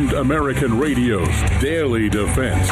Armed 0.00 0.12
American 0.14 0.78
Radio's 0.78 1.60
Daily 1.60 2.08
Defense. 2.08 2.70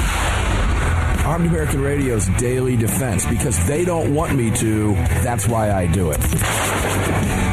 Armed 1.27 1.47
American 1.47 1.83
Radio's 1.83 2.27
Daily 2.39 2.75
Defense 2.75 3.27
because 3.27 3.67
they 3.67 3.85
don't 3.85 4.15
want 4.15 4.35
me 4.35 4.51
to. 4.53 4.95
That's 5.23 5.47
why 5.47 5.71
I 5.71 5.87
do 5.89 6.11
it. 6.11 6.21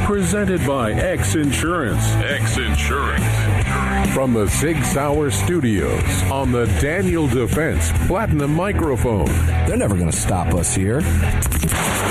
Presented 0.06 0.66
by 0.66 0.94
X 0.94 1.36
Insurance. 1.36 2.02
X 2.06 2.58
Insurance. 2.58 4.14
From 4.14 4.32
the 4.32 4.48
Sig 4.48 4.82
Sauer 4.86 5.30
Studios 5.30 6.24
on 6.32 6.54
the 6.54 6.68
Daniel 6.80 7.28
Defense 7.28 7.92
Platinum 8.08 8.56
Microphone. 8.56 9.26
They're 9.68 9.76
never 9.76 9.96
going 9.96 10.10
to 10.10 10.16
stop 10.16 10.54
us 10.54 10.74
here. 10.74 11.02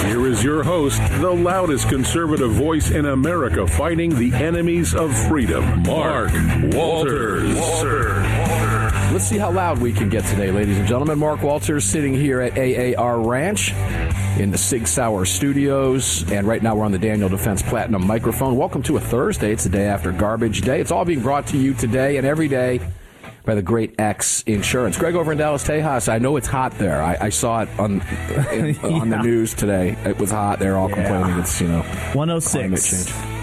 Here 0.05 0.27
is 0.27 0.45
your 0.45 0.63
host, 0.63 1.01
the 1.21 1.31
loudest 1.31 1.89
conservative 1.89 2.53
voice 2.53 2.91
in 2.91 3.07
America 3.07 3.67
fighting 3.67 4.15
the 4.15 4.35
enemies 4.35 4.95
of 4.95 5.17
freedom, 5.27 5.83
Mark 5.83 6.31
Walters. 6.75 7.57
Let's 9.13 9.25
see 9.25 9.39
how 9.39 9.51
loud 9.51 9.79
we 9.79 9.95
can 9.95 10.11
get 10.11 10.25
today, 10.25 10.51
ladies 10.51 10.77
and 10.77 10.87
gentlemen. 10.87 11.19
Mark 11.19 11.43
Walters 11.43 11.85
sitting 11.85 12.13
here 12.13 12.43
at 12.43 12.59
AAR 12.59 13.19
Ranch 13.21 13.73
in 14.39 14.51
the 14.51 14.59
Sig 14.59 14.87
Sauer 14.87 15.25
Studios. 15.25 16.31
And 16.31 16.47
right 16.47 16.63
now 16.63 16.75
we're 16.75 16.85
on 16.85 16.93
the 16.93 16.99
Daniel 16.99 17.31
Defense 17.31 17.63
Platinum 17.63 18.07
microphone. 18.07 18.57
Welcome 18.57 18.83
to 18.83 18.99
a 18.99 19.01
Thursday. 19.01 19.53
It's 19.53 19.65
the 19.65 19.71
day 19.71 19.87
after 19.87 20.13
Garbage 20.13 20.61
Day. 20.61 20.83
It's 20.83 20.91
all 20.91 21.07
being 21.07 21.23
brought 21.23 21.47
to 21.49 21.57
you 21.57 21.73
today 21.73 22.19
and 22.19 22.27
every 22.27 22.49
day 22.49 22.81
by 23.45 23.55
the 23.55 23.63
great 23.63 23.95
X 23.99 24.43
Insurance. 24.47 24.99
Greg 24.99 25.15
over 25.15 25.33
in 25.33 25.39
Dallas, 25.39 25.67
Tejas, 25.67 26.09
I 26.09 26.19
know 26.19 26.37
it's 26.37 26.47
hot 26.49 26.73
there. 26.79 27.03
I, 27.03 27.17
I 27.21 27.29
saw 27.29 27.63
it 27.63 27.69
on 27.79 28.01
in, 28.53 28.75
yeah. 28.75 28.83
on 28.83 29.11
the 29.11 29.23
news 29.23 29.55
today. 29.55 29.97
It 30.05 30.19
was 30.19 30.31
hot. 30.31 30.59
They're 30.59 30.77
all 30.77 30.89
yeah. 30.91 30.95
complaining 30.95 31.41
it's, 31.41 31.61
you 31.61 31.69
know, 31.69 31.83
106. 32.13 33.34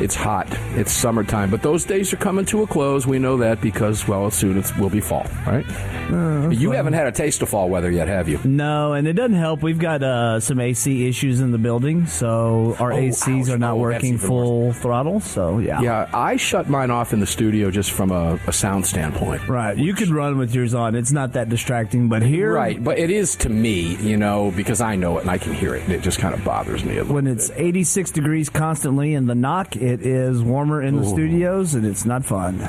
It's 0.00 0.14
hot. 0.14 0.46
It's 0.76 0.92
summertime, 0.92 1.50
but 1.50 1.62
those 1.62 1.84
days 1.84 2.12
are 2.12 2.16
coming 2.16 2.44
to 2.46 2.62
a 2.62 2.66
close. 2.66 3.06
We 3.06 3.18
know 3.18 3.36
that 3.38 3.60
because, 3.60 4.06
well, 4.06 4.30
soon 4.30 4.56
it 4.56 4.76
will 4.78 4.90
be 4.90 5.00
fall, 5.00 5.26
right? 5.46 5.66
Uh, 6.10 6.48
you 6.50 6.70
haven't 6.70 6.92
had 6.92 7.06
a 7.06 7.12
taste 7.12 7.42
of 7.42 7.48
fall 7.48 7.68
weather 7.68 7.90
yet, 7.90 8.08
have 8.08 8.28
you? 8.28 8.38
No, 8.44 8.92
and 8.92 9.06
it 9.06 9.14
doesn't 9.14 9.36
help. 9.36 9.62
We've 9.62 9.78
got 9.78 10.02
uh, 10.02 10.40
some 10.40 10.60
AC 10.60 11.06
issues 11.06 11.40
in 11.40 11.50
the 11.50 11.58
building, 11.58 12.06
so 12.06 12.76
our 12.78 12.92
oh, 12.92 12.96
ACs 12.96 13.42
ouch. 13.42 13.48
are 13.50 13.58
not 13.58 13.72
oh, 13.72 13.76
working 13.76 14.18
full 14.18 14.68
worse. 14.68 14.78
throttle. 14.78 15.20
So 15.20 15.58
yeah, 15.58 15.80
yeah. 15.80 16.08
I 16.14 16.36
shut 16.36 16.68
mine 16.68 16.90
off 16.90 17.12
in 17.12 17.20
the 17.20 17.26
studio 17.26 17.70
just 17.70 17.90
from 17.90 18.10
a, 18.10 18.38
a 18.46 18.52
sound 18.52 18.86
standpoint. 18.86 19.48
Right. 19.48 19.76
You 19.76 19.94
could 19.94 20.08
run 20.08 20.38
with 20.38 20.54
yours 20.54 20.74
on. 20.74 20.94
It's 20.94 21.12
not 21.12 21.32
that 21.32 21.48
distracting, 21.48 22.08
but 22.08 22.22
here, 22.22 22.52
right. 22.52 22.82
But 22.82 22.98
it 22.98 23.10
is 23.10 23.36
to 23.36 23.48
me, 23.48 23.96
you 23.96 24.16
know, 24.16 24.52
because 24.56 24.80
I 24.80 24.96
know 24.96 25.18
it 25.18 25.22
and 25.22 25.30
I 25.30 25.38
can 25.38 25.52
hear 25.52 25.74
it. 25.74 25.82
And 25.84 25.92
it 25.92 26.02
just 26.02 26.18
kind 26.18 26.34
of 26.34 26.44
bothers 26.44 26.84
me 26.84 26.92
a 26.92 27.02
little. 27.02 27.14
When 27.14 27.24
bit. 27.24 27.34
it's 27.34 27.50
86 27.50 28.12
degrees 28.12 28.48
constantly 28.48 29.14
and 29.14 29.28
the 29.28 29.34
knock, 29.34 29.76
it 29.88 30.04
is 30.04 30.42
warmer 30.42 30.82
in 30.82 30.96
the 30.96 31.02
Ooh. 31.02 31.10
studios, 31.10 31.74
and 31.74 31.86
it's 31.86 32.04
not 32.04 32.22
fun. 32.22 32.60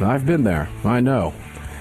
I've 0.00 0.24
been 0.24 0.44
there. 0.44 0.68
I 0.84 1.00
know. 1.00 1.34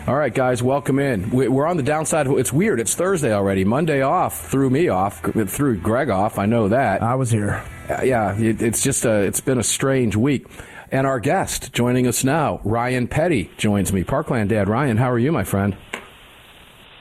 All 0.07 0.15
right, 0.15 0.33
guys, 0.33 0.63
welcome 0.63 0.97
in. 0.97 1.29
We're 1.29 1.67
on 1.67 1.77
the 1.77 1.83
downside. 1.83 2.25
It's 2.25 2.51
weird. 2.51 2.79
It's 2.79 2.95
Thursday 2.95 3.31
already. 3.31 3.63
Monday 3.63 4.01
off 4.01 4.49
threw 4.49 4.71
me 4.71 4.89
off. 4.89 5.21
Threw 5.21 5.77
Greg 5.77 6.09
off. 6.09 6.39
I 6.39 6.47
know 6.47 6.69
that. 6.69 7.03
I 7.03 7.13
was 7.13 7.29
here. 7.29 7.63
Uh, 7.87 8.01
yeah, 8.01 8.35
it, 8.35 8.63
it's 8.63 8.81
just 8.81 9.05
a. 9.05 9.21
It's 9.21 9.41
been 9.41 9.59
a 9.59 9.63
strange 9.63 10.15
week. 10.15 10.47
And 10.91 11.05
our 11.05 11.19
guest 11.19 11.71
joining 11.71 12.07
us 12.07 12.23
now, 12.23 12.59
Ryan 12.63 13.07
Petty, 13.07 13.51
joins 13.57 13.93
me. 13.93 14.03
Parkland 14.03 14.49
Dad, 14.49 14.67
Ryan, 14.67 14.97
how 14.97 15.11
are 15.11 15.19
you, 15.19 15.31
my 15.31 15.43
friend? 15.43 15.77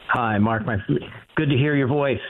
Hi, 0.08 0.36
Mark. 0.36 0.66
My 0.66 0.76
good 1.36 1.48
to 1.48 1.56
hear 1.56 1.74
your 1.74 1.88
voice. 1.88 2.20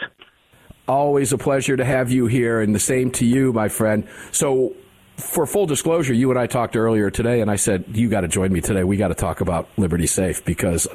Always 0.87 1.33
a 1.33 1.39
pleasure 1.39 1.77
to 1.77 1.85
have 1.85 2.13
you 2.13 2.27
here, 2.27 2.61
and 2.61 2.73
the 2.73 2.79
same 2.79 3.11
to 3.13 3.27
you, 3.27 3.53
my 3.53 3.69
friend. 3.69 4.07
So, 4.31 4.75
for 5.19 5.47
full 5.47 5.67
disclosure, 5.67 6.15
you 6.15 6.31
and 6.31 6.39
I 6.39 6.47
talked 6.47 6.77
earlier 6.77 7.11
today, 7.11 7.41
and 7.41 7.51
I 7.51 7.57
said, 7.57 7.85
You 7.93 8.09
got 8.09 8.23
to 8.23 8.29
join 8.29 8.53
me 8.53 8.61
today. 8.61 8.85
We 8.85 8.97
got 8.97 9.09
to 9.09 9.15
talk 9.15 9.41
about 9.41 9.69
Liberty 9.77 10.07
Safe 10.07 10.45
because 10.45 10.87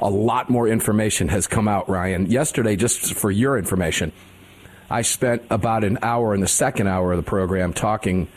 a 0.00 0.08
lot 0.08 0.48
more 0.48 0.66
information 0.66 1.28
has 1.28 1.46
come 1.46 1.68
out, 1.68 1.88
Ryan. 1.88 2.26
Yesterday, 2.26 2.76
just 2.76 3.14
for 3.14 3.30
your 3.30 3.58
information, 3.58 4.12
I 4.88 5.02
spent 5.02 5.42
about 5.50 5.84
an 5.84 5.98
hour 6.02 6.34
in 6.34 6.40
the 6.40 6.48
second 6.48 6.86
hour 6.86 7.12
of 7.12 7.18
the 7.18 7.28
program 7.28 7.74
talking 7.74 8.28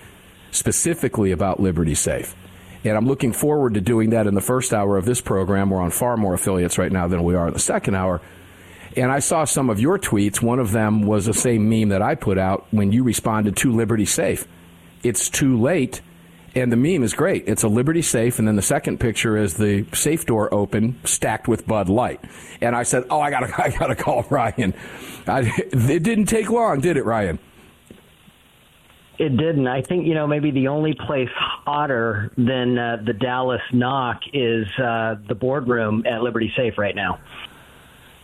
specifically 0.52 1.32
about 1.32 1.62
Liberty 1.62 1.96
Safe. 1.96 2.36
And 2.84 2.98
I'm 2.98 3.08
looking 3.08 3.32
forward 3.32 3.76
to 3.76 3.82
doing 3.82 4.10
that 4.10 4.28
in 4.28 4.34
the 4.34 4.42
first 4.42 4.74
hour 4.74 4.98
of 4.98 5.06
this 5.06 5.22
program. 5.22 5.70
We're 5.70 5.82
on 5.82 5.92
far 5.92 6.18
more 6.18 6.34
affiliates 6.34 6.78
right 6.78 6.92
now 6.92 7.08
than 7.08 7.24
we 7.24 7.36
are 7.36 7.48
in 7.48 7.54
the 7.54 7.60
second 7.60 7.96
hour. 7.96 8.22
And 8.98 9.12
I 9.12 9.20
saw 9.20 9.46
some 9.46 9.70
of 9.70 9.80
your 9.80 9.98
tweets. 9.98 10.42
One 10.42 10.60
of 10.60 10.72
them 10.72 11.04
was 11.04 11.26
the 11.26 11.34
same 11.34 11.70
meme 11.70 11.90
that 11.90 12.02
I 12.02 12.16
put 12.16 12.38
out 12.38 12.68
when 12.72 12.92
you 12.92 13.04
responded 13.04 13.56
to 13.58 13.72
Liberty 13.72 14.06
Safe 14.06 14.46
it's 15.04 15.30
too 15.30 15.60
late. 15.60 16.02
And 16.54 16.70
the 16.70 16.76
meme 16.76 17.04
is 17.04 17.14
great. 17.14 17.46
It's 17.48 17.64
a 17.64 17.70
Liberty 17.70 18.02
safe, 18.02 18.38
and 18.38 18.46
then 18.46 18.58
the 18.58 18.62
second 18.62 19.00
picture 19.00 19.38
is 19.38 19.54
the 19.54 19.86
safe 19.94 20.26
door 20.26 20.54
open, 20.54 21.00
stacked 21.06 21.48
with 21.48 21.66
Bud 21.66 21.88
Light. 21.88 22.20
And 22.60 22.76
I 22.76 22.84
said, 22.84 23.06
"Oh, 23.10 23.22
I 23.22 23.30
gotta, 23.30 23.54
I 23.64 23.70
gotta 23.70 23.96
call 23.96 24.26
Ryan." 24.30 24.74
I, 25.28 25.50
it 25.72 26.04
didn't 26.04 26.26
take 26.26 26.50
long, 26.50 26.82
did 26.82 26.98
it, 26.98 27.06
Ryan? 27.06 27.40
It 29.18 29.38
didn't. 29.38 29.68
I 29.68 29.82
think 29.82 30.08
you 30.08 30.14
know 30.14 30.28
maybe 30.28 30.52
the 30.52 30.68
only 30.68 30.94
place 30.94 31.30
hotter 31.36 32.32
than 32.38 32.78
uh, 32.78 32.98
the 33.06 33.14
Dallas 33.14 33.62
knock 33.72 34.22
is 34.34 34.68
uh, 34.78 35.16
the 35.28 35.36
boardroom 35.36 36.04
at 36.06 36.22
Liberty 36.22 36.52
Safe 36.58 36.78
right 36.78 36.96
now. 36.96 37.20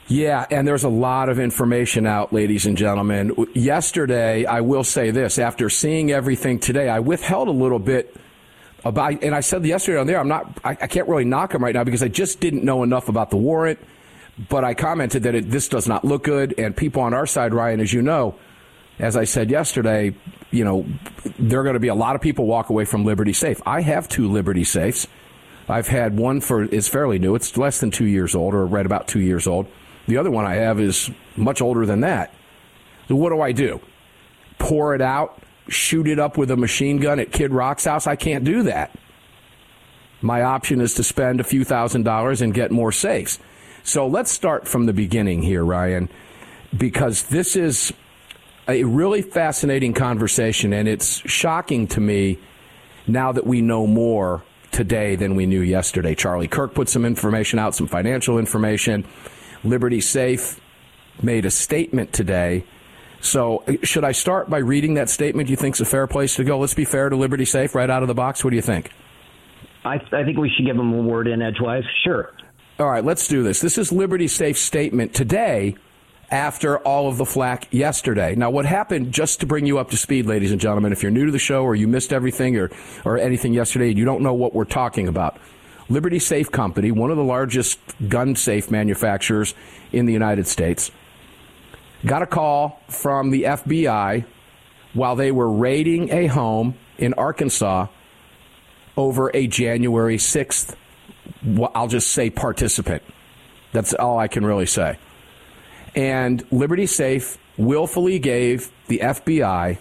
Yeah, 0.09 0.45
and 0.49 0.65
there's 0.65 0.85
a 0.85 0.89
lot 0.89 1.27
of 1.27 1.37
information 1.37 2.05
out, 2.05 2.31
ladies 2.31 2.65
and 2.65 2.77
gentlemen. 2.77 3.35
Yesterday, 3.53 4.45
I 4.45 4.61
will 4.61 4.85
say 4.85 5.11
this: 5.11 5.37
after 5.37 5.69
seeing 5.69 6.11
everything 6.11 6.59
today, 6.59 6.87
I 6.87 6.99
withheld 6.99 7.49
a 7.49 7.51
little 7.51 7.79
bit 7.79 8.15
about, 8.85 9.21
and 9.21 9.35
I 9.35 9.41
said 9.41 9.65
yesterday 9.65 9.99
on 9.99 10.07
there, 10.07 10.19
I'm 10.19 10.29
not, 10.29 10.59
I, 10.63 10.71
I 10.71 10.87
can't 10.87 11.09
really 11.09 11.25
knock 11.25 11.53
him 11.53 11.61
right 11.61 11.75
now 11.75 11.83
because 11.83 12.03
I 12.03 12.07
just 12.07 12.39
didn't 12.39 12.63
know 12.63 12.83
enough 12.83 13.09
about 13.09 13.31
the 13.31 13.37
warrant. 13.37 13.79
But 14.49 14.63
I 14.63 14.75
commented 14.75 15.23
that 15.23 15.35
it, 15.35 15.49
this 15.49 15.67
does 15.67 15.87
not 15.87 16.05
look 16.05 16.23
good, 16.23 16.55
and 16.57 16.77
people 16.77 17.01
on 17.01 17.13
our 17.13 17.25
side, 17.25 17.53
Ryan, 17.53 17.81
as 17.81 17.91
you 17.91 18.01
know, 18.01 18.35
as 18.99 19.17
I 19.17 19.25
said 19.25 19.49
yesterday, 19.49 20.15
you 20.51 20.63
know, 20.63 20.85
there 21.37 21.59
are 21.59 21.63
going 21.63 21.73
to 21.73 21.81
be 21.81 21.87
a 21.89 21.95
lot 21.95 22.15
of 22.15 22.21
people 22.21 22.45
walk 22.45 22.69
away 22.69 22.85
from 22.85 23.03
Liberty 23.03 23.33
Safe. 23.33 23.59
I 23.65 23.81
have 23.81 24.07
two 24.07 24.31
Liberty 24.31 24.63
Safes. 24.63 25.07
I've 25.67 25.87
had 25.87 26.17
one 26.17 26.39
for 26.39 26.63
it's 26.63 26.87
fairly 26.87 27.19
new. 27.19 27.35
It's 27.35 27.57
less 27.57 27.81
than 27.81 27.91
two 27.91 28.05
years 28.05 28.35
old, 28.35 28.53
or 28.53 28.65
right 28.65 28.85
about 28.85 29.09
two 29.09 29.19
years 29.19 29.47
old. 29.47 29.67
The 30.07 30.17
other 30.17 30.31
one 30.31 30.45
I 30.45 30.55
have 30.55 30.79
is 30.79 31.11
much 31.35 31.61
older 31.61 31.85
than 31.85 32.01
that. 32.01 32.33
So 33.07 33.15
what 33.15 33.29
do 33.29 33.41
I 33.41 33.51
do? 33.51 33.81
Pour 34.57 34.95
it 34.95 35.01
out, 35.01 35.41
shoot 35.69 36.07
it 36.07 36.19
up 36.19 36.37
with 36.37 36.49
a 36.51 36.57
machine 36.57 36.97
gun 36.97 37.19
at 37.19 37.31
Kid 37.31 37.51
Rock's 37.51 37.85
house? 37.85 38.07
I 38.07 38.15
can't 38.15 38.43
do 38.43 38.63
that. 38.63 38.97
My 40.21 40.41
option 40.41 40.81
is 40.81 40.95
to 40.95 41.03
spend 41.03 41.39
a 41.39 41.43
few 41.43 41.63
thousand 41.63 42.03
dollars 42.03 42.41
and 42.41 42.53
get 42.53 42.71
more 42.71 42.91
safes. 42.91 43.39
So 43.83 44.07
let's 44.07 44.31
start 44.31 44.67
from 44.67 44.85
the 44.85 44.93
beginning 44.93 45.43
here, 45.43 45.63
Ryan, 45.63 46.09
because 46.75 47.23
this 47.23 47.55
is 47.55 47.93
a 48.67 48.83
really 48.83 49.21
fascinating 49.21 49.93
conversation, 49.93 50.73
and 50.73 50.87
it's 50.87 51.17
shocking 51.29 51.87
to 51.87 52.01
me 52.01 52.39
now 53.07 53.31
that 53.31 53.45
we 53.45 53.61
know 53.61 53.87
more 53.87 54.43
today 54.71 55.15
than 55.15 55.35
we 55.35 55.45
knew 55.45 55.61
yesterday. 55.61 56.15
Charlie 56.15 56.49
Kirk 56.49 56.73
put 56.73 56.89
some 56.89 57.05
information 57.05 57.59
out, 57.59 57.75
some 57.75 57.87
financial 57.87 58.37
information. 58.37 59.05
Liberty 59.63 60.01
Safe 60.01 60.59
made 61.21 61.45
a 61.45 61.51
statement 61.51 62.13
today. 62.13 62.63
So, 63.19 63.63
should 63.83 64.03
I 64.03 64.11
start 64.11 64.49
by 64.49 64.59
reading 64.59 64.93
that 64.93 65.09
statement? 65.09 65.47
Do 65.47 65.51
you 65.51 65.57
think 65.57 65.75
is 65.75 65.81
a 65.81 65.85
fair 65.85 66.07
place 66.07 66.35
to 66.35 66.43
go? 66.43 66.59
Let's 66.59 66.75
be 66.75 66.85
fair 66.85 67.09
to 67.09 67.15
Liberty 67.15 67.45
Safe 67.45 67.73
right 67.73 67.89
out 67.89 68.03
of 68.03 68.07
the 68.07 68.13
box. 68.13 68.43
What 68.43 68.51
do 68.51 68.55
you 68.55 68.61
think? 68.61 68.91
I, 69.83 69.95
I 70.11 70.23
think 70.23 70.37
we 70.37 70.49
should 70.55 70.65
give 70.65 70.77
them 70.77 70.93
a 70.93 71.01
word 71.01 71.27
in 71.27 71.41
edgewise. 71.41 71.83
Sure. 72.03 72.33
All 72.79 72.87
right, 72.87 73.03
let's 73.03 73.27
do 73.27 73.41
this. 73.41 73.59
This 73.59 73.77
is 73.77 73.91
Liberty 73.91 74.27
Safe's 74.27 74.61
statement 74.61 75.15
today 75.15 75.75
after 76.29 76.77
all 76.79 77.07
of 77.07 77.17
the 77.17 77.25
flack 77.25 77.73
yesterday. 77.73 78.35
Now, 78.35 78.49
what 78.49 78.65
happened, 78.65 79.13
just 79.13 79.39
to 79.39 79.45
bring 79.45 79.65
you 79.65 79.79
up 79.79 79.89
to 79.91 79.97
speed, 79.97 80.25
ladies 80.25 80.51
and 80.51 80.59
gentlemen, 80.59 80.91
if 80.91 81.01
you're 81.01 81.11
new 81.11 81.25
to 81.25 81.31
the 81.31 81.39
show 81.39 81.63
or 81.63 81.73
you 81.73 81.87
missed 81.87 82.13
everything 82.13 82.57
or, 82.57 82.69
or 83.05 83.17
anything 83.17 83.53
yesterday 83.53 83.89
and 83.89 83.97
you 83.97 84.05
don't 84.05 84.21
know 84.21 84.33
what 84.33 84.53
we're 84.53 84.65
talking 84.65 85.07
about, 85.07 85.39
Liberty 85.89 86.19
Safe 86.19 86.51
Company, 86.51 86.91
one 86.91 87.11
of 87.11 87.17
the 87.17 87.23
largest 87.23 87.79
gun 88.07 88.35
safe 88.35 88.69
manufacturers 88.69 89.53
in 89.91 90.05
the 90.05 90.13
United 90.13 90.47
States, 90.47 90.91
got 92.05 92.21
a 92.21 92.27
call 92.27 92.81
from 92.89 93.31
the 93.31 93.43
FBI 93.43 94.25
while 94.93 95.15
they 95.15 95.31
were 95.31 95.49
raiding 95.49 96.11
a 96.11 96.27
home 96.27 96.75
in 96.97 97.13
Arkansas 97.13 97.87
over 98.97 99.29
a 99.33 99.47
January 99.47 100.17
6th, 100.17 100.75
I'll 101.75 101.87
just 101.87 102.11
say 102.11 102.29
participant. 102.29 103.03
That's 103.71 103.93
all 103.93 104.17
I 104.17 104.27
can 104.27 104.45
really 104.45 104.65
say. 104.65 104.97
And 105.95 106.45
Liberty 106.51 106.87
Safe 106.87 107.37
willfully 107.57 108.19
gave 108.19 108.71
the 108.87 108.99
FBI 108.99 109.77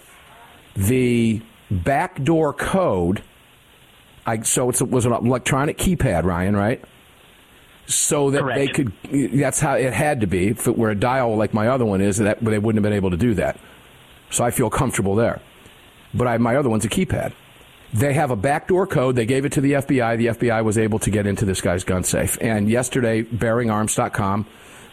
the 0.76 1.40
backdoor 1.70 2.52
code. 2.52 3.22
I, 4.26 4.42
so 4.42 4.68
it 4.68 4.82
was 4.82 5.06
an 5.06 5.12
electronic 5.12 5.78
keypad, 5.78 6.24
Ryan, 6.24 6.56
right? 6.56 6.84
So 7.86 8.30
that 8.32 8.40
Correct. 8.40 8.58
they 8.58 8.66
could. 8.66 9.32
That's 9.38 9.60
how 9.60 9.74
it 9.74 9.92
had 9.92 10.20
to 10.22 10.26
be. 10.26 10.48
If 10.48 10.66
it 10.66 10.76
were 10.76 10.90
a 10.90 10.96
dial 10.96 11.36
like 11.36 11.54
my 11.54 11.68
other 11.68 11.84
one 11.84 12.00
is, 12.00 12.18
that 12.18 12.44
they 12.44 12.58
wouldn't 12.58 12.82
have 12.82 12.82
been 12.82 12.96
able 12.96 13.10
to 13.10 13.16
do 13.16 13.34
that. 13.34 13.58
So 14.30 14.44
I 14.44 14.50
feel 14.50 14.68
comfortable 14.70 15.14
there. 15.14 15.40
But 16.12 16.26
I, 16.26 16.38
my 16.38 16.56
other 16.56 16.68
one's 16.68 16.84
a 16.84 16.88
keypad. 16.88 17.32
They 17.92 18.14
have 18.14 18.32
a 18.32 18.36
backdoor 18.36 18.88
code. 18.88 19.14
They 19.14 19.26
gave 19.26 19.44
it 19.44 19.52
to 19.52 19.60
the 19.60 19.72
FBI. 19.72 20.18
The 20.18 20.26
FBI 20.26 20.64
was 20.64 20.76
able 20.76 20.98
to 20.98 21.10
get 21.10 21.26
into 21.26 21.44
this 21.44 21.60
guy's 21.60 21.84
gun 21.84 22.02
safe. 22.02 22.36
And 22.40 22.68
yesterday, 22.68 23.22
BearingArms.com, 23.22 24.46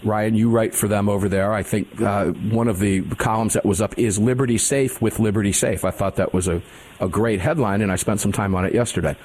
Ryan, 0.04 0.36
you 0.36 0.50
write 0.50 0.76
for 0.76 0.88
them 0.88 1.10
over 1.10 1.30
there. 1.30 1.54
I 1.54 1.64
think 1.64 2.02
uh, 2.02 2.28
one 2.28 2.68
of 2.68 2.80
the 2.80 3.02
columns 3.16 3.54
that 3.54 3.66
was 3.66 3.82
up 3.82 3.98
is 3.98 4.20
Liberty 4.20 4.58
Safe 4.58 5.02
with 5.02 5.20
Liberty 5.20 5.52
Safe. 5.52 5.86
I 5.86 5.92
thought 5.92 6.18
that 6.18 6.34
was 6.34 6.48
a, 6.48 6.62
a 7.00 7.08
great 7.08 7.40
headline, 7.40 7.82
and 7.82 7.92
I 7.92 7.96
spent 7.96 8.20
some 8.20 8.32
time 8.32 8.56
on 8.56 8.66
it 8.66 8.74
yesterday. 8.74 9.16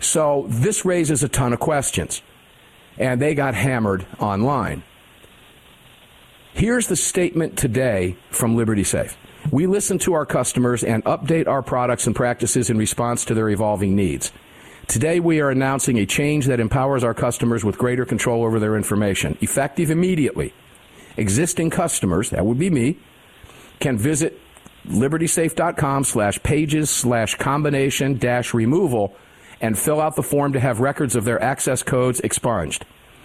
So 0.00 0.46
this 0.48 0.84
raises 0.84 1.22
a 1.22 1.28
ton 1.28 1.52
of 1.52 1.60
questions, 1.60 2.22
and 2.98 3.20
they 3.20 3.34
got 3.34 3.54
hammered 3.54 4.06
online. 4.18 4.82
Here's 6.54 6.88
the 6.88 6.96
statement 6.96 7.58
today 7.58 8.16
from 8.30 8.56
Liberty 8.56 8.84
Safe. 8.84 9.16
We 9.50 9.66
listen 9.66 9.98
to 10.00 10.14
our 10.14 10.26
customers 10.26 10.82
and 10.82 11.04
update 11.04 11.46
our 11.46 11.62
products 11.62 12.06
and 12.06 12.16
practices 12.16 12.70
in 12.70 12.78
response 12.78 13.24
to 13.26 13.34
their 13.34 13.50
evolving 13.50 13.94
needs. 13.94 14.32
Today, 14.88 15.18
we 15.18 15.40
are 15.40 15.50
announcing 15.50 15.98
a 15.98 16.06
change 16.06 16.46
that 16.46 16.60
empowers 16.60 17.02
our 17.02 17.12
customers 17.12 17.64
with 17.64 17.76
greater 17.76 18.04
control 18.04 18.44
over 18.44 18.60
their 18.60 18.76
information, 18.76 19.36
effective 19.40 19.90
immediately. 19.90 20.54
Existing 21.16 21.70
customers, 21.70 22.30
that 22.30 22.46
would 22.46 22.58
be 22.58 22.70
me, 22.70 22.96
can 23.80 23.98
visit 23.98 24.40
libertysafe.com 24.86 26.04
slash 26.04 26.40
pages 26.44 26.88
slash 26.88 27.34
combination 27.34 28.16
dash 28.16 28.54
removal 28.54 29.16
and 29.60 29.76
fill 29.76 30.00
out 30.00 30.14
the 30.14 30.22
form 30.22 30.52
to 30.52 30.60
have 30.60 30.78
records 30.78 31.16
of 31.16 31.24
their 31.24 31.42
access 31.42 31.82
codes 31.82 32.20
expunged. 32.20 32.84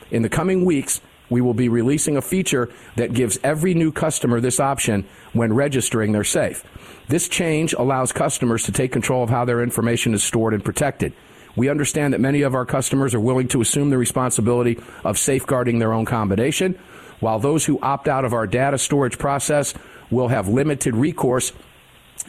In 0.09 0.23
the 0.23 0.29
coming 0.29 0.65
weeks, 0.65 0.99
we 1.29 1.41
will 1.41 1.53
be 1.53 1.69
releasing 1.69 2.17
a 2.17 2.21
feature 2.21 2.69
that 2.95 3.13
gives 3.13 3.37
every 3.43 3.75
new 3.75 3.91
customer 3.91 4.41
this 4.41 4.59
option 4.59 5.05
when 5.33 5.53
registering 5.53 6.11
their 6.11 6.23
safe. 6.23 6.63
This 7.07 7.27
change 7.27 7.73
allows 7.73 8.11
customers 8.11 8.63
to 8.63 8.71
take 8.71 8.91
control 8.91 9.23
of 9.23 9.29
how 9.29 9.45
their 9.45 9.61
information 9.61 10.15
is 10.15 10.23
stored 10.23 10.55
and 10.55 10.65
protected. 10.65 11.13
We 11.55 11.69
understand 11.69 12.13
that 12.13 12.21
many 12.21 12.41
of 12.43 12.55
our 12.55 12.65
customers 12.65 13.13
are 13.13 13.19
willing 13.19 13.47
to 13.49 13.61
assume 13.61 13.89
the 13.89 13.97
responsibility 13.97 14.79
of 15.03 15.17
safeguarding 15.17 15.79
their 15.79 15.93
own 15.93 16.05
combination, 16.05 16.79
while 17.19 17.39
those 17.39 17.65
who 17.65 17.79
opt 17.81 18.07
out 18.07 18.25
of 18.25 18.33
our 18.33 18.47
data 18.47 18.77
storage 18.77 19.17
process 19.17 19.73
will 20.09 20.29
have 20.29 20.47
limited 20.47 20.95
recourse 20.95 21.53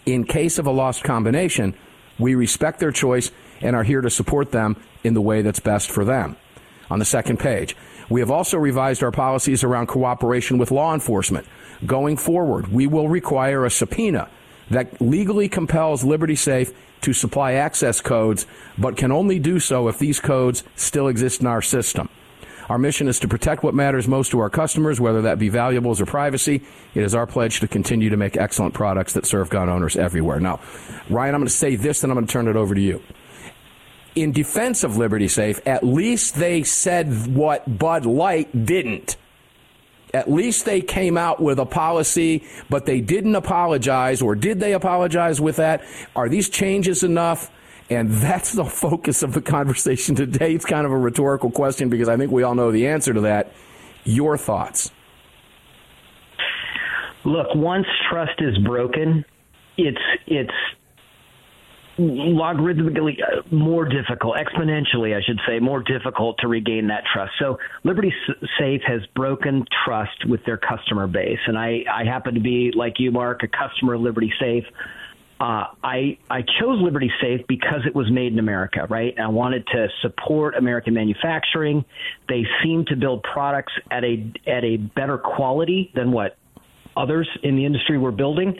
in 0.06 0.24
case 0.24 0.58
of 0.58 0.66
a 0.66 0.70
lost 0.70 1.04
combination. 1.04 1.74
We 2.18 2.34
respect 2.34 2.80
their 2.80 2.92
choice 2.92 3.30
and 3.60 3.76
are 3.76 3.84
here 3.84 4.00
to 4.00 4.10
support 4.10 4.50
them 4.50 4.76
in 5.04 5.14
the 5.14 5.20
way 5.20 5.42
that's 5.42 5.60
best 5.60 5.90
for 5.90 6.04
them. 6.04 6.36
On 6.90 6.98
the 6.98 7.04
second 7.04 7.38
page, 7.38 7.76
we 8.10 8.20
have 8.20 8.30
also 8.30 8.58
revised 8.58 9.02
our 9.02 9.10
policies 9.10 9.64
around 9.64 9.86
cooperation 9.86 10.58
with 10.58 10.70
law 10.70 10.92
enforcement. 10.92 11.46
Going 11.86 12.16
forward, 12.16 12.68
we 12.68 12.86
will 12.86 13.08
require 13.08 13.64
a 13.64 13.70
subpoena 13.70 14.28
that 14.72 15.00
legally 15.00 15.48
compels 15.48 16.04
Liberty 16.04 16.34
Safe 16.34 16.72
to 17.02 17.12
supply 17.12 17.52
access 17.52 18.00
codes, 18.00 18.46
but 18.78 18.96
can 18.96 19.12
only 19.12 19.38
do 19.38 19.60
so 19.60 19.88
if 19.88 19.98
these 19.98 20.20
codes 20.20 20.64
still 20.76 21.08
exist 21.08 21.40
in 21.40 21.46
our 21.46 21.62
system. 21.62 22.08
Our 22.68 22.78
mission 22.78 23.08
is 23.08 23.18
to 23.20 23.28
protect 23.28 23.62
what 23.62 23.74
matters 23.74 24.08
most 24.08 24.30
to 24.30 24.38
our 24.38 24.48
customers, 24.48 25.00
whether 25.00 25.22
that 25.22 25.38
be 25.38 25.48
valuables 25.48 26.00
or 26.00 26.06
privacy. 26.06 26.62
It 26.94 27.02
is 27.02 27.14
our 27.14 27.26
pledge 27.26 27.60
to 27.60 27.68
continue 27.68 28.08
to 28.10 28.16
make 28.16 28.36
excellent 28.36 28.72
products 28.72 29.12
that 29.14 29.26
serve 29.26 29.50
gun 29.50 29.68
owners 29.68 29.96
everywhere. 29.96 30.40
Now, 30.40 30.60
Ryan, 31.10 31.34
I'm 31.34 31.40
going 31.40 31.48
to 31.48 31.52
say 31.52 31.76
this, 31.76 32.02
and 32.02 32.10
I'm 32.10 32.16
going 32.16 32.26
to 32.26 32.32
turn 32.32 32.48
it 32.48 32.56
over 32.56 32.74
to 32.74 32.80
you. 32.80 33.02
In 34.14 34.32
defense 34.32 34.84
of 34.84 34.96
Liberty 34.96 35.28
Safe, 35.28 35.60
at 35.66 35.84
least 35.84 36.36
they 36.36 36.62
said 36.62 37.34
what 37.34 37.78
Bud 37.78 38.06
Light 38.06 38.64
didn't. 38.64 39.16
At 40.14 40.30
least 40.30 40.66
they 40.66 40.80
came 40.80 41.16
out 41.16 41.40
with 41.40 41.58
a 41.58 41.64
policy, 41.64 42.44
but 42.68 42.84
they 42.84 43.00
didn't 43.00 43.34
apologize, 43.34 44.20
or 44.20 44.34
did 44.34 44.60
they 44.60 44.74
apologize 44.74 45.40
with 45.40 45.56
that? 45.56 45.82
Are 46.14 46.28
these 46.28 46.50
changes 46.50 47.02
enough? 47.02 47.50
And 47.88 48.10
that's 48.10 48.52
the 48.52 48.64
focus 48.82 49.22
of 49.22 49.32
the 49.32 49.40
conversation 49.40 50.14
today. 50.14 50.54
It's 50.54 50.66
kind 50.66 50.84
of 50.84 50.92
a 50.92 50.98
rhetorical 50.98 51.50
question 51.50 51.88
because 51.88 52.08
I 52.08 52.16
think 52.16 52.30
we 52.30 52.42
all 52.42 52.54
know 52.54 52.70
the 52.70 52.88
answer 52.88 53.14
to 53.14 53.22
that. 53.22 53.52
Your 54.04 54.36
thoughts? 54.36 54.90
Look, 57.24 57.54
once 57.54 57.86
trust 58.10 58.40
is 58.40 58.58
broken, 58.58 59.24
it's 59.76 60.00
it's 60.26 60.50
logarithmically 61.98 63.16
uh, 63.22 63.42
more 63.54 63.84
difficult, 63.84 64.36
exponentially, 64.36 65.16
I 65.16 65.22
should 65.22 65.40
say, 65.46 65.58
more 65.58 65.82
difficult 65.82 66.38
to 66.40 66.48
regain 66.48 66.88
that 66.88 67.04
trust. 67.12 67.32
So 67.38 67.58
Liberty 67.84 68.12
Safe 68.58 68.80
has 68.86 69.02
broken 69.14 69.64
trust 69.84 70.24
with 70.26 70.44
their 70.44 70.56
customer 70.56 71.06
base, 71.06 71.38
and 71.46 71.58
I 71.58 71.84
I 71.92 72.04
happen 72.04 72.34
to 72.34 72.40
be 72.40 72.72
like 72.74 72.94
you, 72.98 73.10
Mark, 73.10 73.42
a 73.42 73.48
customer 73.48 73.94
of 73.94 74.00
Liberty 74.00 74.32
Safe. 74.40 74.64
Uh, 75.40 75.66
I 75.82 76.18
I 76.30 76.42
chose 76.42 76.80
Liberty 76.80 77.10
Safe 77.20 77.40
because 77.48 77.80
it 77.84 77.94
was 77.94 78.10
made 78.10 78.32
in 78.32 78.38
America, 78.38 78.86
right? 78.88 79.14
I 79.18 79.28
wanted 79.28 79.66
to 79.68 79.88
support 80.00 80.54
American 80.54 80.94
manufacturing. 80.94 81.84
They 82.28 82.44
seem 82.62 82.84
to 82.86 82.96
build 82.96 83.22
products 83.24 83.72
at 83.90 84.04
a 84.04 84.32
at 84.46 84.64
a 84.64 84.76
better 84.76 85.18
quality 85.18 85.90
than 85.94 86.12
what 86.12 86.36
others 86.96 87.28
in 87.42 87.56
the 87.56 87.64
industry 87.64 87.98
were 87.98 88.12
building, 88.12 88.58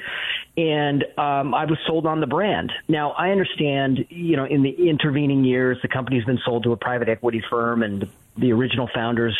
and 0.56 1.04
um, 1.18 1.54
I 1.54 1.64
was 1.64 1.78
sold 1.86 2.06
on 2.06 2.20
the 2.20 2.26
brand. 2.26 2.72
Now 2.88 3.12
I 3.12 3.30
understand, 3.30 4.06
you 4.08 4.36
know, 4.36 4.44
in 4.44 4.62
the 4.62 4.88
intervening 4.88 5.44
years, 5.44 5.78
the 5.82 5.88
company's 5.88 6.24
been 6.24 6.40
sold 6.44 6.64
to 6.64 6.72
a 6.72 6.76
private 6.76 7.08
equity 7.08 7.42
firm, 7.48 7.82
and 7.82 8.08
the 8.36 8.52
original 8.52 8.88
founders 8.94 9.36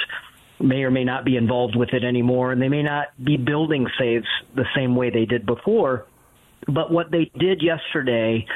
may 0.61 0.85
or 0.85 0.91
may 0.91 1.05
not 1.05 1.25
be 1.25 1.37
involved 1.37 1.77
with 1.77 1.93
it 1.93 2.05
anymore, 2.05 2.53
and 2.53 2.62
they 2.62 2.69
may 2.69 2.83
not 2.83 3.09
be 3.23 3.37
building 3.37 3.87
saves 3.99 4.27
the 4.55 4.67
same 4.75 4.94
way 4.94 5.11
they 5.11 5.25
did 5.25 5.44
before. 5.44 6.06
But 6.67 6.93
what 6.93 7.11
they 7.11 7.31
did 7.39 7.62
yesterday 7.62 8.47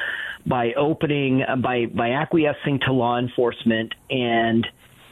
by 0.45 0.73
opening, 0.73 1.43
by 1.61 1.87
by 1.87 2.11
acquiescing 2.11 2.79
to 2.85 2.93
law 2.93 3.19
enforcement 3.19 3.93
and 4.09 4.65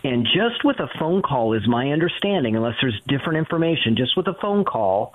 and 0.05 0.24
just 0.24 0.63
with 0.63 0.79
a 0.79 0.88
phone 1.00 1.24
call 1.24 1.53
is 1.53 1.67
my 1.67 1.89
understanding, 1.89 2.55
unless 2.55 2.75
there's 2.79 3.01
different 3.07 3.39
information, 3.39 3.95
just 3.97 4.15
with 4.15 4.27
a 4.27 4.35
phone 4.39 4.63
call, 4.63 5.13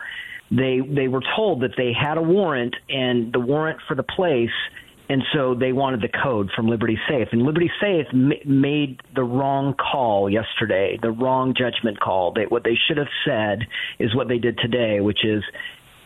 they 0.50 0.80
they 0.80 1.06
were 1.06 1.23
told 1.37 1.62
that 1.62 1.75
they 1.76 1.92
had 1.92 2.18
a 2.18 2.23
warrant 2.23 2.75
and 2.88 3.32
the 3.32 3.38
warrant 3.38 3.78
for 3.87 3.94
the 3.94 4.02
place, 4.02 4.50
and 5.09 5.23
so 5.32 5.54
they 5.54 5.70
wanted 5.70 6.00
the 6.00 6.09
code 6.09 6.50
from 6.56 6.66
Liberty 6.66 6.99
Safe. 7.09 7.28
And 7.30 7.42
Liberty 7.42 7.70
Safe 7.80 8.06
m- 8.12 8.32
made 8.44 9.00
the 9.14 9.23
wrong 9.23 9.75
call 9.75 10.28
yesterday, 10.28 10.99
the 11.00 11.12
wrong 11.12 11.54
judgment 11.56 12.00
call. 12.00 12.32
They, 12.32 12.47
what 12.47 12.64
they 12.64 12.76
should 12.88 12.97
have 12.97 13.12
said 13.25 13.68
is 14.00 14.12
what 14.12 14.26
they 14.26 14.38
did 14.38 14.59
today, 14.59 15.00
which 15.00 15.25
is 15.25 15.44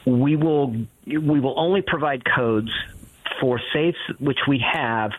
we 0.05 0.37
will 0.37 0.77
we 1.07 1.41
will 1.41 1.59
only 1.59 1.81
provide 1.81 2.23
codes 2.37 2.71
for 3.41 3.59
safes 3.73 3.97
which 4.21 4.41
we 4.47 4.63
have 4.75 5.13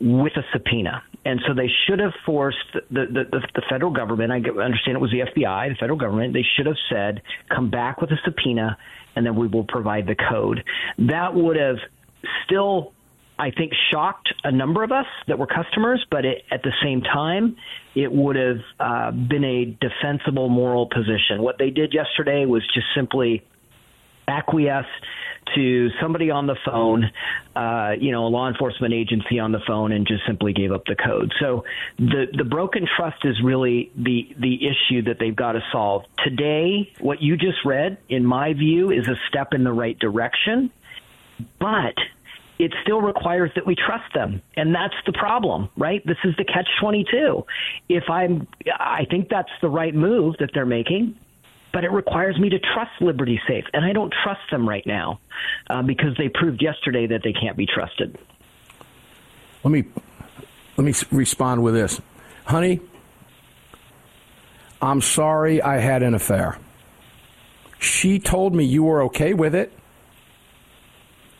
with 0.00 0.36
a 0.36 0.42
subpoena. 0.52 1.02
And 1.26 1.40
so 1.44 1.54
they 1.54 1.68
should 1.84 1.98
have 1.98 2.12
forced 2.24 2.72
the, 2.72 2.80
the, 2.90 3.24
the, 3.32 3.40
the 3.56 3.62
federal 3.68 3.90
government, 3.90 4.30
I 4.30 4.36
understand 4.36 4.96
it 4.96 5.00
was 5.00 5.10
the 5.10 5.24
FBI, 5.28 5.70
the 5.70 5.74
federal 5.74 5.98
government, 5.98 6.34
they 6.34 6.44
should 6.56 6.66
have 6.66 6.76
said, 6.88 7.20
come 7.52 7.68
back 7.68 8.00
with 8.00 8.12
a 8.12 8.16
subpoena 8.24 8.78
and 9.16 9.26
then 9.26 9.34
we 9.34 9.48
will 9.48 9.64
provide 9.64 10.06
the 10.06 10.14
code. 10.14 10.62
That 10.98 11.34
would 11.34 11.56
have 11.56 11.78
still, 12.44 12.92
I 13.40 13.50
think, 13.50 13.72
shocked 13.90 14.32
a 14.44 14.52
number 14.52 14.84
of 14.84 14.92
us 14.92 15.06
that 15.26 15.36
were 15.36 15.48
customers, 15.48 16.06
but 16.12 16.24
it, 16.24 16.44
at 16.52 16.62
the 16.62 16.72
same 16.80 17.00
time, 17.00 17.56
it 17.96 18.12
would 18.12 18.36
have 18.36 18.60
uh, 18.78 19.10
been 19.10 19.42
a 19.42 19.64
defensible 19.80 20.48
moral 20.48 20.86
position. 20.86 21.42
What 21.42 21.58
they 21.58 21.70
did 21.70 21.92
yesterday 21.92 22.46
was 22.46 22.62
just 22.72 22.86
simply 22.94 23.44
acquiesce 24.28 24.86
to 25.54 25.90
somebody 26.00 26.30
on 26.30 26.46
the 26.46 26.56
phone, 26.64 27.10
uh, 27.54 27.92
you 27.98 28.12
know, 28.12 28.26
a 28.26 28.28
law 28.28 28.48
enforcement 28.48 28.92
agency 28.92 29.38
on 29.38 29.52
the 29.52 29.60
phone, 29.66 29.92
and 29.92 30.06
just 30.06 30.26
simply 30.26 30.52
gave 30.52 30.72
up 30.72 30.84
the 30.86 30.96
code. 30.96 31.32
So 31.40 31.64
the 31.98 32.26
the 32.36 32.44
broken 32.44 32.86
trust 32.96 33.24
is 33.24 33.40
really 33.42 33.90
the 33.96 34.34
the 34.38 34.66
issue 34.66 35.02
that 35.02 35.18
they've 35.18 35.36
got 35.36 35.52
to 35.52 35.62
solve 35.72 36.04
today. 36.24 36.92
What 37.00 37.22
you 37.22 37.36
just 37.36 37.64
read, 37.64 37.98
in 38.08 38.24
my 38.24 38.52
view, 38.52 38.90
is 38.90 39.08
a 39.08 39.16
step 39.28 39.54
in 39.54 39.64
the 39.64 39.72
right 39.72 39.98
direction, 39.98 40.70
but 41.58 41.94
it 42.58 42.72
still 42.82 43.00
requires 43.00 43.50
that 43.54 43.66
we 43.66 43.74
trust 43.74 44.12
them 44.14 44.40
and 44.56 44.74
that's 44.74 44.94
the 45.04 45.12
problem 45.12 45.68
right 45.76 46.06
this 46.06 46.16
is 46.24 46.34
the 46.36 46.44
catch 46.44 46.68
22 46.80 47.44
if 47.88 48.04
i'm 48.08 48.46
i 48.78 49.04
think 49.10 49.28
that's 49.28 49.50
the 49.60 49.68
right 49.68 49.94
move 49.94 50.34
that 50.38 50.50
they're 50.54 50.64
making 50.64 51.14
but 51.76 51.84
it 51.84 51.92
requires 51.92 52.38
me 52.38 52.48
to 52.48 52.58
trust 52.58 52.90
Liberty 53.02 53.38
Safe, 53.46 53.64
and 53.74 53.84
I 53.84 53.92
don't 53.92 54.10
trust 54.24 54.40
them 54.50 54.66
right 54.66 54.86
now 54.86 55.20
uh, 55.68 55.82
because 55.82 56.16
they 56.16 56.30
proved 56.30 56.62
yesterday 56.62 57.06
that 57.08 57.20
they 57.22 57.34
can't 57.34 57.54
be 57.54 57.66
trusted. 57.66 58.16
Let 59.62 59.70
me 59.70 59.84
let 60.78 60.84
me 60.86 60.94
respond 61.10 61.62
with 61.62 61.74
this, 61.74 62.00
honey. 62.46 62.80
I'm 64.80 65.02
sorry 65.02 65.60
I 65.60 65.76
had 65.76 66.02
an 66.02 66.14
affair. 66.14 66.58
She 67.78 68.20
told 68.20 68.54
me 68.54 68.64
you 68.64 68.84
were 68.84 69.02
okay 69.02 69.34
with 69.34 69.54
it. 69.54 69.70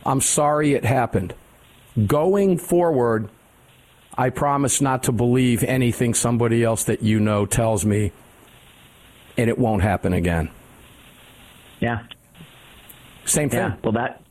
I'm 0.04 0.20
sorry 0.20 0.74
it 0.74 0.84
happened. 0.84 1.32
Going 2.06 2.58
forward, 2.58 3.30
I 4.18 4.28
promise 4.28 4.82
not 4.82 5.04
to 5.04 5.12
believe 5.12 5.64
anything 5.64 6.12
somebody 6.12 6.62
else 6.62 6.84
that 6.84 7.02
you 7.02 7.20
know 7.20 7.46
tells 7.46 7.86
me, 7.86 8.12
and 9.36 9.48
it 9.48 9.58
won't 9.58 9.82
happen 9.82 10.12
again. 10.12 10.50
Yeah. 11.80 12.04
Same 13.24 13.50
thing. 13.50 13.58
Yeah. 13.58 13.76
Well, 13.82 13.92
that 13.92 14.22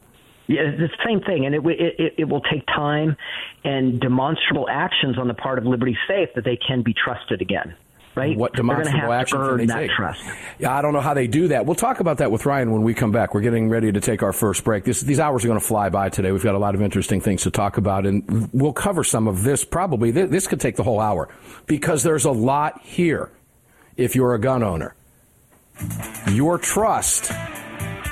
yeah, 0.47 0.61
it's 0.61 0.79
the 0.79 1.05
same 1.05 1.21
thing, 1.21 1.45
and 1.45 1.55
it, 1.55 1.61
it 1.65 2.13
it 2.19 2.29
will 2.29 2.41
take 2.41 2.65
time 2.67 3.17
and 3.63 3.99
demonstrable 3.99 4.67
actions 4.69 5.17
on 5.17 5.27
the 5.27 5.33
part 5.33 5.57
of 5.57 5.65
Liberty 5.65 5.97
Safe 6.07 6.29
that 6.35 6.43
they 6.43 6.55
can 6.57 6.83
be 6.83 6.93
trusted 6.93 7.41
again 7.41 7.75
right? 8.15 8.37
What 8.37 8.53
demonstrable 8.53 9.11
action 9.11 9.37
can 9.37 9.57
they 9.57 9.67
take? 9.67 9.91
Trust. 9.91 10.23
Yeah, 10.57 10.75
I 10.75 10.81
don't 10.81 10.93
know 10.93 11.01
how 11.01 11.13
they 11.13 11.27
do 11.27 11.49
that. 11.49 11.65
We'll 11.65 11.75
talk 11.75 11.99
about 11.99 12.17
that 12.19 12.31
with 12.31 12.45
Ryan 12.45 12.71
when 12.71 12.81
we 12.81 12.93
come 12.93 13.11
back. 13.11 13.33
We're 13.33 13.41
getting 13.41 13.69
ready 13.69 13.91
to 13.91 14.01
take 14.01 14.23
our 14.23 14.33
first 14.33 14.63
break. 14.63 14.85
This, 14.85 15.01
these 15.01 15.19
hours 15.19 15.43
are 15.43 15.47
going 15.47 15.59
to 15.59 15.65
fly 15.65 15.89
by 15.89 16.09
today. 16.09 16.31
We've 16.31 16.43
got 16.43 16.55
a 16.55 16.59
lot 16.59 16.75
of 16.75 16.81
interesting 16.81 17.21
things 17.21 17.43
to 17.43 17.51
talk 17.51 17.77
about, 17.77 18.05
and 18.05 18.49
we'll 18.53 18.73
cover 18.73 19.03
some 19.03 19.27
of 19.27 19.43
this. 19.43 19.63
Probably 19.63 20.11
this, 20.11 20.29
this 20.29 20.47
could 20.47 20.59
take 20.59 20.75
the 20.75 20.83
whole 20.83 20.99
hour 20.99 21.29
because 21.67 22.03
there's 22.03 22.25
a 22.25 22.31
lot 22.31 22.81
here. 22.81 23.31
If 23.97 24.15
you're 24.15 24.33
a 24.33 24.39
gun 24.39 24.63
owner, 24.63 24.95
your 26.31 26.57
trust. 26.57 27.31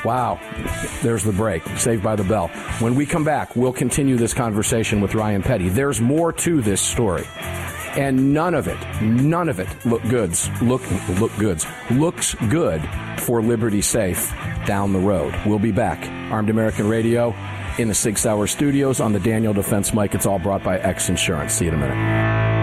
Wow, 0.06 0.40
there's 1.02 1.24
the 1.24 1.32
break. 1.32 1.66
Saved 1.78 2.04
by 2.04 2.16
the 2.16 2.24
bell. 2.26 2.50
When 2.80 2.96
we 2.96 3.06
come 3.06 3.24
back, 3.24 3.56
we'll 3.56 3.72
continue 3.72 4.18
this 4.18 4.34
conversation 4.34 5.00
with 5.00 5.16
Ryan 5.16 5.42
Petty. 5.42 5.70
There's 5.70 6.02
more 6.02 6.34
to 6.34 6.62
this 6.62 6.82
story 6.82 7.26
and 7.96 8.34
none 8.34 8.56
of 8.56 8.68
it, 8.68 9.02
none 9.02 9.50
of 9.50 9.60
it 9.60 9.68
look 9.86 10.02
goods 10.04 10.50
look 10.62 10.82
look 11.20 11.36
goods 11.38 11.66
looks 11.92 12.34
good 12.50 12.82
for 13.20 13.42
Liberty 13.42 13.82
Safe 13.82 14.34
down 14.66 14.94
the 14.94 15.00
road. 15.00 15.36
We'll 15.46 15.60
be 15.60 15.72
back. 15.72 16.08
Armed 16.32 16.50
American 16.50 16.88
Radio 16.88 17.36
in 17.78 17.88
the 17.88 17.94
Sig 17.94 18.18
Sauer 18.18 18.48
Studios 18.48 19.00
on 19.00 19.14
the 19.14 19.20
Daniel 19.20 19.54
Defense 19.54 19.94
mic. 19.94 20.16
It's 20.16 20.26
all 20.26 20.40
brought 20.40 20.64
by 20.64 20.80
X 20.80 21.10
Insurance. 21.10 21.54
See 21.54 21.66
you 21.66 21.72
in 21.72 21.82
a 21.82 21.88
minute. 21.88 22.63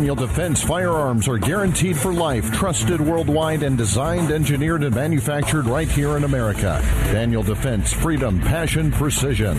Daniel 0.00 0.16
Defense 0.16 0.62
firearms 0.62 1.28
are 1.28 1.36
guaranteed 1.36 1.94
for 1.94 2.10
life, 2.10 2.50
trusted 2.52 3.02
worldwide, 3.02 3.62
and 3.62 3.76
designed, 3.76 4.30
engineered, 4.30 4.82
and 4.82 4.94
manufactured 4.94 5.66
right 5.66 5.86
here 5.86 6.16
in 6.16 6.24
America. 6.24 6.80
Daniel 7.12 7.42
Defense, 7.42 7.92
freedom, 7.92 8.40
passion, 8.40 8.90
precision. 8.92 9.58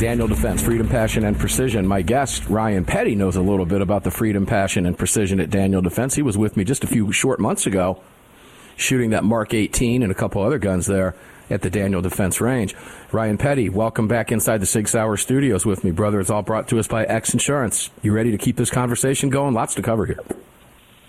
Daniel 0.00 0.26
Defense, 0.26 0.60
freedom, 0.60 0.88
passion, 0.88 1.24
and 1.24 1.38
precision. 1.38 1.86
My 1.86 2.02
guest, 2.02 2.48
Ryan 2.48 2.84
Petty, 2.84 3.14
knows 3.14 3.36
a 3.36 3.40
little 3.42 3.64
bit 3.64 3.80
about 3.80 4.02
the 4.02 4.10
freedom, 4.10 4.44
passion, 4.44 4.86
and 4.86 4.98
precision 4.98 5.38
at 5.38 5.50
Daniel 5.50 5.80
Defense. 5.80 6.16
He 6.16 6.22
was 6.22 6.36
with 6.36 6.56
me 6.56 6.64
just 6.64 6.82
a 6.82 6.88
few 6.88 7.12
short 7.12 7.38
months 7.38 7.64
ago 7.64 8.02
shooting 8.76 9.10
that 9.10 9.22
Mark 9.22 9.54
18 9.54 10.02
and 10.02 10.10
a 10.10 10.16
couple 10.16 10.42
other 10.42 10.58
guns 10.58 10.86
there 10.86 11.14
at 11.50 11.62
the 11.62 11.70
Daniel 11.70 12.00
Defense 12.02 12.40
Range. 12.40 12.74
Ryan 13.12 13.38
Petty, 13.38 13.68
welcome 13.68 14.08
back 14.08 14.32
inside 14.32 14.58
the 14.58 14.66
Sig 14.66 14.88
Sauer 14.88 15.16
studios 15.16 15.64
with 15.64 15.84
me, 15.84 15.90
brother. 15.90 16.20
It's 16.20 16.30
all 16.30 16.42
brought 16.42 16.68
to 16.68 16.78
us 16.78 16.88
by 16.88 17.04
X 17.04 17.32
Insurance. 17.32 17.90
You 18.02 18.12
ready 18.12 18.30
to 18.30 18.38
keep 18.38 18.56
this 18.56 18.70
conversation 18.70 19.30
going? 19.30 19.54
Lots 19.54 19.74
to 19.74 19.82
cover 19.82 20.06
here. 20.06 20.20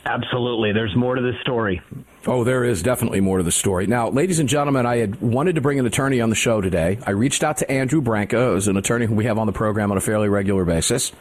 Absolutely. 0.06 0.72
There's 0.72 0.96
more 0.96 1.16
to 1.16 1.22
this 1.22 1.40
story. 1.42 1.82
Oh, 2.28 2.44
there 2.44 2.64
is 2.64 2.84
definitely 2.84 3.22
more 3.22 3.40
to 3.40 3.44
the 3.44 3.52
story. 3.52 3.88
Now, 3.88 4.10
ladies 4.10 4.38
and 4.38 4.48
gentlemen, 4.48 4.86
I 4.86 4.98
had 4.98 5.20
wanted 5.20 5.56
to 5.56 5.62
bring 5.62 5.80
an 5.80 5.86
attorney 5.88 6.22
on 6.22 6.30
the 6.30 6.36
show 6.36 6.62
today. 6.62 7.00
I 7.06 7.12
reached 7.12 7.44
out 7.44 7.58
to 7.58 7.72
Andrew 7.72 8.02
Branca, 8.02 8.52
who's 8.52 8.68
an 8.68 8.78
attorney 8.78 9.08
who 9.08 9.16
we 9.16 9.26
have 9.26 9.40
on 9.40 9.48
the 9.48 9.54
program 9.54 9.92
on 9.92 9.98
a 9.98 10.02
fairly 10.02 10.30
regular 10.30 10.64
basis 10.64 11.12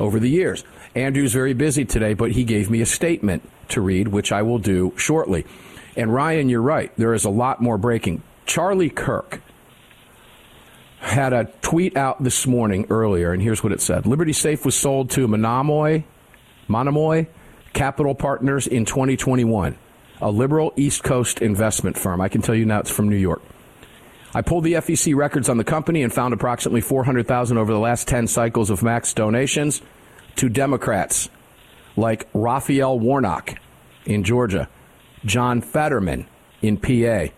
over 0.00 0.18
the 0.18 0.30
years. 0.30 0.64
Andrew's 0.94 1.32
very 1.32 1.52
busy 1.52 1.84
today, 1.84 2.14
but 2.14 2.32
he 2.32 2.44
gave 2.44 2.70
me 2.70 2.80
a 2.80 2.86
statement 2.86 3.48
to 3.68 3.82
read, 3.82 4.08
which 4.08 4.32
I 4.32 4.42
will 4.42 4.58
do 4.58 4.94
shortly. 4.96 5.46
And 5.94 6.12
Ryan, 6.12 6.48
you're 6.48 6.62
right. 6.62 6.90
There 6.96 7.12
is 7.12 7.24
a 7.24 7.30
lot 7.30 7.60
more 7.60 7.76
breaking. 7.76 8.22
Charlie 8.46 8.90
Kirk 8.90 9.40
had 11.00 11.32
a 11.32 11.44
tweet 11.62 11.96
out 11.96 12.22
this 12.22 12.46
morning 12.46 12.86
earlier, 12.88 13.32
and 13.32 13.42
here's 13.42 13.62
what 13.62 13.72
it 13.72 13.80
said 13.80 14.06
Liberty 14.06 14.32
Safe 14.32 14.64
was 14.64 14.76
sold 14.76 15.10
to 15.10 15.26
Monomoy, 15.26 16.04
Monomoy 16.68 17.26
Capital 17.72 18.14
Partners 18.14 18.66
in 18.66 18.84
2021, 18.84 19.76
a 20.20 20.30
liberal 20.30 20.72
East 20.76 21.02
Coast 21.02 21.40
investment 21.42 21.98
firm. 21.98 22.20
I 22.20 22.28
can 22.28 22.42
tell 22.42 22.54
you 22.54 22.64
now 22.64 22.80
it's 22.80 22.90
from 22.90 23.08
New 23.08 23.16
York. 23.16 23.42
I 24.34 24.40
pulled 24.40 24.64
the 24.64 24.74
FEC 24.74 25.14
records 25.14 25.48
on 25.48 25.58
the 25.58 25.64
company 25.64 26.02
and 26.02 26.12
found 26.12 26.32
approximately 26.32 26.80
400,000 26.80 27.58
over 27.58 27.72
the 27.72 27.78
last 27.78 28.08
10 28.08 28.26
cycles 28.28 28.70
of 28.70 28.82
max 28.82 29.12
donations 29.12 29.82
to 30.36 30.48
Democrats 30.48 31.28
like 31.96 32.28
Raphael 32.32 32.98
Warnock 32.98 33.58
in 34.06 34.24
Georgia, 34.24 34.68
John 35.24 35.60
Fetterman 35.60 36.26
in 36.62 36.78
PA, 36.78 37.32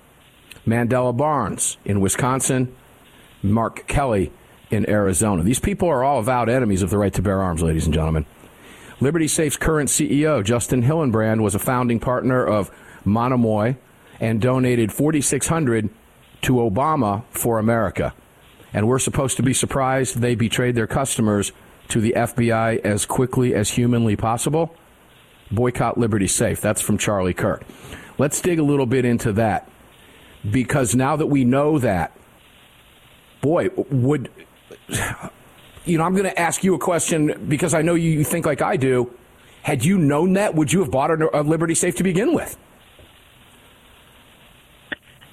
Mandela 0.67 1.17
Barnes 1.17 1.77
in 1.85 2.01
Wisconsin, 2.01 2.75
Mark 3.43 3.87
Kelly 3.87 4.33
in 4.71 4.89
Arizona. 4.89 5.43
These 5.43 5.61
people 5.61 5.89
are 5.89 6.03
all 6.03 6.21
avowed 6.21 6.49
enemies 6.49 6.83
of 6.83 6.91
the 6.91 6.99
right 6.99 7.13
to 7.15 7.23
bear 7.23 7.43
arms, 7.43 7.63
ladies 7.63 7.85
and 7.85 7.95
gentlemen. 7.95 8.27
Liberty 9.01 9.29
Safe's 9.29 9.57
current 9.57 9.89
CEO, 9.89 10.43
Justin 10.43 10.83
Hillenbrand, 10.83 11.43
was 11.43 11.55
a 11.55 11.59
founding 11.59 12.01
partner 12.01 12.45
of 12.45 12.71
Monomoy 13.05 13.77
and 14.21 14.41
donated 14.41 14.93
4600 14.93 15.91
to 16.43 16.55
Obama 16.55 17.25
for 17.31 17.59
America. 17.59 18.15
And 18.73 18.89
we're 18.89 18.99
supposed 18.99 19.37
to 19.37 19.43
be 19.43 19.53
surprised 19.53 20.19
they 20.19 20.35
betrayed 20.35 20.75
their 20.75 20.87
customers 20.87 21.53
to 21.89 22.01
the 22.01 22.15
FBI 22.17 22.81
as 22.81 23.05
quickly 23.05 23.55
as 23.55 23.71
humanly 23.71 24.17
possible. 24.17 24.75
Boycott 25.51 25.99
Liberty 25.99 26.27
Safe. 26.27 26.61
That's 26.61 26.81
from 26.81 26.99
Charlie 26.99 27.35
Kirk. 27.35 27.65
Let's 28.17 28.41
dig 28.41 28.59
a 28.59 28.63
little 28.63 28.87
bit 28.87 29.05
into 29.05 29.33
that 29.33 29.69
because 30.51 30.95
now 30.95 31.17
that 31.17 31.27
we 31.27 31.45
know 31.45 31.79
that, 31.79 32.13
boy, 33.41 33.69
would 33.77 34.31
you 35.85 35.99
know? 35.99 36.05
I'm 36.05 36.13
going 36.13 36.25
to 36.25 36.39
ask 36.39 36.65
you 36.65 36.75
a 36.75 36.79
question 36.79 37.47
because 37.49 37.75
I 37.75 37.83
know 37.83 37.95
you 37.95 38.25
think 38.25 38.47
like 38.47 38.63
I 38.63 38.77
do. 38.77 39.13
Had 39.63 39.85
you 39.85 39.97
known 39.97 40.35
that, 40.35 40.55
would 40.55 40.73
you 40.73 40.81
have 40.81 40.91
bought 40.91 41.11
a, 41.11 41.41
Liberty 41.43 41.75
Safe 41.75 41.97
to 41.97 42.03
begin 42.03 42.35
with? 42.35 42.59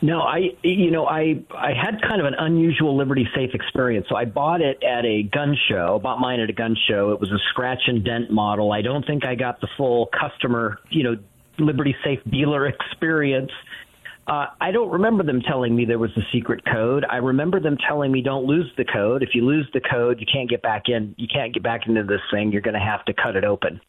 No, 0.03 0.21
I 0.21 0.55
you 0.63 0.89
know 0.89 1.05
I 1.05 1.43
I 1.55 1.73
had 1.73 2.01
kind 2.01 2.19
of 2.19 2.25
an 2.25 2.33
unusual 2.33 2.97
Liberty 2.97 3.27
Safe 3.35 3.51
experience. 3.53 4.07
So 4.09 4.15
I 4.15 4.25
bought 4.25 4.61
it 4.61 4.81
at 4.81 5.05
a 5.05 5.23
gun 5.23 5.55
show. 5.69 5.99
Bought 6.01 6.19
mine 6.19 6.39
at 6.39 6.49
a 6.49 6.53
gun 6.53 6.75
show. 6.89 7.11
It 7.11 7.19
was 7.19 7.31
a 7.31 7.37
scratch 7.51 7.81
and 7.85 8.03
dent 8.03 8.31
model. 8.31 8.71
I 8.71 8.81
don't 8.81 9.05
think 9.05 9.25
I 9.25 9.35
got 9.35 9.61
the 9.61 9.67
full 9.77 10.09
customer 10.19 10.79
you 10.89 11.03
know 11.03 11.17
Liberty 11.59 11.95
Safe 12.03 12.19
dealer 12.31 12.65
experience. 12.89 13.51
Uh, 14.27 14.45
I 14.61 14.71
don't 14.71 14.89
remember 14.89 15.23
them 15.23 15.41
telling 15.41 15.75
me 15.75 15.85
there 15.85 15.99
was 15.99 16.11
a 16.15 16.21
secret 16.31 16.63
code. 16.65 17.05
I 17.09 17.17
remember 17.17 17.59
them 17.59 17.77
telling 17.87 18.11
me 18.11 18.21
don't 18.21 18.45
lose 18.45 18.71
the 18.77 18.85
code. 18.85 19.23
If 19.23 19.29
you 19.33 19.45
lose 19.45 19.67
the 19.73 19.81
code, 19.81 20.19
you 20.19 20.27
can't 20.31 20.49
get 20.49 20.61
back 20.61 20.83
in. 20.87 21.15
You 21.17 21.27
can't 21.27 21.53
get 21.53 21.63
back 21.63 21.87
into 21.87 22.03
this 22.03 22.21
thing. 22.31 22.51
You're 22.51 22.61
going 22.61 22.75
to 22.75 22.79
have 22.79 23.03
to 23.05 23.13
cut 23.13 23.35
it 23.35 23.43
open. 23.43 23.81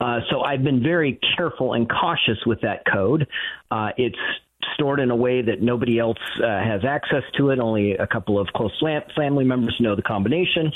Uh, 0.00 0.20
so 0.30 0.42
I've 0.42 0.62
been 0.62 0.82
very 0.82 1.18
careful 1.36 1.74
and 1.74 1.88
cautious 1.88 2.38
with 2.46 2.60
that 2.62 2.84
code. 2.90 3.26
Uh, 3.70 3.90
it's 3.96 4.18
stored 4.74 5.00
in 5.00 5.10
a 5.10 5.16
way 5.16 5.42
that 5.42 5.60
nobody 5.60 5.98
else 5.98 6.18
uh, 6.42 6.46
has 6.46 6.84
access 6.84 7.22
to 7.36 7.50
it. 7.50 7.58
Only 7.58 7.92
a 7.92 8.06
couple 8.06 8.38
of 8.38 8.48
close 8.48 8.72
family 9.16 9.44
members 9.44 9.76
know 9.80 9.96
the 9.96 10.02
combination. 10.02 10.72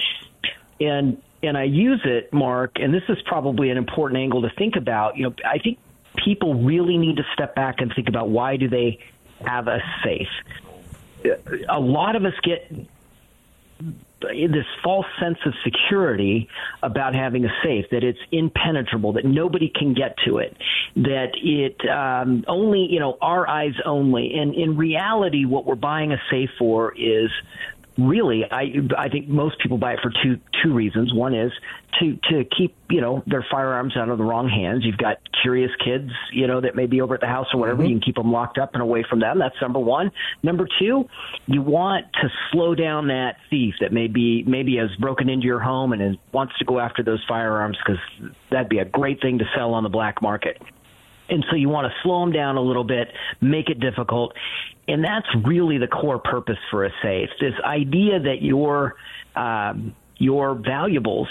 And 0.80 1.22
and 1.44 1.58
I 1.58 1.64
use 1.64 2.00
it, 2.04 2.32
Mark, 2.32 2.76
and 2.76 2.94
this 2.94 3.02
is 3.08 3.18
probably 3.26 3.70
an 3.70 3.76
important 3.76 4.20
angle 4.20 4.42
to 4.42 4.50
think 4.56 4.76
about. 4.76 5.16
You 5.16 5.24
know, 5.24 5.34
I 5.44 5.58
think 5.58 5.78
people 6.16 6.54
really 6.54 6.98
need 6.98 7.16
to 7.16 7.24
step 7.32 7.54
back 7.54 7.76
and 7.78 7.92
think 7.94 8.08
about 8.08 8.28
why 8.28 8.56
do 8.56 8.68
they 8.68 8.98
have 9.44 9.68
a 9.68 9.78
safe. 10.04 10.28
A 11.68 11.80
lot 11.80 12.16
of 12.16 12.24
us 12.24 12.34
get 12.42 12.70
this 14.20 14.66
false 14.84 15.06
sense 15.20 15.38
of 15.44 15.52
security 15.64 16.48
about 16.82 17.14
having 17.14 17.44
a 17.44 17.52
safe 17.62 17.86
that 17.90 18.04
it's 18.04 18.18
impenetrable 18.30 19.12
that 19.14 19.24
nobody 19.24 19.68
can 19.68 19.94
get 19.94 20.16
to 20.24 20.38
it 20.38 20.56
that 20.94 21.32
it 21.42 21.76
um, 21.90 22.44
only 22.46 22.86
you 22.88 23.00
know 23.00 23.18
our 23.20 23.48
eyes 23.48 23.74
only 23.84 24.34
and 24.34 24.54
in 24.54 24.76
reality 24.76 25.44
what 25.44 25.66
we're 25.66 25.74
buying 25.74 26.12
a 26.12 26.22
safe 26.30 26.50
for 26.58 26.94
is 26.96 27.30
really, 27.98 28.44
I 28.50 28.72
I 28.96 29.08
think 29.08 29.28
most 29.28 29.58
people 29.60 29.78
buy 29.78 29.94
it 29.94 30.00
for 30.02 30.12
two 30.22 30.38
two 30.62 30.72
reasons. 30.72 31.12
One 31.12 31.34
is 31.34 31.52
to 32.00 32.18
to 32.30 32.44
keep 32.56 32.74
you 32.90 33.00
know 33.00 33.22
their 33.26 33.44
firearms 33.50 33.96
out 33.96 34.08
of 34.08 34.18
the 34.18 34.24
wrong 34.24 34.48
hands. 34.48 34.84
You've 34.84 34.98
got 34.98 35.18
curious 35.42 35.70
kids, 35.84 36.10
you 36.32 36.46
know, 36.46 36.60
that 36.60 36.74
may 36.74 36.86
be 36.86 37.00
over 37.00 37.14
at 37.14 37.20
the 37.20 37.26
house 37.26 37.46
or 37.52 37.60
whatever. 37.60 37.82
Mm-hmm. 37.82 37.88
You 37.88 37.94
can 37.96 38.02
keep 38.02 38.14
them 38.16 38.32
locked 38.32 38.58
up 38.58 38.70
and 38.74 38.82
away 38.82 39.04
from 39.08 39.20
them. 39.20 39.38
That's 39.38 39.56
number 39.60 39.78
one. 39.78 40.10
Number 40.42 40.66
two, 40.78 41.08
you 41.46 41.62
want 41.62 42.06
to 42.20 42.28
slow 42.50 42.74
down 42.74 43.08
that 43.08 43.36
thief 43.50 43.74
that 43.80 43.92
maybe 43.92 44.42
maybe 44.44 44.76
has 44.76 44.90
broken 44.98 45.28
into 45.28 45.46
your 45.46 45.60
home 45.60 45.92
and 45.92 46.02
is, 46.02 46.16
wants 46.32 46.56
to 46.58 46.64
go 46.64 46.78
after 46.78 47.02
those 47.02 47.22
firearms 47.28 47.78
because 47.84 48.00
that'd 48.50 48.68
be 48.68 48.78
a 48.78 48.84
great 48.84 49.20
thing 49.20 49.38
to 49.38 49.44
sell 49.56 49.74
on 49.74 49.82
the 49.82 49.90
black 49.90 50.22
market. 50.22 50.60
And 51.28 51.44
so 51.50 51.56
you 51.56 51.68
want 51.68 51.86
to 51.86 51.92
slow 52.02 52.20
them 52.20 52.32
down 52.32 52.56
a 52.56 52.60
little 52.60 52.84
bit, 52.84 53.08
make 53.40 53.68
it 53.68 53.80
difficult. 53.80 54.34
And 54.88 55.04
that's 55.04 55.26
really 55.46 55.78
the 55.78 55.86
core 55.86 56.18
purpose 56.18 56.58
for 56.70 56.84
a 56.84 56.90
safe. 57.02 57.28
This 57.40 57.54
idea 57.64 58.20
that 58.20 58.42
your, 58.42 58.96
um, 59.36 59.94
your 60.18 60.54
valuables 60.54 61.28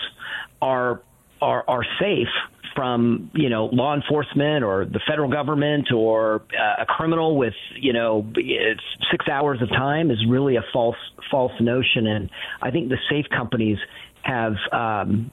are, 0.62 1.02
are, 1.42 1.64
are 1.68 1.86
safe 2.00 2.30
from 2.76 3.30
you 3.34 3.50
know 3.50 3.66
law 3.66 3.94
enforcement 3.94 4.64
or 4.64 4.86
the 4.86 5.02
federal 5.08 5.30
government 5.30 5.92
or 5.92 6.42
uh, 6.58 6.84
a 6.84 6.86
criminal 6.86 7.38
with 7.38 7.54
you 7.76 7.94
know 7.94 8.26
six 9.12 9.28
hours 9.28 9.62
of 9.62 9.70
time 9.70 10.12
is 10.12 10.18
really 10.28 10.56
a 10.56 10.64
false 10.72 10.96
false 11.30 11.52
notion 11.60 12.08
and 12.08 12.30
I 12.62 12.72
think 12.72 12.90
the 12.90 12.98
safe 13.10 13.26
companies 13.30 13.78
have 14.24 14.54
um, 14.72 15.32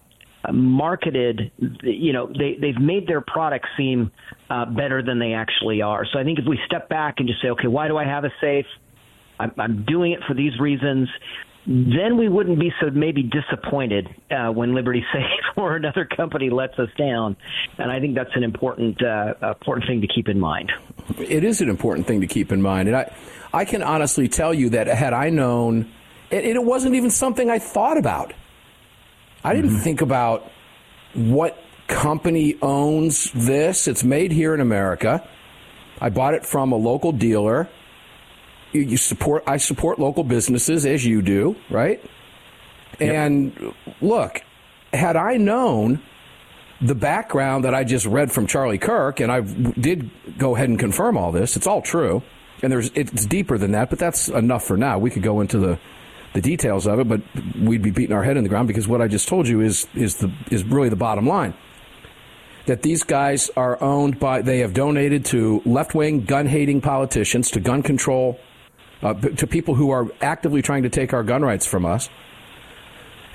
marketed, 0.53 1.51
you 1.83 2.12
know, 2.12 2.27
they, 2.27 2.57
they've 2.61 2.81
made 2.81 3.07
their 3.07 3.20
products 3.20 3.68
seem 3.77 4.11
uh, 4.51 4.64
better 4.66 5.03
than 5.03 5.18
they 5.18 5.33
actually 5.35 5.83
are. 5.83 6.07
So 6.12 6.18
I 6.18 6.24
think 6.24 6.38
if 6.38 6.44
we 6.46 6.59
step 6.66 6.88
back 6.88 7.16
and 7.18 7.29
just 7.29 7.42
say, 7.42 7.48
okay, 7.51 7.66
why 7.66 7.88
do 7.88 7.96
I 7.96 8.05
have 8.05 8.24
a 8.24 8.33
safe? 8.40 8.66
I'm, 9.38 9.53
I'm 9.59 9.85
doing 9.85 10.12
it 10.12 10.20
for 10.27 10.35
these 10.35 10.59
reasons. 10.59 11.09
then 11.66 12.16
we 12.16 12.29
wouldn't 12.29 12.59
be 12.59 12.72
so 12.81 12.90
maybe 12.90 13.22
disappointed 13.22 14.09
uh, 14.31 14.51
when 14.51 14.74
Liberty 14.74 15.05
Safe 15.12 15.57
or 15.57 15.77
another 15.77 16.05
company 16.05 16.51
lets 16.51 16.79
us 16.79 16.88
down. 16.96 17.37
And 17.77 17.90
I 17.90 18.01
think 18.01 18.14
that's 18.14 18.35
an 18.35 18.42
important 18.42 19.03
uh, 19.03 19.35
important 19.42 19.87
thing 19.87 20.01
to 20.01 20.09
keep 20.09 20.29
in 20.29 20.40
mind. 20.40 20.72
It 21.18 21.44
is 21.44 21.61
an 21.61 21.68
important 21.68 22.07
thing 22.07 22.20
to 22.22 22.27
keep 22.27 22.53
in 22.53 22.62
mind, 22.62 22.88
and 22.88 22.96
I 22.96 23.14
I 23.53 23.64
can 23.64 23.83
honestly 23.83 24.29
tell 24.29 24.55
you 24.55 24.70
that 24.70 24.87
had 24.87 25.12
I 25.12 25.31
known, 25.31 25.90
it, 26.31 26.44
it 26.44 26.64
wasn't 26.64 26.94
even 26.94 27.11
something 27.11 27.51
I 27.51 27.59
thought 27.59 27.98
about. 27.98 28.33
I 29.48 29.54
didn't 29.54 29.70
mm-hmm. 29.70 29.80
think 29.80 30.00
about 30.00 30.50
what 31.14 31.58
company 31.87 32.56
owns 32.61 33.32
this. 33.32 33.88
It's 33.88 34.04
made 34.04 34.30
here 34.30 34.54
in 34.54 34.61
America. 34.61 35.26
I 36.00 36.11
bought 36.11 36.34
it 36.34 36.44
from 36.44 36.72
a 36.72 36.76
local 36.76 37.12
dealer 37.12 37.68
you 38.72 38.96
support 38.96 39.44
I 39.46 39.56
support 39.56 39.98
local 39.98 40.24
businesses 40.24 40.84
as 40.84 41.04
you 41.04 41.22
do, 41.22 41.56
right? 41.70 42.02
Yep. 43.00 43.11
And 43.11 43.74
look, 44.00 44.42
had 44.92 45.16
I 45.16 45.37
known 45.37 46.02
the 46.80 46.94
background 46.94 47.64
that 47.64 47.74
I 47.74 47.84
just 47.84 48.06
read 48.06 48.30
from 48.30 48.46
Charlie 48.46 48.78
Kirk, 48.78 49.20
and 49.20 49.32
I 49.32 49.40
did 49.40 50.11
go 50.38 50.54
ahead 50.54 50.68
and 50.68 50.78
confirm 50.78 51.16
all 51.16 51.32
this, 51.32 51.56
it's 51.56 51.66
all 51.66 51.82
true, 51.82 52.22
and 52.62 52.72
there's 52.72 52.90
it's 52.94 53.26
deeper 53.26 53.58
than 53.58 53.72
that, 53.72 53.90
but 53.90 53.98
that's 53.98 54.28
enough 54.28 54.64
for 54.64 54.76
now. 54.76 54.98
We 54.98 55.11
could 55.11 55.22
go 55.22 55.40
into 55.40 55.58
the 55.58 55.78
the 56.34 56.40
details 56.40 56.86
of 56.86 57.00
it, 57.00 57.08
but 57.08 57.20
we'd 57.58 57.82
be 57.82 57.90
beating 57.90 58.14
our 58.14 58.22
head 58.22 58.36
in 58.36 58.42
the 58.42 58.48
ground 58.48 58.68
because 58.68 58.86
what 58.86 59.00
I 59.00 59.08
just 59.08 59.28
told 59.28 59.48
you 59.48 59.60
is 59.60 59.86
is 59.94 60.16
the 60.16 60.32
is 60.50 60.64
really 60.64 60.88
the 60.88 60.96
bottom 60.96 61.26
line. 61.26 61.54
That 62.66 62.82
these 62.82 63.02
guys 63.02 63.50
are 63.56 63.82
owned 63.82 64.20
by 64.20 64.42
they 64.42 64.58
have 64.58 64.74
donated 64.74 65.24
to 65.26 65.62
left 65.64 65.94
wing 65.94 66.24
gun 66.24 66.46
hating 66.46 66.82
politicians 66.82 67.50
to 67.52 67.60
gun 67.60 67.82
control 67.82 68.38
uh, 69.02 69.14
to 69.14 69.46
people 69.46 69.74
who 69.74 69.90
are 69.90 70.08
actively 70.20 70.62
trying 70.62 70.82
to 70.82 70.90
take 70.90 71.12
our 71.12 71.22
gun 71.22 71.42
rights 71.42 71.66
from 71.66 71.86
us. 71.86 72.08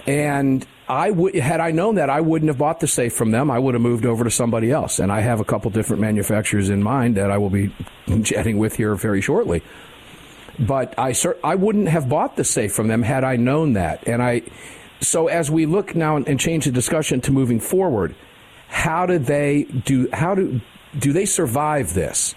And 0.05 0.65
I 0.87 1.11
would, 1.11 1.35
had 1.35 1.61
I 1.61 1.71
known 1.71 1.95
that, 1.95 2.09
I 2.09 2.19
wouldn't 2.19 2.49
have 2.49 2.57
bought 2.57 2.81
the 2.81 2.87
safe 2.87 3.13
from 3.13 3.31
them. 3.31 3.49
I 3.49 3.57
would 3.57 3.73
have 3.73 3.81
moved 3.81 4.05
over 4.05 4.23
to 4.23 4.31
somebody 4.31 4.71
else. 4.71 4.99
And 4.99 5.11
I 5.11 5.21
have 5.21 5.39
a 5.39 5.45
couple 5.45 5.71
different 5.71 6.01
manufacturers 6.01 6.69
in 6.69 6.83
mind 6.83 7.15
that 7.15 7.31
I 7.31 7.37
will 7.37 7.49
be 7.49 7.73
chatting 8.23 8.57
with 8.57 8.75
here 8.75 8.95
very 8.95 9.21
shortly. 9.21 9.63
But 10.59 10.97
I, 10.97 11.15
I 11.43 11.55
wouldn't 11.55 11.87
have 11.87 12.09
bought 12.09 12.35
the 12.35 12.43
safe 12.43 12.73
from 12.73 12.87
them 12.87 13.03
had 13.03 13.23
I 13.23 13.37
known 13.37 13.73
that. 13.73 14.07
And 14.07 14.21
I, 14.21 14.43
so 15.01 15.27
as 15.27 15.49
we 15.49 15.65
look 15.65 15.95
now 15.95 16.17
and 16.17 16.39
change 16.39 16.65
the 16.65 16.71
discussion 16.71 17.21
to 17.21 17.31
moving 17.31 17.59
forward, 17.59 18.15
how 18.67 19.05
do 19.05 19.17
they 19.17 19.63
do? 19.63 20.09
How 20.11 20.35
do 20.35 20.61
do 20.97 21.13
they 21.13 21.25
survive 21.25 21.93
this? 21.93 22.35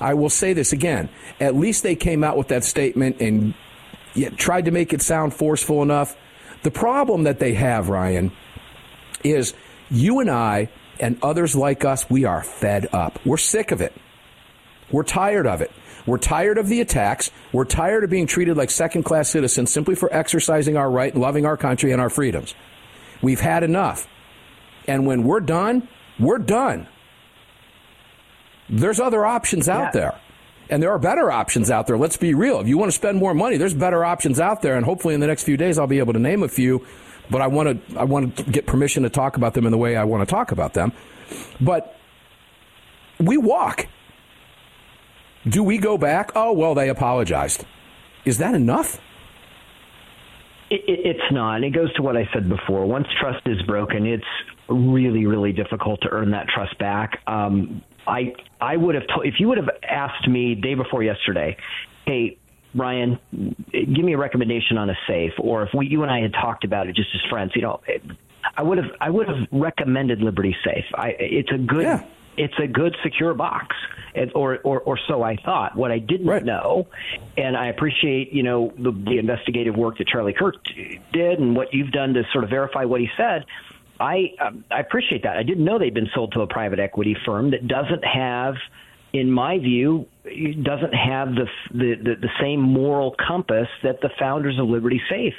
I 0.00 0.14
will 0.14 0.30
say 0.30 0.52
this 0.52 0.72
again. 0.72 1.08
At 1.40 1.54
least 1.54 1.82
they 1.82 1.94
came 1.94 2.24
out 2.24 2.36
with 2.36 2.48
that 2.48 2.64
statement 2.64 3.20
and 3.20 3.54
tried 4.36 4.64
to 4.64 4.70
make 4.70 4.92
it 4.92 5.02
sound 5.02 5.34
forceful 5.34 5.82
enough. 5.82 6.16
The 6.62 6.70
problem 6.70 7.24
that 7.24 7.38
they 7.38 7.54
have, 7.54 7.88
Ryan, 7.88 8.32
is 9.22 9.54
you 9.90 10.20
and 10.20 10.30
I 10.30 10.70
and 10.98 11.18
others 11.22 11.54
like 11.54 11.84
us, 11.84 12.08
we 12.08 12.24
are 12.24 12.42
fed 12.42 12.88
up. 12.92 13.18
We're 13.24 13.36
sick 13.36 13.72
of 13.72 13.80
it. 13.80 13.94
We're 14.90 15.04
tired 15.04 15.46
of 15.46 15.60
it. 15.60 15.70
We're 16.10 16.18
tired 16.18 16.58
of 16.58 16.66
the 16.66 16.80
attacks. 16.80 17.30
We're 17.52 17.64
tired 17.64 18.02
of 18.02 18.10
being 18.10 18.26
treated 18.26 18.56
like 18.56 18.72
second 18.72 19.04
class 19.04 19.28
citizens 19.28 19.70
simply 19.70 19.94
for 19.94 20.12
exercising 20.12 20.76
our 20.76 20.90
right 20.90 21.12
and 21.12 21.22
loving 21.22 21.46
our 21.46 21.56
country 21.56 21.92
and 21.92 22.00
our 22.00 22.10
freedoms. 22.10 22.52
We've 23.22 23.38
had 23.38 23.62
enough. 23.62 24.08
And 24.88 25.06
when 25.06 25.22
we're 25.22 25.38
done, 25.38 25.86
we're 26.18 26.38
done. 26.38 26.88
There's 28.68 28.98
other 28.98 29.24
options 29.24 29.68
out 29.68 29.94
yeah. 29.94 30.00
there. 30.00 30.20
And 30.68 30.82
there 30.82 30.90
are 30.90 30.98
better 30.98 31.30
options 31.30 31.70
out 31.70 31.86
there. 31.86 31.96
Let's 31.96 32.16
be 32.16 32.34
real. 32.34 32.58
If 32.58 32.66
you 32.66 32.76
want 32.76 32.90
to 32.90 32.96
spend 32.96 33.16
more 33.18 33.32
money, 33.32 33.56
there's 33.56 33.74
better 33.74 34.04
options 34.04 34.40
out 34.40 34.62
there. 34.62 34.74
And 34.74 34.84
hopefully 34.84 35.14
in 35.14 35.20
the 35.20 35.28
next 35.28 35.44
few 35.44 35.56
days, 35.56 35.78
I'll 35.78 35.86
be 35.86 36.00
able 36.00 36.14
to 36.14 36.18
name 36.18 36.42
a 36.42 36.48
few. 36.48 36.84
But 37.30 37.40
I 37.40 37.46
want 37.46 37.88
to, 37.88 38.00
I 38.00 38.02
want 38.02 38.36
to 38.36 38.42
get 38.42 38.66
permission 38.66 39.04
to 39.04 39.10
talk 39.10 39.36
about 39.36 39.54
them 39.54 39.64
in 39.64 39.70
the 39.70 39.78
way 39.78 39.94
I 39.94 40.02
want 40.02 40.28
to 40.28 40.34
talk 40.34 40.50
about 40.50 40.74
them. 40.74 40.92
But 41.60 41.96
we 43.20 43.36
walk. 43.36 43.86
Do 45.48 45.62
we 45.62 45.78
go 45.78 45.96
back? 45.96 46.32
Oh, 46.34 46.52
well, 46.52 46.74
they 46.74 46.88
apologized. 46.88 47.64
Is 48.24 48.38
that 48.38 48.54
enough? 48.54 49.00
It, 50.70 50.82
it, 50.86 51.00
it's 51.04 51.32
not. 51.32 51.64
It 51.64 51.70
goes 51.70 51.92
to 51.94 52.02
what 52.02 52.16
I 52.16 52.28
said 52.32 52.48
before. 52.48 52.86
Once 52.86 53.06
trust 53.20 53.46
is 53.46 53.60
broken, 53.62 54.06
it's 54.06 54.24
really, 54.68 55.26
really 55.26 55.52
difficult 55.52 56.00
to 56.02 56.08
earn 56.10 56.30
that 56.32 56.46
trust 56.48 56.78
back. 56.78 57.20
Um, 57.26 57.82
I 58.06 58.34
I 58.60 58.76
would 58.76 58.94
have 58.94 59.04
told 59.12 59.26
if 59.26 59.34
you 59.38 59.48
would 59.48 59.58
have 59.58 59.68
asked 59.88 60.28
me 60.28 60.54
day 60.54 60.74
before 60.74 61.02
yesterday, 61.02 61.56
hey 62.06 62.38
Ryan, 62.74 63.18
give 63.32 64.04
me 64.04 64.14
a 64.14 64.18
recommendation 64.18 64.78
on 64.78 64.90
a 64.90 64.94
safe, 65.06 65.32
or 65.38 65.64
if 65.64 65.70
we 65.74 65.86
you 65.88 66.02
and 66.02 66.10
I 66.10 66.20
had 66.20 66.32
talked 66.32 66.64
about 66.64 66.86
it 66.86 66.96
just 66.96 67.08
as 67.14 67.20
friends, 67.28 67.52
you 67.54 67.62
know, 67.62 67.80
I 68.56 68.62
would 68.62 68.78
have 68.78 68.90
I 69.00 69.10
would 69.10 69.28
have 69.28 69.48
recommended 69.50 70.20
Liberty 70.20 70.54
Safe. 70.64 70.84
I 70.94 71.08
it's 71.18 71.50
a 71.52 71.58
good 71.58 71.82
yeah. 71.82 72.04
It's 72.36 72.54
a 72.62 72.66
good 72.66 72.96
secure 73.02 73.34
box, 73.34 73.76
or 74.34 74.58
or 74.58 74.80
or 74.80 74.98
so 75.08 75.22
I 75.22 75.36
thought. 75.36 75.76
What 75.76 75.90
I 75.90 75.98
didn't 75.98 76.26
right. 76.26 76.44
know, 76.44 76.88
and 77.36 77.56
I 77.56 77.66
appreciate 77.66 78.32
you 78.32 78.42
know 78.42 78.72
the, 78.78 78.92
the 78.92 79.18
investigative 79.18 79.76
work 79.76 79.98
that 79.98 80.08
Charlie 80.08 80.32
Kirk 80.32 80.56
did 81.12 81.38
and 81.38 81.56
what 81.56 81.72
you've 81.72 81.92
done 81.92 82.14
to 82.14 82.22
sort 82.32 82.44
of 82.44 82.50
verify 82.50 82.84
what 82.84 83.00
he 83.00 83.08
said 83.16 83.44
I 84.00 84.32
um, 84.40 84.64
I 84.70 84.80
appreciate 84.80 85.22
that. 85.24 85.36
I 85.36 85.42
didn't 85.42 85.64
know 85.64 85.78
they'd 85.78 85.94
been 85.94 86.08
sold 86.14 86.32
to 86.32 86.40
a 86.40 86.46
private 86.46 86.80
equity 86.80 87.14
firm 87.26 87.50
that 87.50 87.68
doesn't 87.68 88.02
have, 88.02 88.54
in 89.12 89.30
my 89.30 89.58
view, 89.58 90.06
doesn't 90.24 90.94
have 90.94 91.34
the 91.34 91.46
the, 91.70 91.94
the, 92.02 92.14
the 92.22 92.30
same 92.40 92.60
moral 92.60 93.14
compass 93.26 93.68
that 93.82 94.00
the 94.00 94.08
founders 94.18 94.58
of 94.58 94.68
Liberty 94.68 95.02
Safe, 95.10 95.34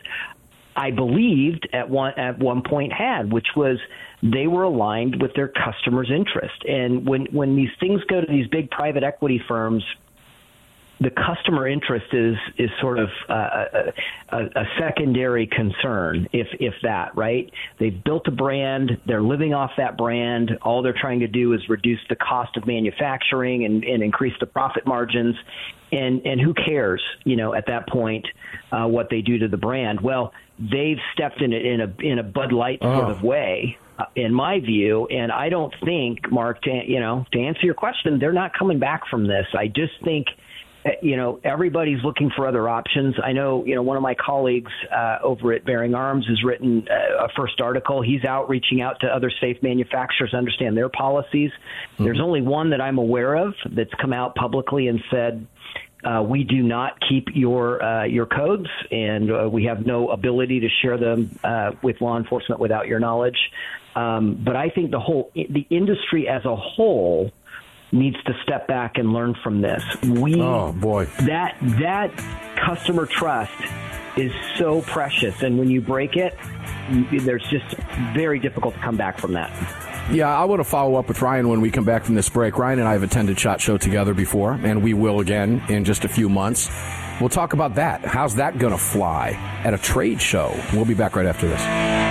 I 0.75 0.91
believed 0.91 1.67
at 1.73 1.89
one 1.89 2.13
at 2.17 2.39
one 2.39 2.63
point 2.63 2.93
had, 2.93 3.31
which 3.31 3.47
was 3.55 3.77
they 4.23 4.47
were 4.47 4.63
aligned 4.63 5.21
with 5.21 5.33
their 5.33 5.47
customers' 5.47 6.11
interest. 6.11 6.63
And 6.67 7.07
when 7.07 7.25
when 7.31 7.55
these 7.55 7.71
things 7.79 8.01
go 8.05 8.21
to 8.21 8.27
these 8.27 8.47
big 8.47 8.69
private 8.71 9.03
equity 9.03 9.41
firms 9.47 9.83
the 11.01 11.09
customer 11.09 11.67
interest 11.67 12.05
is 12.13 12.35
is 12.59 12.69
sort 12.79 12.99
of 12.99 13.09
uh, 13.27 13.65
a, 14.29 14.37
a, 14.37 14.65
secondary 14.79 15.47
concern, 15.47 16.27
if 16.31 16.47
if 16.59 16.75
that 16.83 17.17
right. 17.17 17.51
They've 17.79 18.03
built 18.03 18.27
a 18.27 18.31
brand, 18.31 18.91
they're 19.07 19.23
living 19.23 19.53
off 19.53 19.71
that 19.77 19.97
brand. 19.97 20.51
All 20.61 20.83
they're 20.83 20.95
trying 20.99 21.21
to 21.21 21.27
do 21.27 21.53
is 21.53 21.61
reduce 21.67 21.99
the 22.07 22.15
cost 22.15 22.55
of 22.55 22.67
manufacturing 22.67 23.65
and, 23.65 23.83
and 23.83 24.03
increase 24.03 24.35
the 24.39 24.45
profit 24.45 24.85
margins. 24.85 25.35
And 25.91 26.21
and 26.25 26.39
who 26.39 26.53
cares, 26.53 27.01
you 27.23 27.35
know, 27.35 27.55
at 27.55 27.65
that 27.65 27.89
point, 27.89 28.27
uh, 28.71 28.85
what 28.85 29.09
they 29.09 29.21
do 29.21 29.39
to 29.39 29.47
the 29.47 29.57
brand? 29.57 30.01
Well, 30.01 30.33
they've 30.59 30.99
stepped 31.13 31.41
in 31.41 31.51
it 31.51 31.65
in 31.65 31.81
a 31.81 31.93
in 31.99 32.19
a 32.19 32.23
Bud 32.23 32.53
Light 32.53 32.79
sort 32.81 33.05
oh. 33.05 33.09
of 33.09 33.23
way 33.23 33.77
uh, 33.97 34.05
in 34.15 34.33
my 34.33 34.59
view. 34.59 35.07
And 35.07 35.31
I 35.31 35.49
don't 35.49 35.73
think, 35.83 36.31
Mark, 36.31 36.61
to, 36.63 36.81
you 36.87 36.99
know, 36.99 37.25
to 37.33 37.39
answer 37.39 37.65
your 37.65 37.73
question, 37.73 38.19
they're 38.19 38.31
not 38.31 38.51
coming 38.57 38.79
back 38.79 39.01
from 39.09 39.27
this. 39.27 39.47
I 39.57 39.67
just 39.67 39.93
think 40.03 40.27
uh, 40.29 40.50
you 41.01 41.15
know, 41.15 41.39
everybody's 41.43 42.03
looking 42.03 42.31
for 42.35 42.47
other 42.47 42.67
options. 42.67 43.15
I 43.23 43.33
know, 43.33 43.63
you 43.65 43.75
know, 43.75 43.81
one 43.81 43.97
of 43.97 44.03
my 44.03 44.15
colleagues 44.15 44.71
uh, 44.91 45.19
over 45.23 45.53
at 45.53 45.65
Bearing 45.65 45.93
Arms 45.93 46.25
has 46.27 46.43
written 46.43 46.87
uh, 46.89 47.25
a 47.25 47.29
first 47.35 47.61
article. 47.61 48.01
He's 48.01 48.25
out 48.25 48.49
reaching 48.49 48.81
out 48.81 48.99
to 49.01 49.07
other 49.07 49.31
safe 49.41 49.57
manufacturers 49.61 50.31
to 50.31 50.37
understand 50.37 50.75
their 50.75 50.89
policies. 50.89 51.51
Mm-hmm. 51.51 52.03
There's 52.03 52.19
only 52.19 52.41
one 52.41 52.71
that 52.71 52.81
I'm 52.81 52.97
aware 52.97 53.35
of 53.35 53.53
that's 53.69 53.93
come 54.01 54.13
out 54.13 54.35
publicly 54.35 54.87
and 54.87 54.99
said, 55.11 55.45
uh, 56.03 56.23
we 56.23 56.43
do 56.43 56.63
not 56.63 56.97
keep 57.07 57.27
your 57.35 57.83
uh, 57.83 58.05
your 58.05 58.25
codes, 58.25 58.67
and 58.89 59.31
uh, 59.31 59.47
we 59.47 59.65
have 59.65 59.85
no 59.85 60.09
ability 60.09 60.61
to 60.61 60.67
share 60.81 60.97
them 60.97 61.37
uh, 61.43 61.73
with 61.83 62.01
law 62.01 62.17
enforcement 62.17 62.59
without 62.59 62.87
your 62.87 62.99
knowledge. 62.99 63.37
Um, 63.95 64.41
but 64.43 64.55
I 64.55 64.69
think 64.69 64.89
the 64.89 64.99
whole 64.99 65.31
the 65.35 65.67
industry 65.69 66.27
as 66.27 66.43
a 66.45 66.55
whole 66.55 67.31
needs 67.91 68.21
to 68.23 68.33
step 68.43 68.67
back 68.67 68.97
and 68.97 69.13
learn 69.13 69.35
from 69.43 69.61
this. 69.61 69.83
We 70.03 70.41
oh 70.41 70.71
boy 70.73 71.05
that 71.21 71.57
that 71.79 72.15
customer 72.55 73.05
trust 73.05 73.51
is 74.17 74.31
so 74.57 74.81
precious, 74.81 75.41
and 75.41 75.57
when 75.57 75.69
you 75.69 75.81
break 75.81 76.15
it, 76.15 76.35
there's 77.11 77.43
just 77.49 77.75
very 78.13 78.39
difficult 78.39 78.73
to 78.75 78.79
come 78.81 78.97
back 78.97 79.17
from 79.17 79.33
that. 79.33 79.51
Yeah, 80.11 80.37
I 80.37 80.43
want 80.45 80.59
to 80.59 80.65
follow 80.65 80.95
up 80.95 81.07
with 81.07 81.21
Ryan 81.21 81.47
when 81.47 81.61
we 81.61 81.71
come 81.71 81.85
back 81.85 82.03
from 82.03 82.15
this 82.15 82.27
break. 82.27 82.57
Ryan 82.57 82.79
and 82.79 82.87
I 82.87 82.93
have 82.93 83.03
attended 83.03 83.39
SHOT 83.39 83.61
Show 83.61 83.77
together 83.77 84.13
before, 84.13 84.53
and 84.53 84.83
we 84.83 84.93
will 84.93 85.21
again 85.21 85.63
in 85.69 85.85
just 85.85 86.03
a 86.03 86.09
few 86.09 86.27
months. 86.27 86.69
We'll 87.21 87.29
talk 87.29 87.53
about 87.53 87.75
that. 87.75 88.03
How's 88.03 88.35
that 88.35 88.57
going 88.57 88.73
to 88.73 88.79
fly 88.79 89.29
at 89.63 89.73
a 89.73 89.77
trade 89.77 90.21
show? 90.21 90.59
We'll 90.73 90.85
be 90.85 90.95
back 90.95 91.15
right 91.15 91.27
after 91.27 91.47
this. 91.47 92.10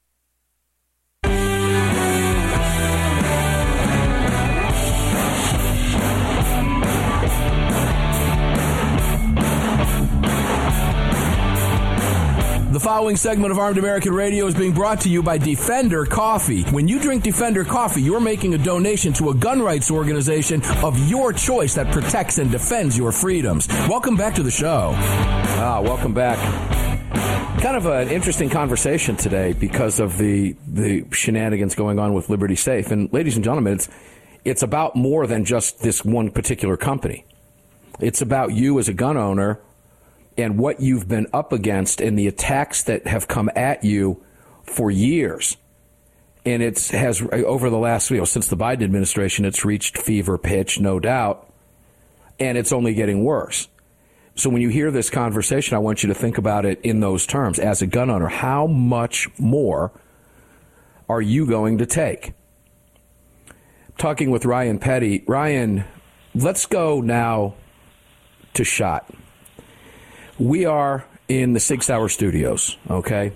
Following 12.81 13.15
segment 13.15 13.51
of 13.51 13.59
Armed 13.59 13.77
American 13.77 14.11
Radio 14.11 14.47
is 14.47 14.55
being 14.55 14.73
brought 14.73 15.01
to 15.01 15.09
you 15.09 15.21
by 15.21 15.37
Defender 15.37 16.03
Coffee. 16.03 16.63
When 16.63 16.87
you 16.87 16.99
drink 16.99 17.21
Defender 17.21 17.63
Coffee, 17.63 18.01
you're 18.01 18.19
making 18.19 18.55
a 18.55 18.57
donation 18.57 19.13
to 19.13 19.29
a 19.29 19.35
gun 19.35 19.61
rights 19.61 19.91
organization 19.91 20.63
of 20.83 20.97
your 21.07 21.31
choice 21.31 21.75
that 21.75 21.91
protects 21.91 22.39
and 22.39 22.49
defends 22.49 22.97
your 22.97 23.11
freedoms. 23.11 23.67
Welcome 23.87 24.17
back 24.17 24.33
to 24.33 24.41
the 24.41 24.49
show. 24.49 24.93
Ah, 24.95 25.79
welcome 25.83 26.15
back. 26.15 26.39
Kind 27.61 27.77
of 27.77 27.85
an 27.85 28.09
interesting 28.09 28.49
conversation 28.49 29.15
today 29.15 29.53
because 29.53 29.99
of 29.99 30.17
the 30.17 30.55
the 30.67 31.05
shenanigans 31.11 31.75
going 31.75 31.99
on 31.99 32.15
with 32.15 32.29
Liberty 32.31 32.55
Safe. 32.55 32.89
And 32.89 33.13
ladies 33.13 33.35
and 33.35 33.45
gentlemen, 33.45 33.73
it's 33.73 33.89
it's 34.43 34.63
about 34.63 34.95
more 34.95 35.27
than 35.27 35.45
just 35.45 35.83
this 35.83 36.03
one 36.03 36.31
particular 36.31 36.77
company. 36.77 37.25
It's 37.99 38.23
about 38.23 38.53
you 38.53 38.79
as 38.79 38.89
a 38.89 38.93
gun 38.95 39.17
owner 39.17 39.59
and 40.37 40.57
what 40.57 40.79
you've 40.79 41.07
been 41.07 41.27
up 41.33 41.51
against 41.51 42.01
and 42.01 42.17
the 42.17 42.27
attacks 42.27 42.83
that 42.83 43.07
have 43.07 43.27
come 43.27 43.49
at 43.55 43.83
you 43.83 44.23
for 44.63 44.89
years. 44.89 45.57
And 46.45 46.63
it 46.63 46.87
has 46.87 47.21
over 47.31 47.69
the 47.69 47.77
last, 47.77 48.09
you 48.09 48.17
know, 48.17 48.25
since 48.25 48.47
the 48.47 48.57
Biden 48.57 48.83
administration, 48.83 49.45
it's 49.45 49.63
reached 49.63 49.97
fever 49.97 50.37
pitch, 50.37 50.79
no 50.79 50.99
doubt, 50.99 51.47
and 52.39 52.57
it's 52.57 52.71
only 52.71 52.93
getting 52.93 53.23
worse. 53.23 53.67
So 54.35 54.49
when 54.49 54.61
you 54.61 54.69
hear 54.69 54.89
this 54.89 55.09
conversation, 55.09 55.75
I 55.75 55.79
want 55.79 56.03
you 56.03 56.07
to 56.07 56.15
think 56.15 56.37
about 56.37 56.65
it 56.65 56.81
in 56.81 56.99
those 56.99 57.27
terms. 57.27 57.59
As 57.59 57.81
a 57.81 57.87
gun 57.87 58.09
owner, 58.09 58.29
how 58.29 58.65
much 58.65 59.27
more 59.37 59.91
are 61.09 61.21
you 61.21 61.45
going 61.45 61.77
to 61.79 61.85
take? 61.85 62.33
Talking 63.97 64.31
with 64.31 64.45
Ryan 64.45 64.79
Petty. 64.79 65.23
Ryan, 65.27 65.83
let's 66.33 66.65
go 66.65 67.01
now 67.01 67.53
to 68.53 68.63
shot. 68.63 69.13
We 70.41 70.65
are 70.65 71.05
in 71.27 71.53
the 71.53 71.59
Sig 71.59 71.83
Sauer 71.83 72.09
studios, 72.09 72.75
okay? 72.89 73.31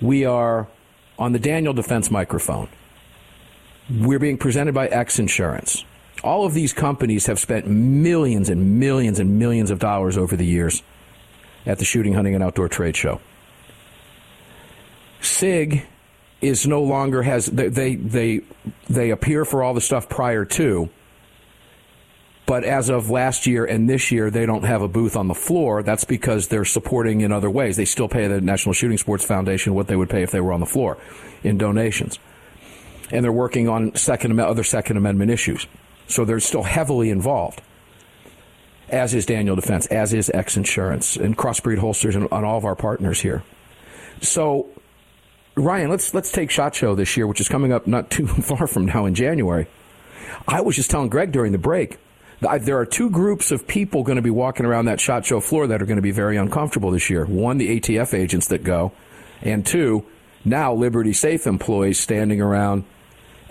We 0.00 0.24
are 0.24 0.66
on 1.16 1.30
the 1.30 1.38
Daniel 1.38 1.72
Defense 1.72 2.10
microphone. 2.10 2.68
We're 3.88 4.18
being 4.18 4.36
presented 4.36 4.74
by 4.74 4.88
X 4.88 5.20
Insurance. 5.20 5.84
All 6.24 6.44
of 6.44 6.52
these 6.52 6.72
companies 6.72 7.26
have 7.26 7.38
spent 7.38 7.68
millions 7.68 8.48
and 8.48 8.80
millions 8.80 9.20
and 9.20 9.38
millions 9.38 9.70
of 9.70 9.78
dollars 9.78 10.18
over 10.18 10.34
the 10.34 10.44
years 10.44 10.82
at 11.64 11.78
the 11.78 11.84
Shooting, 11.84 12.14
Hunting, 12.14 12.34
and 12.34 12.42
Outdoor 12.42 12.68
Trade 12.68 12.96
Show. 12.96 13.20
SIG 15.20 15.86
is 16.40 16.66
no 16.66 16.82
longer 16.82 17.22
has 17.22 17.46
they 17.46 17.68
they 17.68 17.94
they, 17.94 18.40
they 18.88 19.10
appear 19.10 19.44
for 19.44 19.62
all 19.62 19.74
the 19.74 19.80
stuff 19.80 20.08
prior 20.08 20.44
to 20.44 20.90
but 22.50 22.64
as 22.64 22.88
of 22.88 23.10
last 23.10 23.46
year 23.46 23.64
and 23.64 23.88
this 23.88 24.10
year, 24.10 24.28
they 24.28 24.44
don't 24.44 24.64
have 24.64 24.82
a 24.82 24.88
booth 24.88 25.14
on 25.14 25.28
the 25.28 25.36
floor. 25.36 25.84
That's 25.84 26.02
because 26.02 26.48
they're 26.48 26.64
supporting 26.64 27.20
in 27.20 27.30
other 27.30 27.48
ways. 27.48 27.76
They 27.76 27.84
still 27.84 28.08
pay 28.08 28.26
the 28.26 28.40
National 28.40 28.72
Shooting 28.72 28.98
Sports 28.98 29.24
Foundation 29.24 29.72
what 29.72 29.86
they 29.86 29.94
would 29.94 30.10
pay 30.10 30.24
if 30.24 30.32
they 30.32 30.40
were 30.40 30.52
on 30.52 30.58
the 30.58 30.66
floor 30.66 30.98
in 31.44 31.58
donations. 31.58 32.18
And 33.12 33.24
they're 33.24 33.30
working 33.30 33.68
on 33.68 33.94
second 33.94 34.36
other 34.40 34.64
Second 34.64 34.96
Amendment 34.96 35.30
issues. 35.30 35.68
So 36.08 36.24
they're 36.24 36.40
still 36.40 36.64
heavily 36.64 37.10
involved, 37.10 37.62
as 38.88 39.14
is 39.14 39.26
Daniel 39.26 39.54
Defense, 39.54 39.86
as 39.86 40.12
is 40.12 40.28
X 40.28 40.56
Insurance, 40.56 41.16
and 41.16 41.38
Crossbreed 41.38 41.78
Holsters, 41.78 42.16
and, 42.16 42.26
all 42.32 42.58
of 42.58 42.64
our 42.64 42.74
partners 42.74 43.20
here. 43.20 43.44
So, 44.22 44.66
Ryan, 45.54 45.88
let's 45.88 46.14
let's 46.14 46.32
take 46.32 46.50
Shot 46.50 46.74
Show 46.74 46.96
this 46.96 47.16
year, 47.16 47.28
which 47.28 47.40
is 47.40 47.48
coming 47.48 47.72
up 47.72 47.86
not 47.86 48.10
too 48.10 48.26
far 48.26 48.66
from 48.66 48.86
now 48.86 49.06
in 49.06 49.14
January. 49.14 49.68
I 50.48 50.62
was 50.62 50.74
just 50.74 50.90
telling 50.90 51.10
Greg 51.10 51.30
during 51.30 51.52
the 51.52 51.58
break 51.58 52.00
there 52.40 52.78
are 52.78 52.86
two 52.86 53.10
groups 53.10 53.50
of 53.50 53.66
people 53.66 54.02
going 54.02 54.16
to 54.16 54.22
be 54.22 54.30
walking 54.30 54.64
around 54.64 54.86
that 54.86 55.00
shot 55.00 55.26
show 55.26 55.40
floor 55.40 55.66
that 55.66 55.82
are 55.82 55.86
going 55.86 55.96
to 55.96 56.02
be 56.02 56.10
very 56.10 56.36
uncomfortable 56.36 56.90
this 56.90 57.10
year. 57.10 57.24
One, 57.26 57.58
the 57.58 57.80
ATF 57.80 58.14
agents 58.14 58.48
that 58.48 58.64
go, 58.64 58.92
and 59.42 59.64
two, 59.64 60.06
now 60.44 60.72
Liberty 60.72 61.12
Safe 61.12 61.46
employees 61.46 62.00
standing 62.00 62.40
around 62.40 62.84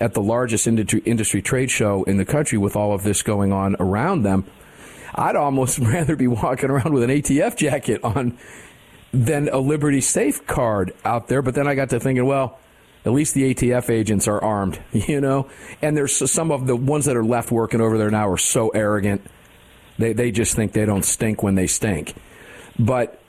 at 0.00 0.14
the 0.14 0.22
largest 0.22 0.66
industry, 0.66 1.00
industry 1.04 1.42
trade 1.42 1.70
show 1.70 2.02
in 2.04 2.16
the 2.16 2.24
country 2.24 2.58
with 2.58 2.74
all 2.74 2.92
of 2.92 3.02
this 3.04 3.22
going 3.22 3.52
on 3.52 3.76
around 3.78 4.22
them. 4.22 4.44
I'd 5.14 5.36
almost 5.36 5.78
rather 5.80 6.16
be 6.16 6.26
walking 6.26 6.70
around 6.70 6.92
with 6.92 7.02
an 7.02 7.10
ATF 7.10 7.56
jacket 7.56 8.02
on 8.02 8.38
than 9.12 9.48
a 9.48 9.58
Liberty 9.58 10.00
Safe 10.00 10.46
card 10.46 10.94
out 11.04 11.28
there. 11.28 11.42
But 11.42 11.54
then 11.54 11.66
I 11.66 11.74
got 11.74 11.90
to 11.90 12.00
thinking, 12.00 12.26
well, 12.26 12.58
at 13.04 13.12
least 13.12 13.34
the 13.34 13.54
ATF 13.54 13.90
agents 13.90 14.28
are 14.28 14.42
armed, 14.42 14.78
you 14.92 15.20
know? 15.20 15.48
And 15.82 15.96
there's 15.96 16.30
some 16.30 16.50
of 16.50 16.66
the 16.66 16.76
ones 16.76 17.06
that 17.06 17.16
are 17.16 17.24
left 17.24 17.50
working 17.50 17.80
over 17.80 17.96
there 17.98 18.10
now 18.10 18.28
are 18.28 18.38
so 18.38 18.68
arrogant. 18.70 19.22
They, 19.98 20.12
they 20.12 20.30
just 20.30 20.54
think 20.54 20.72
they 20.72 20.84
don't 20.84 21.04
stink 21.04 21.42
when 21.42 21.54
they 21.54 21.66
stink. 21.66 22.14
But, 22.78 23.20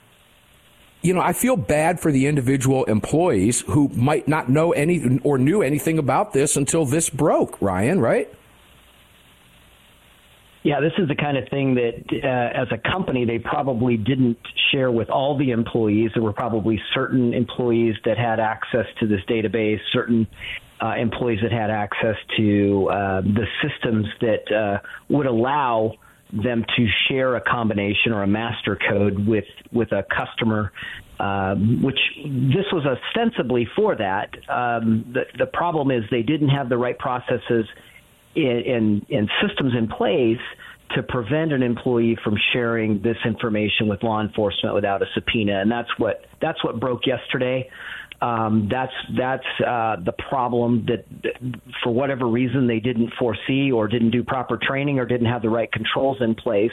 you 1.02 1.12
know, 1.12 1.20
I 1.20 1.32
feel 1.32 1.56
bad 1.56 2.00
for 2.00 2.10
the 2.10 2.26
individual 2.26 2.84
employees 2.84 3.60
who 3.62 3.88
might 3.88 4.28
not 4.28 4.48
know 4.48 4.72
any 4.72 5.20
or 5.22 5.36
knew 5.36 5.62
anything 5.62 5.98
about 5.98 6.32
this 6.32 6.56
until 6.56 6.86
this 6.86 7.10
broke, 7.10 7.60
Ryan, 7.60 8.00
right? 8.00 8.32
Yeah, 10.64 10.80
this 10.80 10.92
is 10.96 11.08
the 11.08 11.16
kind 11.16 11.36
of 11.36 11.48
thing 11.48 11.74
that, 11.74 12.04
uh, 12.22 12.60
as 12.60 12.68
a 12.70 12.78
company, 12.78 13.24
they 13.24 13.40
probably 13.40 13.96
didn't 13.96 14.38
share 14.70 14.92
with 14.92 15.10
all 15.10 15.36
the 15.36 15.50
employees. 15.50 16.12
There 16.14 16.22
were 16.22 16.32
probably 16.32 16.80
certain 16.94 17.34
employees 17.34 17.96
that 18.04 18.16
had 18.16 18.38
access 18.38 18.86
to 19.00 19.08
this 19.08 19.20
database, 19.28 19.80
certain 19.92 20.28
uh, 20.80 20.94
employees 20.96 21.40
that 21.42 21.50
had 21.50 21.70
access 21.70 22.16
to 22.36 22.88
uh, 22.90 23.20
the 23.22 23.46
systems 23.60 24.06
that 24.20 24.52
uh, 24.52 24.78
would 25.08 25.26
allow 25.26 25.94
them 26.32 26.64
to 26.76 26.86
share 27.08 27.34
a 27.36 27.40
combination 27.40 28.12
or 28.12 28.22
a 28.22 28.26
master 28.26 28.78
code 28.88 29.26
with 29.26 29.44
with 29.72 29.92
a 29.92 30.04
customer. 30.04 30.72
Um, 31.20 31.82
which 31.82 32.00
this 32.24 32.64
was 32.72 32.84
ostensibly 32.84 33.68
for 33.76 33.94
that. 33.94 34.30
Um, 34.48 35.04
the, 35.12 35.24
the 35.38 35.46
problem 35.46 35.92
is 35.92 36.02
they 36.10 36.22
didn't 36.22 36.48
have 36.48 36.68
the 36.68 36.78
right 36.78 36.98
processes 36.98 37.66
and, 38.34 39.06
systems 39.46 39.74
in 39.76 39.88
place 39.88 40.40
to 40.94 41.02
prevent 41.02 41.52
an 41.52 41.62
employee 41.62 42.18
from 42.22 42.36
sharing 42.52 43.00
this 43.02 43.16
information 43.24 43.88
with 43.88 44.02
law 44.02 44.20
enforcement 44.20 44.74
without 44.74 45.02
a 45.02 45.06
subpoena, 45.14 45.60
and 45.60 45.70
that's 45.70 45.88
what 45.98 46.24
that's 46.40 46.62
what 46.64 46.78
broke 46.78 47.06
yesterday. 47.06 47.68
Um, 48.20 48.68
that's 48.70 48.92
that's 49.18 49.46
uh, 49.66 49.96
the 50.04 50.12
problem 50.28 50.86
that, 50.86 51.04
that, 51.22 51.60
for 51.82 51.92
whatever 51.92 52.26
reason, 52.26 52.66
they 52.66 52.78
didn't 52.78 53.12
foresee 53.18 53.72
or 53.72 53.88
didn't 53.88 54.10
do 54.10 54.22
proper 54.22 54.58
training 54.60 54.98
or 54.98 55.06
didn't 55.06 55.26
have 55.26 55.42
the 55.42 55.50
right 55.50 55.70
controls 55.72 56.18
in 56.20 56.34
place. 56.34 56.72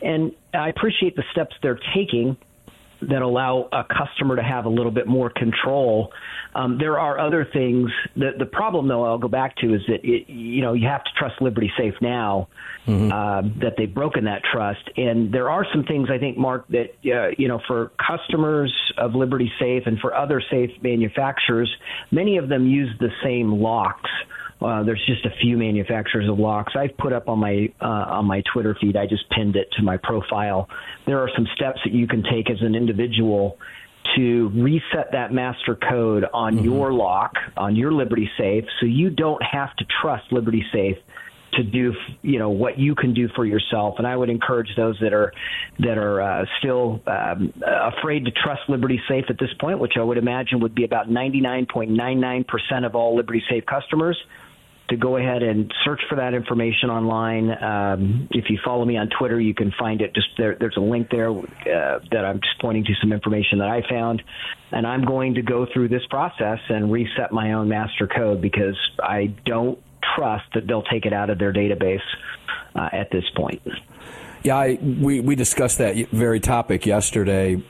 And 0.00 0.32
I 0.54 0.68
appreciate 0.68 1.16
the 1.16 1.24
steps 1.32 1.54
they're 1.62 1.80
taking 1.94 2.36
that 3.02 3.22
allow 3.22 3.68
a 3.72 3.84
customer 3.84 4.36
to 4.36 4.42
have 4.42 4.64
a 4.64 4.68
little 4.68 4.90
bit 4.90 5.06
more 5.06 5.30
control. 5.30 6.12
Um, 6.54 6.78
there 6.78 6.98
are 6.98 7.18
other 7.18 7.46
things. 7.52 7.90
The, 8.16 8.30
the 8.38 8.46
problem, 8.46 8.88
though, 8.88 9.04
I'll 9.04 9.18
go 9.18 9.28
back 9.28 9.56
to 9.56 9.74
is 9.74 9.82
that 9.88 10.00
it, 10.02 10.28
you 10.28 10.62
know 10.62 10.72
you 10.72 10.88
have 10.88 11.04
to 11.04 11.10
trust 11.16 11.40
Liberty 11.40 11.70
Safe 11.78 11.94
now 12.00 12.48
mm-hmm. 12.86 13.12
uh, 13.12 13.42
that 13.60 13.74
they've 13.76 13.92
broken 13.92 14.24
that 14.24 14.42
trust, 14.52 14.90
and 14.96 15.32
there 15.32 15.50
are 15.50 15.66
some 15.72 15.84
things 15.84 16.08
I 16.10 16.18
think, 16.18 16.36
Mark, 16.38 16.66
that 16.68 16.90
uh, 17.06 17.34
you 17.38 17.48
know 17.48 17.60
for 17.66 17.92
customers 18.04 18.74
of 18.96 19.14
Liberty 19.14 19.50
Safe 19.60 19.84
and 19.86 19.98
for 20.00 20.14
other 20.14 20.42
safe 20.50 20.70
manufacturers, 20.82 21.70
many 22.10 22.38
of 22.38 22.48
them 22.48 22.66
use 22.66 22.90
the 22.98 23.10
same 23.22 23.52
locks. 23.52 24.10
Uh, 24.60 24.82
there's 24.82 25.02
just 25.06 25.24
a 25.24 25.30
few 25.40 25.56
manufacturers 25.56 26.28
of 26.28 26.38
locks. 26.38 26.72
I've 26.76 26.96
put 26.96 27.12
up 27.12 27.28
on 27.28 27.38
my 27.38 27.72
uh, 27.80 27.84
on 27.84 28.24
my 28.26 28.42
Twitter 28.52 28.76
feed. 28.80 28.96
I 28.96 29.06
just 29.06 29.28
pinned 29.30 29.56
it 29.56 29.68
to 29.76 29.82
my 29.82 29.96
profile. 29.96 30.68
There 31.06 31.20
are 31.20 31.30
some 31.34 31.46
steps 31.54 31.78
that 31.84 31.92
you 31.92 32.08
can 32.08 32.22
take 32.22 32.50
as 32.50 32.60
an 32.60 32.74
individual 32.74 33.58
to 34.16 34.48
reset 34.54 35.12
that 35.12 35.32
master 35.32 35.76
code 35.76 36.24
on 36.32 36.56
mm-hmm. 36.56 36.64
your 36.64 36.92
lock 36.92 37.34
on 37.56 37.76
your 37.76 37.92
Liberty 37.92 38.28
Safe, 38.36 38.64
so 38.80 38.86
you 38.86 39.10
don't 39.10 39.42
have 39.42 39.74
to 39.76 39.84
trust 40.02 40.32
Liberty 40.32 40.64
Safe 40.72 40.96
to 41.54 41.62
do 41.62 41.94
you 42.22 42.38
know 42.38 42.50
what 42.50 42.78
you 42.78 42.94
can 42.94 43.14
do 43.14 43.26
for 43.34 43.44
yourself 43.44 43.94
and 43.96 44.06
i 44.06 44.14
would 44.14 44.28
encourage 44.28 44.68
those 44.76 44.98
that 45.00 45.14
are 45.14 45.32
that 45.78 45.96
are 45.96 46.20
uh, 46.20 46.44
still 46.58 47.00
um, 47.06 47.52
afraid 47.64 48.24
to 48.26 48.30
trust 48.30 48.60
liberty 48.68 49.00
safe 49.08 49.24
at 49.30 49.38
this 49.38 49.48
point 49.58 49.78
which 49.78 49.94
i 49.96 50.02
would 50.02 50.18
imagine 50.18 50.60
would 50.60 50.74
be 50.74 50.84
about 50.84 51.08
99.99% 51.08 52.84
of 52.84 52.94
all 52.94 53.16
liberty 53.16 53.42
safe 53.48 53.64
customers 53.64 54.16
to 54.88 54.96
go 54.96 55.16
ahead 55.16 55.42
and 55.42 55.72
search 55.84 56.00
for 56.08 56.16
that 56.16 56.34
information 56.34 56.88
online. 56.88 57.50
Um, 57.62 58.28
if 58.30 58.48
you 58.48 58.58
follow 58.64 58.84
me 58.84 58.96
on 58.96 59.08
Twitter, 59.18 59.38
you 59.38 59.54
can 59.54 59.72
find 59.78 60.00
it. 60.00 60.14
Just 60.14 60.28
there, 60.38 60.56
there's 60.58 60.76
a 60.76 60.80
link 60.80 61.10
there 61.10 61.30
uh, 61.30 62.00
that 62.10 62.24
I'm 62.24 62.40
just 62.40 62.58
pointing 62.60 62.84
to 62.84 62.94
some 63.00 63.12
information 63.12 63.58
that 63.58 63.68
I 63.68 63.82
found, 63.88 64.22
and 64.72 64.86
I'm 64.86 65.04
going 65.04 65.34
to 65.34 65.42
go 65.42 65.66
through 65.72 65.88
this 65.88 66.04
process 66.08 66.58
and 66.68 66.90
reset 66.90 67.32
my 67.32 67.52
own 67.52 67.68
master 67.68 68.06
code 68.06 68.40
because 68.40 68.76
I 69.02 69.34
don't 69.44 69.78
trust 70.16 70.44
that 70.54 70.66
they'll 70.66 70.82
take 70.84 71.04
it 71.04 71.12
out 71.12 71.28
of 71.28 71.38
their 71.38 71.52
database 71.52 72.00
uh, 72.74 72.88
at 72.92 73.10
this 73.10 73.24
point. 73.36 73.60
Yeah, 74.42 74.56
I, 74.56 74.78
we 74.80 75.20
we 75.20 75.34
discussed 75.34 75.78
that 75.78 75.96
very 76.10 76.40
topic 76.40 76.86
yesterday. 76.86 77.62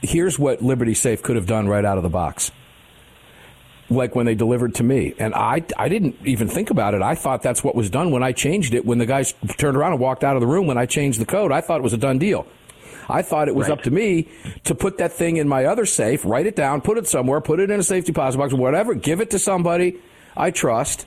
Here's 0.00 0.38
what 0.38 0.62
Liberty 0.62 0.94
Safe 0.94 1.22
could 1.22 1.36
have 1.36 1.46
done 1.46 1.66
right 1.66 1.84
out 1.84 1.96
of 1.96 2.02
the 2.02 2.10
box 2.10 2.52
like 3.90 4.14
when 4.14 4.26
they 4.26 4.34
delivered 4.34 4.74
to 4.76 4.82
me. 4.82 5.14
And 5.18 5.34
I, 5.34 5.64
I 5.76 5.88
didn't 5.88 6.16
even 6.24 6.48
think 6.48 6.70
about 6.70 6.94
it. 6.94 7.02
I 7.02 7.14
thought 7.14 7.42
that's 7.42 7.62
what 7.62 7.74
was 7.74 7.90
done 7.90 8.10
when 8.10 8.22
I 8.22 8.32
changed 8.32 8.74
it. 8.74 8.84
When 8.84 8.98
the 8.98 9.06
guys 9.06 9.34
turned 9.58 9.76
around 9.76 9.92
and 9.92 10.00
walked 10.00 10.24
out 10.24 10.36
of 10.36 10.40
the 10.40 10.46
room 10.46 10.66
when 10.66 10.78
I 10.78 10.86
changed 10.86 11.20
the 11.20 11.26
code, 11.26 11.52
I 11.52 11.60
thought 11.60 11.80
it 11.80 11.82
was 11.82 11.92
a 11.92 11.98
done 11.98 12.18
deal. 12.18 12.46
I 13.08 13.22
thought 13.22 13.48
it 13.48 13.54
was 13.54 13.68
right. 13.68 13.78
up 13.78 13.84
to 13.84 13.90
me 13.90 14.28
to 14.64 14.74
put 14.74 14.98
that 14.98 15.12
thing 15.12 15.36
in 15.36 15.46
my 15.46 15.66
other 15.66 15.84
safe, 15.84 16.24
write 16.24 16.46
it 16.46 16.56
down, 16.56 16.80
put 16.80 16.96
it 16.96 17.06
somewhere, 17.06 17.40
put 17.40 17.60
it 17.60 17.70
in 17.70 17.78
a 17.78 17.82
safe 17.82 18.06
deposit 18.06 18.38
box, 18.38 18.54
whatever, 18.54 18.94
give 18.94 19.20
it 19.20 19.30
to 19.30 19.38
somebody 19.38 20.00
I 20.36 20.50
trust. 20.50 21.06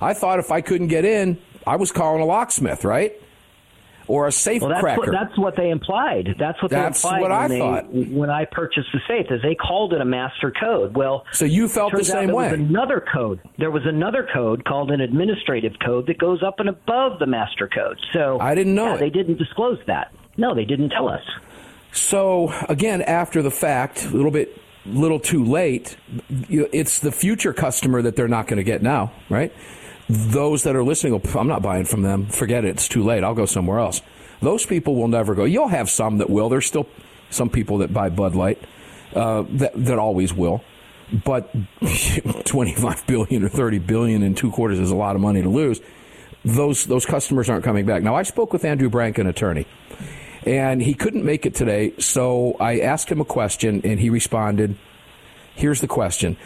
I 0.00 0.14
thought 0.14 0.38
if 0.38 0.52
I 0.52 0.60
couldn't 0.60 0.88
get 0.88 1.04
in, 1.04 1.38
I 1.66 1.76
was 1.76 1.90
calling 1.90 2.22
a 2.22 2.26
locksmith, 2.26 2.84
right? 2.84 3.12
Or 4.08 4.26
a 4.26 4.32
safe 4.32 4.62
well, 4.62 4.70
that's 4.70 4.80
cracker. 4.80 5.00
What, 5.00 5.12
that's 5.12 5.38
what 5.38 5.56
they 5.56 5.70
implied. 5.70 6.34
That's 6.38 6.60
what 6.62 6.70
that's 6.70 7.00
they 7.02 7.08
implied 7.08 7.20
what 7.20 7.30
when, 7.30 7.40
I 7.40 7.48
they, 7.48 7.58
thought. 7.58 7.92
when 7.92 8.30
I 8.30 8.44
purchased 8.46 8.88
the 8.92 9.00
safe. 9.06 9.26
Is 9.30 9.42
they 9.42 9.54
called 9.54 9.92
it 9.92 10.00
a 10.00 10.04
master 10.04 10.50
code. 10.50 10.96
Well, 10.96 11.24
so 11.32 11.44
you 11.44 11.68
felt 11.68 11.92
the 11.92 12.04
same 12.04 12.32
way. 12.32 12.50
Was 12.50 12.58
another 12.58 13.04
code. 13.12 13.40
There 13.58 13.70
was 13.70 13.84
another 13.86 14.26
code 14.32 14.64
called 14.64 14.90
an 14.90 15.00
administrative 15.00 15.74
code 15.84 16.06
that 16.06 16.18
goes 16.18 16.42
up 16.42 16.58
and 16.58 16.68
above 16.68 17.18
the 17.18 17.26
master 17.26 17.68
code. 17.68 18.00
So 18.12 18.38
I 18.40 18.54
didn't 18.54 18.74
know. 18.74 18.94
Yeah, 18.94 18.96
they 18.96 19.10
didn't 19.10 19.38
disclose 19.38 19.78
that. 19.86 20.12
No, 20.36 20.54
they 20.54 20.64
didn't 20.64 20.90
tell 20.90 21.08
us. 21.08 21.22
So 21.92 22.52
again, 22.68 23.02
after 23.02 23.42
the 23.42 23.50
fact, 23.50 24.04
a 24.04 24.10
little 24.10 24.30
bit 24.30 24.60
little 24.86 25.20
too 25.20 25.44
late. 25.44 25.96
It's 26.48 27.00
the 27.00 27.12
future 27.12 27.52
customer 27.52 28.02
that 28.02 28.16
they're 28.16 28.28
not 28.28 28.46
going 28.46 28.58
to 28.58 28.64
get 28.64 28.82
now, 28.82 29.12
right? 29.28 29.52
Those 30.08 30.62
that 30.62 30.74
are 30.74 30.82
listening, 30.82 31.20
I'm 31.34 31.48
not 31.48 31.62
buying 31.62 31.84
from 31.84 32.02
them. 32.02 32.26
Forget 32.26 32.64
it. 32.64 32.70
It's 32.70 32.88
too 32.88 33.02
late. 33.04 33.24
I'll 33.24 33.34
go 33.34 33.46
somewhere 33.46 33.78
else. 33.78 34.00
Those 34.40 34.64
people 34.64 34.94
will 34.94 35.08
never 35.08 35.34
go. 35.34 35.44
You'll 35.44 35.68
have 35.68 35.90
some 35.90 36.18
that 36.18 36.30
will. 36.30 36.48
There's 36.48 36.66
still 36.66 36.86
some 37.30 37.50
people 37.50 37.78
that 37.78 37.92
buy 37.92 38.08
Bud 38.08 38.34
Light 38.34 38.62
uh, 39.14 39.44
that, 39.50 39.72
that 39.74 39.98
always 39.98 40.32
will. 40.32 40.62
but 41.24 41.54
25 42.44 43.06
billion 43.06 43.44
or 43.44 43.48
30 43.48 43.78
billion 43.78 44.22
in 44.22 44.34
two 44.34 44.50
quarters 44.50 44.78
is 44.78 44.90
a 44.90 44.96
lot 44.96 45.16
of 45.16 45.22
money 45.22 45.42
to 45.42 45.48
lose. 45.48 45.80
Those 46.44 46.84
those 46.84 47.04
customers 47.04 47.50
aren't 47.50 47.64
coming 47.64 47.84
back. 47.84 48.02
Now 48.02 48.14
I 48.14 48.22
spoke 48.22 48.52
with 48.52 48.64
Andrew 48.64 48.88
Branca, 48.88 49.20
an 49.20 49.26
attorney, 49.26 49.66
and 50.46 50.80
he 50.80 50.94
couldn't 50.94 51.24
make 51.24 51.44
it 51.44 51.54
today. 51.54 51.92
So 51.98 52.56
I 52.60 52.80
asked 52.80 53.10
him 53.10 53.20
a 53.20 53.24
question, 53.24 53.80
and 53.84 53.98
he 53.98 54.08
responded. 54.08 54.76
Here's 55.56 55.80
the 55.80 55.88
question: 55.88 56.36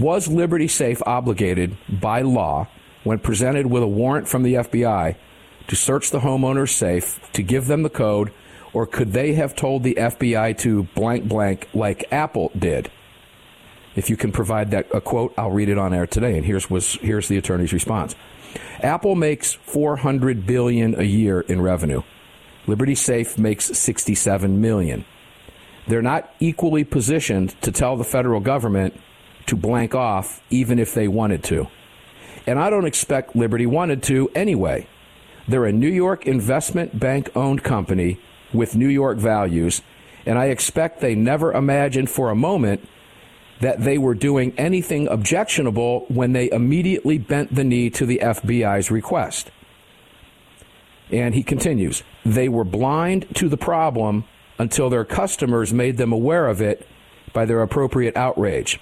Was 0.00 0.28
Liberty 0.28 0.68
Safe 0.68 1.02
obligated 1.04 1.76
by 1.88 2.22
law, 2.22 2.68
when 3.04 3.18
presented 3.18 3.66
with 3.66 3.82
a 3.82 3.88
warrant 3.88 4.28
from 4.28 4.42
the 4.42 4.54
FBI, 4.54 5.16
to 5.66 5.76
search 5.76 6.10
the 6.10 6.20
homeowner's 6.20 6.70
safe 6.70 7.20
to 7.32 7.42
give 7.42 7.66
them 7.66 7.82
the 7.82 7.90
code, 7.90 8.32
or 8.72 8.86
could 8.86 9.12
they 9.12 9.34
have 9.34 9.54
told 9.54 9.82
the 9.82 9.94
FBI 9.94 10.56
to 10.58 10.84
blank 10.94 11.28
blank 11.28 11.68
like 11.74 12.04
Apple 12.12 12.50
did? 12.56 12.90
If 13.94 14.08
you 14.08 14.16
can 14.16 14.32
provide 14.32 14.70
that 14.70 14.86
a 14.94 15.00
quote, 15.00 15.34
I'll 15.36 15.50
read 15.50 15.68
it 15.68 15.78
on 15.78 15.92
air 15.92 16.06
today. 16.06 16.36
And 16.36 16.46
here's 16.46 16.70
was 16.70 16.94
here's 16.94 17.28
the 17.28 17.36
attorney's 17.36 17.72
response. 17.72 18.14
Apple 18.80 19.14
makes 19.14 19.54
400 19.54 20.46
billion 20.46 20.98
a 20.98 21.04
year 21.04 21.40
in 21.40 21.60
revenue. 21.60 22.02
Liberty 22.66 22.94
Safe 22.94 23.38
makes 23.38 23.66
67 23.66 24.60
million. 24.60 25.04
They're 25.86 26.02
not 26.02 26.32
equally 26.38 26.84
positioned 26.84 27.60
to 27.62 27.72
tell 27.72 27.96
the 27.96 28.04
federal 28.04 28.40
government 28.40 28.98
to 29.46 29.56
blank 29.56 29.94
off 29.94 30.42
even 30.50 30.78
if 30.78 30.94
they 30.94 31.08
wanted 31.08 31.42
to. 31.44 31.68
And 32.46 32.58
I 32.58 32.70
don't 32.70 32.86
expect 32.86 33.36
Liberty 33.36 33.66
wanted 33.66 34.02
to 34.04 34.30
anyway. 34.34 34.86
They're 35.46 35.64
a 35.64 35.72
New 35.72 35.90
York 35.90 36.26
investment 36.26 36.98
bank 36.98 37.30
owned 37.34 37.62
company 37.62 38.20
with 38.52 38.76
New 38.76 38.88
York 38.88 39.18
values, 39.18 39.82
and 40.26 40.38
I 40.38 40.46
expect 40.46 41.00
they 41.00 41.14
never 41.14 41.52
imagined 41.52 42.10
for 42.10 42.30
a 42.30 42.34
moment 42.34 42.88
that 43.60 43.84
they 43.84 43.96
were 43.96 44.14
doing 44.14 44.52
anything 44.58 45.06
objectionable 45.08 46.04
when 46.08 46.32
they 46.32 46.50
immediately 46.50 47.16
bent 47.18 47.54
the 47.54 47.64
knee 47.64 47.90
to 47.90 48.04
the 48.04 48.20
FBI's 48.22 48.90
request. 48.90 49.50
And 51.10 51.34
he 51.34 51.42
continues, 51.42 52.02
they 52.24 52.48
were 52.48 52.64
blind 52.64 53.26
to 53.36 53.48
the 53.48 53.56
problem 53.56 54.24
until 54.58 54.90
their 54.90 55.04
customers 55.04 55.72
made 55.72 55.96
them 55.96 56.12
aware 56.12 56.48
of 56.48 56.60
it 56.60 56.86
by 57.32 57.44
their 57.44 57.62
appropriate 57.62 58.16
outrage. 58.16 58.80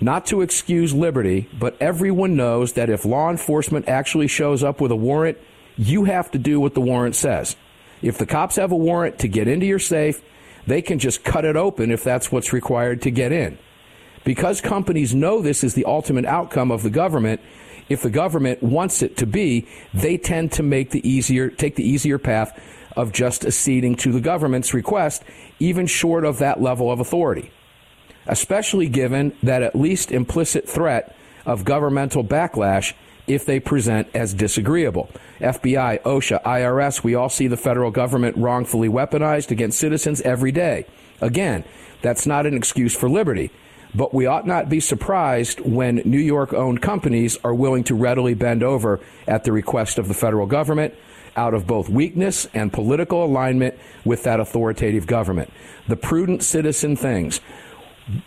Not 0.00 0.26
to 0.26 0.42
excuse 0.42 0.94
liberty, 0.94 1.48
but 1.58 1.76
everyone 1.80 2.36
knows 2.36 2.74
that 2.74 2.90
if 2.90 3.04
law 3.04 3.30
enforcement 3.30 3.88
actually 3.88 4.28
shows 4.28 4.62
up 4.62 4.80
with 4.80 4.92
a 4.92 4.96
warrant, 4.96 5.38
you 5.76 6.04
have 6.04 6.30
to 6.32 6.38
do 6.38 6.60
what 6.60 6.74
the 6.74 6.80
warrant 6.80 7.16
says. 7.16 7.56
If 8.00 8.16
the 8.16 8.26
cops 8.26 8.56
have 8.56 8.70
a 8.70 8.76
warrant 8.76 9.18
to 9.20 9.28
get 9.28 9.48
into 9.48 9.66
your 9.66 9.80
safe, 9.80 10.22
they 10.66 10.82
can 10.82 10.98
just 10.98 11.24
cut 11.24 11.44
it 11.44 11.56
open 11.56 11.90
if 11.90 12.04
that's 12.04 12.30
what's 12.30 12.52
required 12.52 13.02
to 13.02 13.10
get 13.10 13.32
in. 13.32 13.58
Because 14.24 14.60
companies 14.60 15.14
know 15.14 15.40
this 15.40 15.64
is 15.64 15.74
the 15.74 15.86
ultimate 15.86 16.26
outcome 16.26 16.70
of 16.70 16.82
the 16.82 16.90
government, 16.90 17.40
if 17.88 18.02
the 18.02 18.10
government 18.10 18.62
wants 18.62 19.02
it 19.02 19.16
to 19.16 19.26
be, 19.26 19.66
they 19.94 20.18
tend 20.18 20.52
to 20.52 20.62
make 20.62 20.90
the 20.90 21.08
easier 21.08 21.48
take 21.48 21.76
the 21.76 21.88
easier 21.88 22.18
path 22.18 22.60
of 22.96 23.12
just 23.12 23.44
acceding 23.44 23.94
to 23.96 24.12
the 24.12 24.20
government's 24.20 24.74
request, 24.74 25.22
even 25.58 25.86
short 25.86 26.24
of 26.24 26.38
that 26.38 26.60
level 26.60 26.90
of 26.92 27.00
authority. 27.00 27.50
Especially 28.28 28.88
given 28.88 29.36
that 29.42 29.62
at 29.62 29.74
least 29.74 30.12
implicit 30.12 30.68
threat 30.68 31.16
of 31.46 31.64
governmental 31.64 32.22
backlash 32.22 32.92
if 33.26 33.44
they 33.44 33.60
present 33.60 34.08
as 34.14 34.34
disagreeable. 34.34 35.10
FBI, 35.40 36.02
OSHA, 36.02 36.42
IRS, 36.42 37.02
we 37.02 37.14
all 37.14 37.28
see 37.28 37.46
the 37.46 37.56
federal 37.56 37.90
government 37.90 38.36
wrongfully 38.36 38.88
weaponized 38.88 39.50
against 39.50 39.78
citizens 39.78 40.20
every 40.22 40.52
day. 40.52 40.86
Again, 41.20 41.64
that's 42.02 42.26
not 42.26 42.46
an 42.46 42.54
excuse 42.54 42.96
for 42.96 43.08
liberty. 43.08 43.50
But 43.94 44.12
we 44.12 44.26
ought 44.26 44.46
not 44.46 44.68
be 44.68 44.80
surprised 44.80 45.60
when 45.60 46.02
New 46.04 46.20
York 46.20 46.52
owned 46.52 46.82
companies 46.82 47.38
are 47.42 47.54
willing 47.54 47.84
to 47.84 47.94
readily 47.94 48.34
bend 48.34 48.62
over 48.62 49.00
at 49.26 49.44
the 49.44 49.52
request 49.52 49.98
of 49.98 50.08
the 50.08 50.14
federal 50.14 50.46
government 50.46 50.94
out 51.36 51.54
of 51.54 51.66
both 51.66 51.88
weakness 51.88 52.46
and 52.52 52.72
political 52.72 53.24
alignment 53.24 53.78
with 54.04 54.24
that 54.24 54.40
authoritative 54.40 55.06
government. 55.06 55.50
The 55.86 55.96
prudent 55.96 56.42
citizen 56.42 56.96
things. 56.96 57.40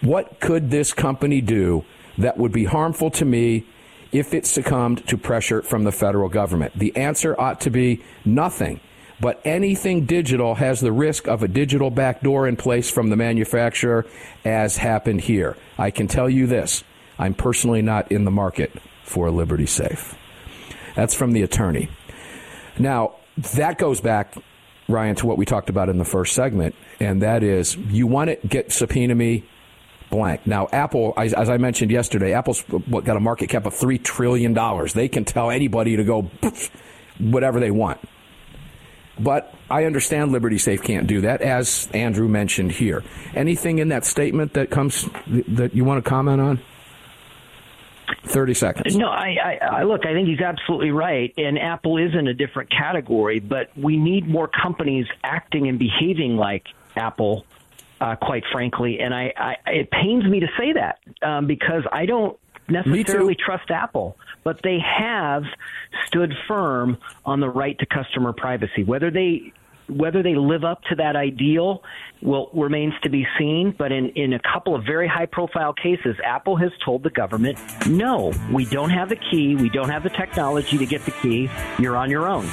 What 0.01 0.39
could 0.39 0.69
this 0.69 0.93
company 0.93 1.41
do 1.41 1.85
that 2.17 2.37
would 2.37 2.51
be 2.51 2.65
harmful 2.65 3.09
to 3.11 3.25
me 3.25 3.65
if 4.11 4.33
it 4.33 4.45
succumbed 4.45 5.07
to 5.07 5.17
pressure 5.17 5.61
from 5.61 5.83
the 5.83 5.91
federal 5.91 6.29
government? 6.29 6.77
The 6.77 6.95
answer 6.95 7.39
ought 7.39 7.61
to 7.61 7.69
be 7.69 8.03
nothing. 8.25 8.79
But 9.19 9.39
anything 9.45 10.05
digital 10.05 10.55
has 10.55 10.81
the 10.81 10.91
risk 10.91 11.27
of 11.27 11.43
a 11.43 11.47
digital 11.47 11.91
backdoor 11.91 12.47
in 12.47 12.57
place 12.57 12.89
from 12.89 13.09
the 13.09 13.15
manufacturer, 13.15 14.07
as 14.43 14.77
happened 14.77 15.21
here. 15.21 15.55
I 15.77 15.91
can 15.91 16.07
tell 16.07 16.27
you 16.27 16.47
this 16.47 16.83
I'm 17.19 17.35
personally 17.35 17.83
not 17.83 18.11
in 18.11 18.25
the 18.25 18.31
market 18.31 18.73
for 19.03 19.29
Liberty 19.29 19.67
Safe. 19.67 20.15
That's 20.95 21.13
from 21.13 21.33
the 21.33 21.43
attorney. 21.43 21.89
Now, 22.79 23.17
that 23.53 23.77
goes 23.77 24.01
back, 24.01 24.35
Ryan, 24.87 25.15
to 25.17 25.27
what 25.27 25.37
we 25.37 25.45
talked 25.45 25.69
about 25.69 25.87
in 25.87 25.99
the 25.99 26.05
first 26.05 26.33
segment, 26.33 26.73
and 26.99 27.21
that 27.21 27.43
is 27.43 27.75
you 27.75 28.07
want 28.07 28.29
to 28.29 28.47
get 28.47 28.71
subpoena 28.71 29.13
me 29.13 29.43
blank. 30.11 30.45
Now, 30.45 30.67
Apple, 30.71 31.13
as, 31.17 31.49
I 31.49 31.57
mentioned 31.57 31.89
yesterday, 31.89 32.33
Apple's 32.33 32.63
uh, 32.71 32.77
what, 32.77 33.03
got 33.03 33.17
a 33.17 33.19
market 33.19 33.49
cap 33.49 33.65
of 33.65 33.73
$3 33.73 34.03
trillion. 34.03 34.53
They 34.93 35.07
can 35.07 35.25
tell 35.25 35.49
anybody 35.49 35.95
to 35.95 36.03
go 36.03 36.29
whatever 37.17 37.59
they 37.59 37.71
want. 37.71 37.99
But 39.19 39.53
I 39.69 39.85
understand 39.85 40.31
Liberty 40.31 40.57
Safe 40.57 40.83
can't 40.83 41.07
do 41.07 41.21
that, 41.21 41.41
as 41.41 41.87
Andrew 41.93 42.27
mentioned 42.27 42.71
here. 42.71 43.03
Anything 43.33 43.79
in 43.79 43.89
that 43.89 44.05
statement 44.05 44.53
that 44.53 44.69
comes 44.69 45.07
that 45.27 45.73
you 45.73 45.83
want 45.83 46.03
to 46.03 46.09
comment 46.09 46.41
on? 46.41 46.59
30 48.25 48.53
seconds. 48.53 48.97
No, 48.97 49.07
I, 49.07 49.35
I, 49.43 49.65
I 49.79 49.83
look, 49.83 50.05
I 50.05 50.13
think 50.13 50.27
he's 50.27 50.41
absolutely 50.41 50.91
right. 50.91 51.33
And 51.37 51.57
Apple 51.57 51.97
is 51.97 52.13
in 52.13 52.27
a 52.27 52.33
different 52.33 52.69
category, 52.69 53.39
but 53.39 53.69
we 53.77 53.97
need 53.97 54.27
more 54.27 54.47
companies 54.47 55.05
acting 55.23 55.67
and 55.67 55.79
behaving 55.79 56.35
like 56.35 56.67
Apple, 56.95 57.45
uh, 58.01 58.15
quite 58.15 58.43
frankly. 58.51 58.99
And 58.99 59.13
I, 59.13 59.31
I, 59.37 59.55
it 59.67 59.91
pains 59.91 60.25
me 60.25 60.41
to 60.41 60.47
say 60.57 60.73
that 60.73 60.99
um, 61.25 61.47
because 61.47 61.83
I 61.91 62.05
don't 62.05 62.37
necessarily 62.67 63.35
trust 63.35 63.69
Apple, 63.69 64.17
but 64.43 64.59
they 64.63 64.79
have 64.79 65.43
stood 66.07 66.33
firm 66.47 66.97
on 67.25 67.39
the 67.39 67.49
right 67.49 67.77
to 67.79 67.85
customer 67.85 68.33
privacy. 68.33 68.83
Whether 68.83 69.11
they 69.11 69.53
whether 69.87 70.23
they 70.23 70.35
live 70.35 70.63
up 70.63 70.81
to 70.83 70.95
that 70.95 71.17
ideal 71.17 71.83
will 72.21 72.49
remains 72.53 72.93
to 73.03 73.09
be 73.09 73.27
seen. 73.37 73.75
But 73.77 73.91
in, 73.91 74.09
in 74.11 74.31
a 74.31 74.39
couple 74.39 74.73
of 74.73 74.85
very 74.85 75.07
high 75.07 75.25
profile 75.25 75.73
cases, 75.73 76.15
Apple 76.23 76.55
has 76.55 76.71
told 76.85 77.03
the 77.03 77.09
government, 77.09 77.59
no, 77.87 78.31
we 78.53 78.63
don't 78.65 78.91
have 78.91 79.09
the 79.09 79.17
key. 79.17 79.55
We 79.55 79.69
don't 79.69 79.89
have 79.89 80.03
the 80.03 80.09
technology 80.09 80.77
to 80.77 80.85
get 80.85 81.03
the 81.03 81.11
key. 81.11 81.49
You're 81.77 81.97
on 81.97 82.09
your 82.09 82.27
own. 82.27 82.45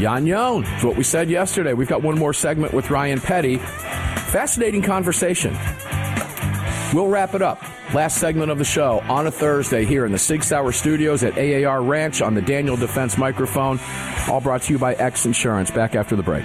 Yan 0.00 0.26
Yon. 0.26 0.64
It's 0.64 0.84
what 0.84 0.96
we 0.96 1.04
said 1.04 1.30
yesterday. 1.30 1.72
We've 1.72 1.88
got 1.88 2.02
one 2.02 2.18
more 2.18 2.32
segment 2.32 2.72
with 2.72 2.90
Ryan 2.90 3.20
Petty. 3.20 3.58
Fascinating 3.58 4.82
conversation. 4.82 5.56
We'll 6.92 7.08
wrap 7.08 7.34
it 7.34 7.42
up. 7.42 7.62
Last 7.92 8.18
segment 8.18 8.50
of 8.50 8.58
the 8.58 8.64
show 8.64 9.00
on 9.08 9.26
a 9.26 9.30
Thursday 9.30 9.84
here 9.84 10.04
in 10.04 10.12
the 10.12 10.18
Sig 10.18 10.42
Sauer 10.42 10.72
studios 10.72 11.22
at 11.22 11.38
AAR 11.38 11.82
Ranch 11.82 12.22
on 12.22 12.34
the 12.34 12.42
Daniel 12.42 12.76
Defense 12.76 13.16
microphone. 13.16 13.78
All 14.28 14.40
brought 14.40 14.62
to 14.62 14.72
you 14.72 14.78
by 14.78 14.94
X 14.94 15.26
Insurance. 15.26 15.70
Back 15.70 15.94
after 15.94 16.16
the 16.16 16.22
break. 16.22 16.44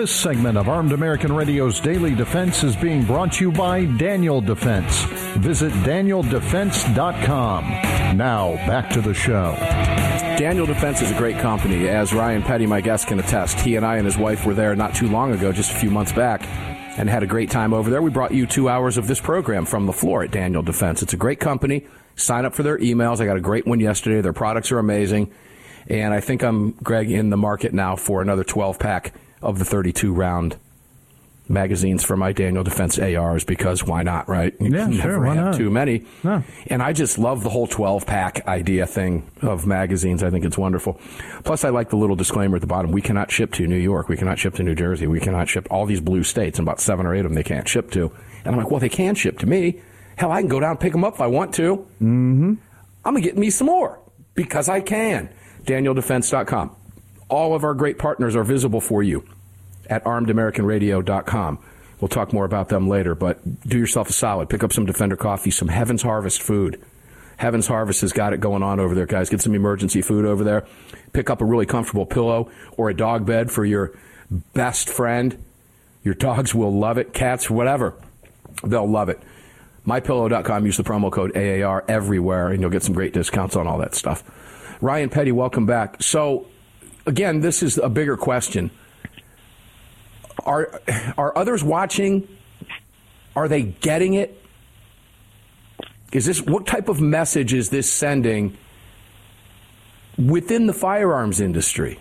This 0.00 0.10
segment 0.10 0.56
of 0.56 0.66
Armed 0.66 0.92
American 0.92 1.30
Radio's 1.30 1.78
Daily 1.78 2.14
Defense 2.14 2.64
is 2.64 2.74
being 2.74 3.04
brought 3.04 3.32
to 3.34 3.44
you 3.44 3.52
by 3.52 3.84
Daniel 3.84 4.40
Defense. 4.40 5.02
Visit 5.36 5.74
danieldefense.com. 5.74 7.64
Now, 8.16 8.54
back 8.66 8.88
to 8.94 9.02
the 9.02 9.12
show. 9.12 9.54
Daniel 10.38 10.64
Defense 10.64 11.02
is 11.02 11.10
a 11.10 11.18
great 11.18 11.36
company, 11.40 11.86
as 11.86 12.14
Ryan 12.14 12.42
Petty, 12.42 12.64
my 12.64 12.80
guest, 12.80 13.08
can 13.08 13.20
attest. 13.20 13.60
He 13.60 13.76
and 13.76 13.84
I 13.84 13.98
and 13.98 14.06
his 14.06 14.16
wife 14.16 14.46
were 14.46 14.54
there 14.54 14.74
not 14.74 14.94
too 14.94 15.06
long 15.06 15.34
ago, 15.34 15.52
just 15.52 15.70
a 15.70 15.74
few 15.74 15.90
months 15.90 16.12
back, 16.12 16.48
and 16.98 17.06
had 17.06 17.22
a 17.22 17.26
great 17.26 17.50
time 17.50 17.74
over 17.74 17.90
there. 17.90 18.00
We 18.00 18.08
brought 18.08 18.32
you 18.32 18.46
two 18.46 18.70
hours 18.70 18.96
of 18.96 19.06
this 19.06 19.20
program 19.20 19.66
from 19.66 19.84
the 19.84 19.92
floor 19.92 20.24
at 20.24 20.30
Daniel 20.30 20.62
Defense. 20.62 21.02
It's 21.02 21.12
a 21.12 21.18
great 21.18 21.40
company. 21.40 21.86
Sign 22.16 22.46
up 22.46 22.54
for 22.54 22.62
their 22.62 22.78
emails. 22.78 23.20
I 23.20 23.26
got 23.26 23.36
a 23.36 23.42
great 23.42 23.66
one 23.66 23.80
yesterday. 23.80 24.22
Their 24.22 24.32
products 24.32 24.72
are 24.72 24.78
amazing. 24.78 25.30
And 25.88 26.14
I 26.14 26.20
think 26.20 26.42
I'm, 26.42 26.70
Greg, 26.70 27.10
in 27.10 27.28
the 27.28 27.36
market 27.36 27.74
now 27.74 27.96
for 27.96 28.22
another 28.22 28.44
12 28.44 28.78
pack 28.78 29.12
of 29.42 29.58
the 29.58 29.64
32 29.64 30.12
round 30.12 30.56
magazines 31.50 32.04
for 32.04 32.16
my 32.16 32.32
Daniel 32.32 32.62
Defense 32.62 32.98
ARs 32.98 33.44
because 33.44 33.84
why 33.84 34.02
not, 34.02 34.28
right? 34.28 34.54
You 34.60 34.70
yeah, 34.70 34.90
sure. 34.90 35.20
Why 35.20 35.34
have 35.34 35.44
not? 35.46 35.54
too 35.56 35.68
many. 35.68 36.04
No. 36.22 36.44
And 36.68 36.82
I 36.82 36.92
just 36.92 37.18
love 37.18 37.42
the 37.42 37.50
whole 37.50 37.66
12 37.66 38.06
pack 38.06 38.46
idea 38.46 38.86
thing 38.86 39.28
of 39.42 39.66
magazines. 39.66 40.22
I 40.22 40.30
think 40.30 40.44
it's 40.44 40.56
wonderful. 40.56 41.00
Plus, 41.42 41.64
I 41.64 41.70
like 41.70 41.90
the 41.90 41.96
little 41.96 42.16
disclaimer 42.16 42.56
at 42.56 42.60
the 42.60 42.68
bottom. 42.68 42.92
We 42.92 43.02
cannot 43.02 43.32
ship 43.32 43.52
to 43.54 43.66
New 43.66 43.76
York. 43.76 44.08
We 44.08 44.16
cannot 44.16 44.38
ship 44.38 44.54
to 44.54 44.62
New 44.62 44.76
Jersey. 44.76 45.08
We 45.08 45.20
cannot 45.20 45.48
ship 45.48 45.66
all 45.70 45.86
these 45.86 46.00
blue 46.00 46.22
states 46.22 46.58
and 46.58 46.66
about 46.66 46.80
seven 46.80 47.04
or 47.04 47.14
eight 47.14 47.20
of 47.20 47.24
them 47.24 47.34
they 47.34 47.42
can't 47.42 47.66
ship 47.66 47.90
to. 47.92 48.12
And 48.44 48.54
I'm 48.54 48.56
like, 48.56 48.70
well, 48.70 48.80
they 48.80 48.88
can 48.88 49.16
ship 49.16 49.38
to 49.40 49.46
me. 49.46 49.80
Hell, 50.16 50.30
I 50.30 50.40
can 50.40 50.48
go 50.48 50.60
down 50.60 50.72
and 50.72 50.80
pick 50.80 50.92
them 50.92 51.02
up 51.02 51.14
if 51.14 51.20
I 51.20 51.26
want 51.26 51.54
to. 51.54 51.78
Mm-hmm. 52.00 52.54
I'm 53.04 53.12
going 53.14 53.22
to 53.22 53.28
get 53.28 53.36
me 53.36 53.50
some 53.50 53.66
more 53.66 53.98
because 54.34 54.68
I 54.68 54.80
can. 54.80 55.30
DanielDefense.com. 55.64 56.76
All 57.30 57.54
of 57.54 57.64
our 57.64 57.74
great 57.74 57.98
partners 57.98 58.34
are 58.36 58.44
visible 58.44 58.80
for 58.80 59.02
you 59.02 59.24
at 59.88 60.04
armedamericanradio.com. 60.04 61.58
We'll 62.00 62.08
talk 62.08 62.32
more 62.32 62.44
about 62.44 62.68
them 62.68 62.88
later, 62.88 63.14
but 63.14 63.68
do 63.68 63.78
yourself 63.78 64.08
a 64.08 64.12
solid. 64.12 64.48
Pick 64.48 64.64
up 64.64 64.72
some 64.72 64.86
Defender 64.86 65.16
coffee, 65.16 65.50
some 65.50 65.68
Heaven's 65.68 66.02
Harvest 66.02 66.42
food. 66.42 66.82
Heaven's 67.36 67.66
Harvest 67.66 68.00
has 68.00 68.12
got 68.12 68.32
it 68.32 68.40
going 68.40 68.62
on 68.62 68.80
over 68.80 68.94
there, 68.94 69.06
guys. 69.06 69.30
Get 69.30 69.40
some 69.40 69.54
emergency 69.54 70.02
food 70.02 70.24
over 70.24 70.44
there. 70.44 70.66
Pick 71.12 71.30
up 71.30 71.40
a 71.40 71.44
really 71.44 71.66
comfortable 71.66 72.04
pillow 72.04 72.50
or 72.76 72.90
a 72.90 72.94
dog 72.94 73.26
bed 73.26 73.50
for 73.50 73.64
your 73.64 73.92
best 74.54 74.88
friend. 74.88 75.42
Your 76.02 76.14
dogs 76.14 76.54
will 76.54 76.72
love 76.72 76.98
it, 76.98 77.12
cats, 77.12 77.48
whatever. 77.48 77.94
They'll 78.64 78.88
love 78.88 79.08
it. 79.08 79.20
MyPillow.com. 79.86 80.66
Use 80.66 80.76
the 80.76 80.84
promo 80.84 81.10
code 81.10 81.36
AAR 81.36 81.84
everywhere, 81.88 82.48
and 82.48 82.60
you'll 82.60 82.70
get 82.70 82.82
some 82.82 82.94
great 82.94 83.12
discounts 83.12 83.56
on 83.56 83.66
all 83.66 83.78
that 83.78 83.94
stuff. 83.94 84.22
Ryan 84.80 85.10
Petty, 85.10 85.32
welcome 85.32 85.66
back. 85.66 86.02
So, 86.02 86.46
again, 87.10 87.40
this 87.40 87.62
is 87.62 87.76
a 87.76 87.88
bigger 87.88 88.16
question. 88.16 88.70
Are 90.46 90.80
are 91.18 91.36
others 91.36 91.62
watching? 91.62 92.26
Are 93.36 93.48
they 93.48 93.62
getting 93.62 94.14
it? 94.14 94.42
Is 96.12 96.24
this 96.24 96.40
what 96.40 96.66
type 96.66 96.88
of 96.88 97.00
message 97.00 97.52
is 97.52 97.68
this 97.70 97.92
sending 97.92 98.56
within 100.16 100.66
the 100.66 100.72
firearms 100.72 101.40
industry? 101.40 101.98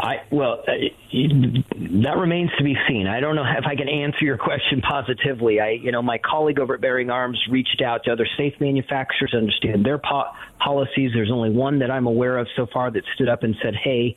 I 0.00 0.22
well, 0.30 0.62
uh, 0.66 0.72
that 1.10 2.16
remains 2.16 2.50
to 2.56 2.64
be 2.64 2.76
seen. 2.86 3.08
I 3.08 3.18
don't 3.18 3.34
know 3.34 3.44
if 3.44 3.66
I 3.66 3.74
can 3.74 3.88
answer 3.88 4.24
your 4.24 4.38
question 4.38 4.80
positively. 4.80 5.60
I, 5.60 5.70
you 5.70 5.90
know, 5.90 6.02
my 6.02 6.18
colleague 6.18 6.60
over 6.60 6.74
at 6.74 6.80
Bearing 6.80 7.10
Arms 7.10 7.38
reached 7.50 7.82
out 7.82 8.04
to 8.04 8.12
other 8.12 8.26
safe 8.36 8.54
manufacturers 8.60 9.32
to 9.32 9.38
understand 9.38 9.84
their 9.84 9.98
po- 9.98 10.30
policies. 10.60 11.10
There's 11.14 11.32
only 11.32 11.50
one 11.50 11.80
that 11.80 11.90
I'm 11.90 12.06
aware 12.06 12.38
of 12.38 12.46
so 12.54 12.66
far 12.66 12.90
that 12.92 13.02
stood 13.14 13.28
up 13.28 13.42
and 13.42 13.56
said, 13.60 13.74
"Hey, 13.74 14.16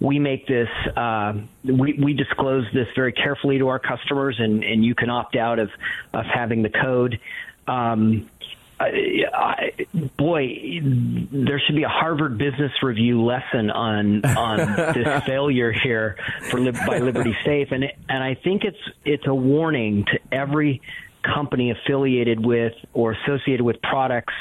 we 0.00 0.18
make 0.18 0.46
this, 0.46 0.68
uh, 0.96 1.34
we, 1.64 1.98
we 2.02 2.14
disclose 2.14 2.64
this 2.72 2.86
very 2.94 3.12
carefully 3.12 3.58
to 3.58 3.68
our 3.68 3.78
customers, 3.78 4.36
and, 4.38 4.62
and 4.62 4.84
you 4.84 4.94
can 4.94 5.10
opt 5.10 5.36
out 5.36 5.58
of, 5.58 5.70
of 6.12 6.24
having 6.24 6.62
the 6.62 6.70
code. 6.70 7.20
Um, 7.66 8.30
I, 8.80 9.24
I, 9.32 9.86
boy, 10.16 10.80
there 11.32 11.60
should 11.66 11.76
be 11.76 11.82
a 11.82 11.88
Harvard 11.88 12.38
Business 12.38 12.70
Review 12.82 13.24
lesson 13.24 13.70
on 13.70 14.24
on 14.24 14.58
this 14.94 15.24
failure 15.24 15.72
here 15.72 16.16
for 16.50 16.58
by 16.72 16.98
Liberty 16.98 17.36
Safe, 17.44 17.68
and 17.70 17.84
and 18.08 18.22
I 18.22 18.34
think 18.34 18.64
it's 18.64 18.78
it's 19.04 19.26
a 19.26 19.34
warning 19.34 20.04
to 20.04 20.18
every 20.30 20.80
company 21.22 21.72
affiliated 21.72 22.44
with 22.44 22.74
or 22.92 23.12
associated 23.12 23.64
with 23.64 23.82
products, 23.82 24.34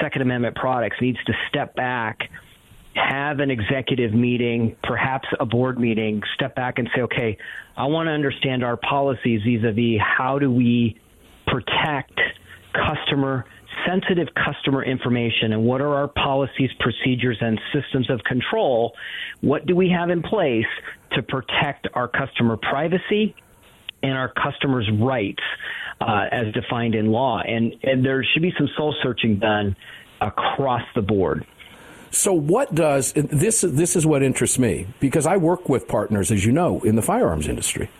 Second 0.00 0.22
Amendment 0.22 0.56
products, 0.56 0.96
needs 1.00 1.18
to 1.26 1.32
step 1.48 1.74
back 1.76 2.30
have 2.94 3.38
an 3.38 3.50
executive 3.50 4.12
meeting, 4.12 4.76
perhaps 4.82 5.28
a 5.38 5.46
board 5.46 5.78
meeting, 5.78 6.22
step 6.34 6.56
back 6.56 6.78
and 6.78 6.88
say, 6.94 7.02
okay, 7.02 7.38
I 7.76 7.86
want 7.86 8.08
to 8.08 8.10
understand 8.10 8.64
our 8.64 8.76
policies 8.76 9.42
vis 9.44 9.62
a 9.64 9.72
vis 9.72 10.00
how 10.00 10.38
do 10.38 10.50
we 10.50 10.98
protect 11.46 12.18
customer 12.72 13.44
sensitive 13.86 14.28
customer 14.34 14.84
information 14.84 15.52
and 15.52 15.64
what 15.64 15.80
are 15.80 15.94
our 15.94 16.08
policies, 16.08 16.70
procedures, 16.80 17.38
and 17.40 17.60
systems 17.72 18.10
of 18.10 18.22
control? 18.24 18.94
What 19.40 19.66
do 19.66 19.76
we 19.76 19.90
have 19.90 20.10
in 20.10 20.22
place 20.22 20.66
to 21.12 21.22
protect 21.22 21.88
our 21.94 22.08
customer 22.08 22.56
privacy 22.56 23.34
and 24.02 24.12
our 24.12 24.32
customers' 24.32 24.88
rights 25.00 25.42
uh, 26.00 26.26
as 26.30 26.52
defined 26.54 26.94
in 26.94 27.10
law? 27.10 27.40
And, 27.40 27.74
and 27.82 28.04
there 28.04 28.24
should 28.24 28.42
be 28.42 28.52
some 28.56 28.68
soul 28.76 28.94
searching 29.02 29.38
done 29.38 29.76
across 30.20 30.82
the 30.94 31.02
board. 31.02 31.46
So, 32.10 32.32
what 32.32 32.74
does 32.74 33.12
this? 33.12 33.60
This 33.60 33.94
is 33.94 34.06
what 34.06 34.22
interests 34.22 34.58
me 34.58 34.86
because 34.98 35.26
I 35.26 35.36
work 35.36 35.68
with 35.68 35.86
partners, 35.86 36.30
as 36.30 36.42
you 36.42 36.52
know, 36.52 36.80
in 36.80 36.96
the 36.96 37.02
firearms 37.02 37.48
industry. 37.48 37.90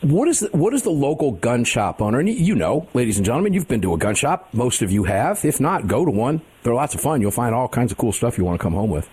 What 0.00 0.28
is 0.28 0.40
the, 0.40 0.48
what 0.48 0.74
is 0.74 0.82
the 0.82 0.90
local 0.90 1.32
gun 1.32 1.64
shop 1.64 2.02
owner? 2.02 2.18
And 2.20 2.28
you 2.28 2.54
know, 2.54 2.88
ladies 2.94 3.16
and 3.16 3.26
gentlemen, 3.26 3.52
you've 3.52 3.68
been 3.68 3.82
to 3.82 3.94
a 3.94 3.98
gun 3.98 4.14
shop. 4.14 4.48
Most 4.52 4.82
of 4.82 4.90
you 4.90 5.04
have. 5.04 5.44
If 5.44 5.60
not, 5.60 5.86
go 5.86 6.04
to 6.04 6.10
one. 6.10 6.42
They're 6.62 6.74
lots 6.74 6.94
of 6.94 7.00
fun. 7.00 7.20
You'll 7.20 7.30
find 7.30 7.54
all 7.54 7.68
kinds 7.68 7.92
of 7.92 7.98
cool 7.98 8.12
stuff 8.12 8.38
you 8.38 8.44
want 8.44 8.58
to 8.58 8.62
come 8.62 8.74
home 8.74 8.90
with. 8.90 9.08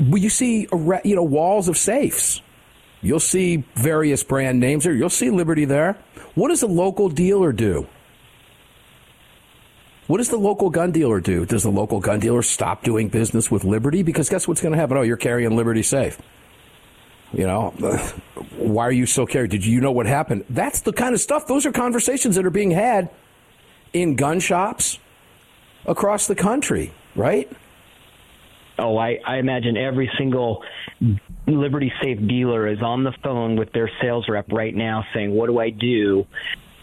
But 0.00 0.20
you 0.20 0.30
see, 0.30 0.66
you 1.04 1.16
know, 1.16 1.22
walls 1.22 1.68
of 1.68 1.76
safes. 1.76 2.40
You'll 3.02 3.20
see 3.20 3.64
various 3.74 4.22
brand 4.22 4.60
names 4.60 4.84
there. 4.84 4.94
You'll 4.94 5.10
see 5.10 5.30
Liberty 5.30 5.64
there. 5.64 5.98
What 6.34 6.48
does 6.48 6.62
a 6.62 6.66
local 6.66 7.08
dealer 7.08 7.52
do? 7.52 7.86
What 10.06 10.18
does 10.18 10.28
the 10.28 10.38
local 10.38 10.70
gun 10.70 10.90
dealer 10.90 11.20
do? 11.20 11.46
Does 11.46 11.62
the 11.62 11.70
local 11.70 12.00
gun 12.00 12.18
dealer 12.18 12.42
stop 12.42 12.82
doing 12.82 13.08
business 13.08 13.50
with 13.50 13.64
Liberty? 13.64 14.02
Because 14.02 14.28
guess 14.28 14.48
what's 14.48 14.60
going 14.60 14.72
to 14.72 14.78
happen? 14.78 14.96
Oh, 14.96 15.02
you're 15.02 15.16
carrying 15.16 15.54
Liberty 15.56 15.82
safe. 15.82 16.18
You 17.32 17.46
know, 17.46 17.70
why 18.56 18.84
are 18.84 18.92
you 18.92 19.06
so 19.06 19.24
carried? 19.24 19.50
Did 19.50 19.64
you 19.64 19.80
know 19.80 19.92
what 19.92 20.06
happened? 20.06 20.44
That's 20.50 20.80
the 20.80 20.92
kind 20.92 21.14
of 21.14 21.20
stuff. 21.20 21.46
Those 21.46 21.64
are 21.64 21.72
conversations 21.72 22.36
that 22.36 22.44
are 22.44 22.50
being 22.50 22.72
had 22.72 23.08
in 23.92 24.16
gun 24.16 24.40
shops 24.40 24.98
across 25.86 26.26
the 26.26 26.34
country, 26.34 26.92
right? 27.14 27.50
Oh, 28.78 28.96
I, 28.96 29.18
I 29.26 29.36
imagine 29.36 29.76
every 29.76 30.10
single 30.18 30.64
Liberty 31.46 31.92
Safe 32.02 32.18
dealer 32.26 32.66
is 32.66 32.82
on 32.82 33.04
the 33.04 33.12
phone 33.22 33.56
with 33.56 33.72
their 33.72 33.90
sales 34.00 34.26
rep 34.28 34.50
right 34.50 34.74
now 34.74 35.04
saying, 35.14 35.32
What 35.32 35.46
do 35.46 35.58
I 35.58 35.70
do? 35.70 36.26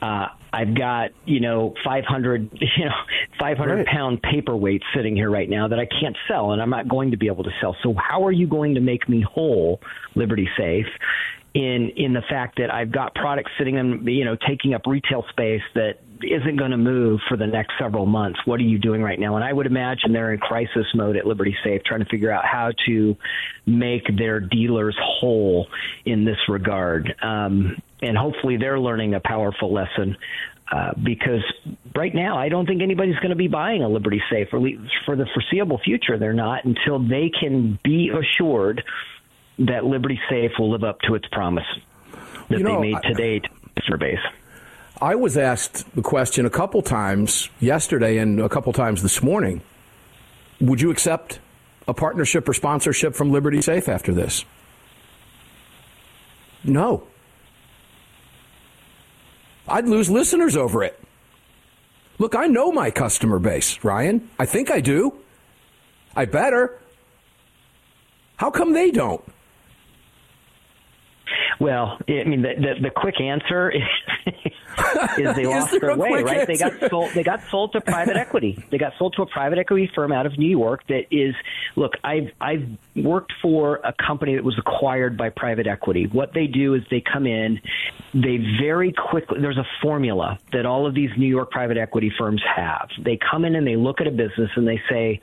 Uh, 0.01 0.27
I've 0.53 0.75
got 0.75 1.11
you 1.25 1.39
know 1.39 1.73
500 1.83 2.49
you 2.77 2.85
know 2.85 2.91
500 3.39 3.75
right. 3.75 3.85
pound 3.85 4.21
paperweight 4.21 4.81
sitting 4.95 5.15
here 5.15 5.29
right 5.29 5.49
now 5.49 5.67
that 5.67 5.79
I 5.79 5.85
can't 5.85 6.15
sell, 6.27 6.51
and 6.51 6.61
I'm 6.61 6.69
not 6.69 6.87
going 6.87 7.11
to 7.11 7.17
be 7.17 7.27
able 7.27 7.43
to 7.43 7.51
sell. 7.61 7.75
So 7.83 7.93
how 7.97 8.25
are 8.25 8.31
you 8.31 8.47
going 8.47 8.75
to 8.75 8.81
make 8.81 9.07
me 9.07 9.21
whole, 9.21 9.81
Liberty 10.15 10.47
Safe? 10.57 10.87
In 11.53 11.91
in 11.95 12.13
the 12.13 12.21
fact 12.29 12.57
that 12.57 12.71
I've 12.71 12.91
got 12.91 13.15
products 13.15 13.51
sitting 13.57 13.77
in 13.77 14.05
you 14.07 14.25
know 14.25 14.37
taking 14.47 14.73
up 14.73 14.83
retail 14.85 15.25
space 15.31 15.63
that 15.75 15.99
isn't 16.23 16.57
going 16.57 16.71
to 16.71 16.77
move 16.77 17.19
for 17.27 17.37
the 17.37 17.47
next 17.47 17.73
several 17.79 18.05
months. 18.05 18.39
What 18.45 18.59
are 18.59 18.63
you 18.63 18.79
doing 18.79 19.01
right 19.01 19.19
now? 19.19 19.35
And 19.35 19.43
I 19.43 19.53
would 19.53 19.65
imagine 19.65 20.13
they're 20.13 20.33
in 20.33 20.39
crisis 20.39 20.85
mode 20.95 21.15
at 21.15 21.25
Liberty 21.25 21.55
Safe, 21.63 21.81
trying 21.85 22.03
to 22.03 22.09
figure 22.09 22.31
out 22.31 22.45
how 22.45 22.71
to 22.87 23.15
make 23.65 24.03
their 24.17 24.39
dealers 24.39 24.97
whole 25.01 25.67
in 26.05 26.25
this 26.25 26.37
regard. 26.47 27.13
Um, 27.21 27.77
and 28.01 28.17
hopefully 28.17 28.57
they're 28.57 28.79
learning 28.79 29.13
a 29.13 29.19
powerful 29.19 29.73
lesson. 29.73 30.17
Uh, 30.69 30.91
because 31.01 31.43
right 31.95 32.13
now, 32.13 32.37
I 32.37 32.49
don't 32.49 32.65
think 32.65 32.81
anybody's 32.81 33.15
going 33.15 33.29
to 33.29 33.37
be 33.37 33.47
buying 33.47 33.83
a 33.83 33.87
Liberty 33.87 34.21
Safe 34.29 34.49
for, 34.49 34.59
for 35.05 35.15
the 35.15 35.25
foreseeable 35.33 35.79
future. 35.83 36.17
They're 36.17 36.33
not 36.33 36.65
until 36.65 36.99
they 36.99 37.31
can 37.39 37.79
be 37.85 38.09
assured 38.11 38.83
that 39.59 39.85
Liberty 39.85 40.19
Safe 40.29 40.51
will 40.59 40.71
live 40.71 40.83
up 40.83 40.99
to 41.01 41.15
its 41.15 41.25
promise 41.31 41.65
that 42.49 42.57
you 42.57 42.63
know, 42.63 42.81
they 42.81 42.91
made 42.91 43.01
today 43.03 43.39
to 43.39 43.97
base. 43.97 44.19
I 45.01 45.15
was 45.15 45.37
asked 45.37 45.95
the 45.95 46.01
question 46.01 46.45
a 46.45 46.49
couple 46.49 46.81
times 46.81 47.49
yesterday 47.59 48.17
and 48.17 48.39
a 48.39 48.49
couple 48.49 48.73
times 48.73 49.01
this 49.03 49.21
morning. 49.21 49.61
Would 50.59 50.81
you 50.81 50.89
accept 50.89 51.39
a 51.87 51.93
partnership 51.93 52.49
or 52.49 52.53
sponsorship 52.53 53.15
from 53.15 53.31
Liberty 53.31 53.61
Safe 53.61 53.87
after 53.87 54.13
this? 54.13 54.43
No. 56.63 57.07
I'd 59.67 59.87
lose 59.87 60.09
listeners 60.09 60.55
over 60.55 60.83
it. 60.83 60.99
Look, 62.19 62.35
I 62.35 62.47
know 62.47 62.71
my 62.71 62.89
customer 62.89 63.39
base, 63.39 63.83
Ryan. 63.83 64.29
I 64.39 64.45
think 64.45 64.71
I 64.71 64.79
do. 64.79 65.13
I 66.15 66.25
better. 66.25 66.79
How 68.37 68.49
come 68.49 68.73
they 68.73 68.91
don't? 68.91 69.23
Well, 71.59 71.97
I 72.07 72.23
mean, 72.23 72.41
the, 72.43 72.53
the, 72.55 72.81
the 72.83 72.89
quick 72.89 73.19
answer 73.19 73.69
is, 73.75 73.81
is 74.27 75.35
they 75.35 75.45
lost 75.47 75.79
their 75.79 75.95
way, 75.95 76.23
right? 76.23 76.39
Answer? 76.39 76.45
They 76.45 76.57
got 76.57 76.89
sold. 76.89 77.11
They 77.11 77.23
got 77.23 77.41
sold 77.49 77.73
to 77.73 77.81
private 77.81 78.17
equity. 78.17 78.63
They 78.69 78.77
got 78.77 78.93
sold 78.97 79.13
to 79.13 79.21
a 79.21 79.25
private 79.25 79.57
equity 79.57 79.89
firm 79.93 80.11
out 80.11 80.25
of 80.25 80.37
New 80.37 80.49
York. 80.49 80.85
That 80.87 81.05
is, 81.11 81.35
look, 81.75 81.93
I've 82.03 82.31
I've 82.39 82.67
worked 82.95 83.33
for 83.41 83.77
a 83.83 83.93
company 83.93 84.35
that 84.35 84.43
was 84.43 84.57
acquired 84.57 85.17
by 85.17 85.29
private 85.29 85.67
equity. 85.67 86.07
What 86.07 86.33
they 86.33 86.47
do 86.47 86.73
is 86.73 86.83
they 86.89 87.01
come 87.01 87.25
in, 87.25 87.59
they 88.13 88.37
very 88.61 88.93
quickly. 88.93 89.39
There's 89.41 89.57
a 89.57 89.67
formula 89.81 90.39
that 90.53 90.65
all 90.65 90.85
of 90.85 90.93
these 90.93 91.11
New 91.17 91.27
York 91.27 91.51
private 91.51 91.77
equity 91.77 92.11
firms 92.17 92.41
have. 92.55 92.89
They 93.03 93.17
come 93.17 93.45
in 93.45 93.55
and 93.55 93.65
they 93.65 93.75
look 93.75 94.01
at 94.01 94.07
a 94.07 94.11
business 94.11 94.51
and 94.55 94.67
they 94.67 94.81
say, 94.89 95.21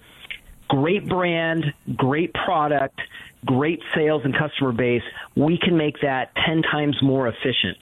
great 0.69 1.07
brand, 1.09 1.73
great 1.97 2.33
product 2.35 3.01
great 3.45 3.81
sales 3.95 4.23
and 4.25 4.35
customer 4.37 4.73
base, 4.73 5.03
we 5.37 5.59
can 5.59 5.77
make 5.77 6.01
that 6.03 6.33
10 6.47 6.63
times 6.63 6.97
more 7.03 7.29
efficient. 7.29 7.79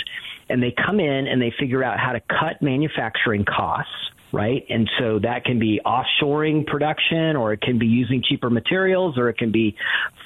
And 0.48 0.62
they 0.62 0.74
come 0.84 1.00
in 1.00 1.26
and 1.26 1.40
they 1.40 1.52
figure 1.58 1.82
out 1.82 1.98
how 1.98 2.12
to 2.12 2.20
cut 2.20 2.60
manufacturing 2.60 3.44
costs, 3.44 3.92
right? 4.32 4.64
And 4.68 4.90
so 4.98 5.18
that 5.20 5.44
can 5.44 5.58
be 5.58 5.80
offshoring 5.84 6.66
production 6.66 7.36
or 7.36 7.52
it 7.52 7.60
can 7.60 7.78
be 7.78 7.86
using 7.86 8.22
cheaper 8.28 8.50
materials 8.50 9.16
or 9.18 9.28
it 9.28 9.38
can 9.38 9.52
be, 9.52 9.76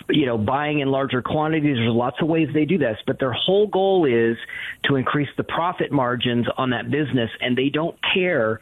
you 0.09 0.27
know, 0.27 0.39
buying 0.39 0.81
in 0.81 0.89
larger 0.89 1.23
quantities. 1.23 1.77
There's 1.77 1.93
lots 1.93 2.17
of 2.21 2.29
ways 2.29 2.49
they 2.55 2.65
do 2.65 2.79
this, 2.79 2.97
but 3.07 3.19
their 3.19 3.33
whole 3.33 3.67
goal 3.67 4.07
is 4.07 4.37
to 4.85 4.97
increase 4.97 5.29
the 5.37 5.45
profit 5.45 5.93
margins 5.93 6.47
on 6.57 6.71
that 6.71 6.91
business 6.91 7.31
and 7.41 7.57
they 7.57 7.69
don't 7.69 7.97
care 8.15 8.61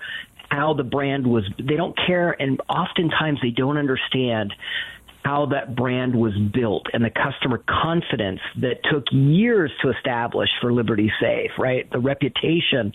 how 0.50 0.74
the 0.74 0.84
brand 0.84 1.26
was, 1.26 1.44
they 1.58 1.76
don't 1.76 1.96
care 2.06 2.30
and 2.30 2.60
oftentimes 2.68 3.38
they 3.42 3.50
don't 3.50 3.78
understand 3.78 4.52
how 5.24 5.46
that 5.46 5.74
brand 5.74 6.14
was 6.14 6.34
built 6.52 6.86
and 6.92 7.02
the 7.02 7.10
customer 7.10 7.62
confidence 7.68 8.40
that 8.60 8.76
took 8.90 9.04
years 9.10 9.70
to 9.82 9.90
establish 9.90 10.50
for 10.60 10.72
Liberty 10.72 11.10
Safe, 11.20 11.50
right? 11.58 11.90
The 11.90 11.98
reputation 11.98 12.94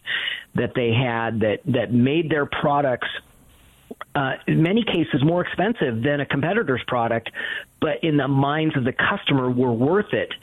that 0.56 0.74
they 0.76 0.92
had 0.92 1.40
that, 1.40 1.60
that 1.66 1.92
made 1.92 2.30
their 2.30 2.46
products 2.46 3.08
uh, 4.16 4.34
in 4.48 4.64
many 4.64 4.84
cases 4.84 5.24
more 5.24 5.46
expensive 5.46 6.02
than 6.04 6.20
a 6.20 6.26
competitor's 6.26 6.82
product, 6.88 7.30
but 7.80 8.04
in 8.04 8.18
the 8.18 8.28
minds 8.28 8.76
of 8.76 8.84
the 8.84 8.92
customer 8.92 9.50
were 9.50 9.72
worth 9.72 10.14
it 10.14 10.34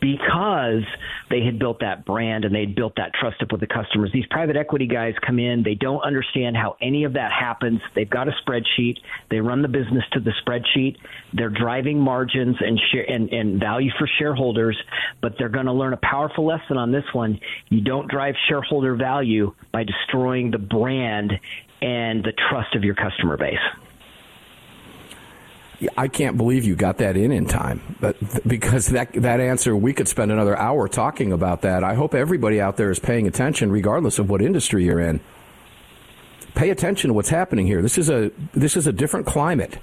because 0.00 0.84
they 1.28 1.42
had 1.44 1.58
built 1.58 1.80
that 1.80 2.04
brand 2.06 2.44
and 2.44 2.54
they'd 2.54 2.74
built 2.74 2.94
that 2.96 3.12
trust 3.20 3.42
up 3.42 3.50
with 3.50 3.60
the 3.60 3.66
customers. 3.66 4.10
These 4.12 4.26
private 4.30 4.56
equity 4.56 4.86
guys 4.86 5.14
come 5.26 5.38
in, 5.38 5.62
they 5.62 5.74
don't 5.74 6.00
understand 6.02 6.56
how 6.56 6.76
any 6.80 7.04
of 7.04 7.14
that 7.14 7.32
happens. 7.32 7.80
They've 7.94 8.08
got 8.08 8.28
a 8.28 8.32
spreadsheet, 8.46 8.98
they 9.28 9.40
run 9.40 9.60
the 9.60 9.68
business 9.68 10.04
to 10.12 10.20
the 10.20 10.32
spreadsheet, 10.46 10.96
they're 11.34 11.50
driving 11.50 11.98
margins 11.98 12.56
and 12.60 12.80
share 12.92 13.10
and, 13.10 13.28
and 13.30 13.60
value 13.60 13.90
for 13.98 14.08
shareholders, 14.18 14.80
but 15.20 15.34
they're 15.38 15.48
going 15.48 15.66
to 15.66 15.72
learn 15.72 15.92
a 15.92 15.98
powerful 15.98 16.46
lesson 16.46 16.76
on 16.78 16.92
this 16.92 17.04
one. 17.12 17.40
You 17.68 17.80
don't 17.80 18.08
drive 18.08 18.36
shareholder 18.48 18.94
value 18.94 19.52
by 19.72 19.84
destroying 19.84 20.52
the 20.52 20.58
brand 20.58 21.32
and 21.82 22.24
the 22.24 22.32
trust 22.32 22.74
of 22.74 22.84
your 22.84 22.94
customer 22.94 23.36
base. 23.36 23.58
I 25.96 26.08
can't 26.08 26.36
believe 26.38 26.64
you 26.64 26.74
got 26.74 26.98
that 26.98 27.16
in 27.16 27.32
in 27.32 27.46
time, 27.46 27.96
but 28.00 28.16
because 28.48 28.86
that 28.88 29.12
that 29.12 29.40
answer, 29.40 29.76
we 29.76 29.92
could 29.92 30.08
spend 30.08 30.32
another 30.32 30.56
hour 30.56 30.88
talking 30.88 31.32
about 31.32 31.62
that. 31.62 31.84
I 31.84 31.94
hope 31.94 32.14
everybody 32.14 32.60
out 32.60 32.78
there 32.78 32.90
is 32.90 32.98
paying 32.98 33.26
attention, 33.26 33.70
regardless 33.70 34.18
of 34.18 34.30
what 34.30 34.40
industry 34.40 34.84
you're 34.84 35.00
in. 35.00 35.20
Pay 36.54 36.70
attention 36.70 37.08
to 37.08 37.14
what's 37.14 37.28
happening 37.28 37.66
here. 37.66 37.82
This 37.82 37.98
is 37.98 38.08
a 38.08 38.30
this 38.54 38.74
is 38.76 38.86
a 38.86 38.92
different 38.92 39.26
climate, 39.26 39.78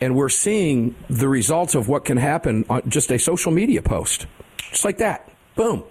and 0.00 0.14
we're 0.14 0.28
seeing 0.28 0.94
the 1.10 1.28
results 1.28 1.74
of 1.74 1.88
what 1.88 2.04
can 2.04 2.16
happen 2.16 2.64
on 2.70 2.88
just 2.88 3.10
a 3.10 3.18
social 3.18 3.50
media 3.50 3.82
post, 3.82 4.26
just 4.70 4.84
like 4.84 4.98
that. 4.98 5.28
Boom. 5.56 5.82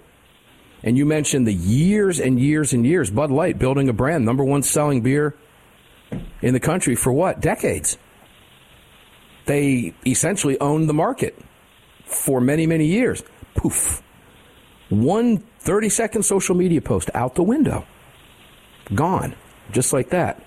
And 0.84 0.98
you 0.98 1.06
mentioned 1.06 1.46
the 1.46 1.54
years 1.54 2.20
and 2.20 2.40
years 2.40 2.74
and 2.74 2.86
years 2.86 3.12
Bud 3.12 3.32
Light 3.32 3.60
building 3.60 3.90
a 3.90 3.94
brand, 3.94 4.26
number 4.26 4.44
one 4.44 4.64
selling 4.64 5.02
beer 5.02 5.36
in 6.42 6.54
the 6.54 6.60
country 6.60 6.96
for 6.96 7.12
what 7.12 7.40
decades 7.40 7.98
they 9.46 9.94
essentially 10.06 10.60
owned 10.60 10.88
the 10.88 10.94
market 10.94 11.38
for 12.06 12.42
many, 12.42 12.68
many 12.68 12.86
years. 12.86 13.24
Poof. 13.56 14.02
One 14.90 15.38
30 15.60 15.90
second 15.90 16.24
social 16.24 16.56
media 16.56 16.82
post 16.82 17.10
out 17.14 17.36
the 17.36 17.44
window. 17.44 17.86
Gone. 18.94 19.36
Just 19.72 19.94
like 19.94 20.10
that. 20.10 20.42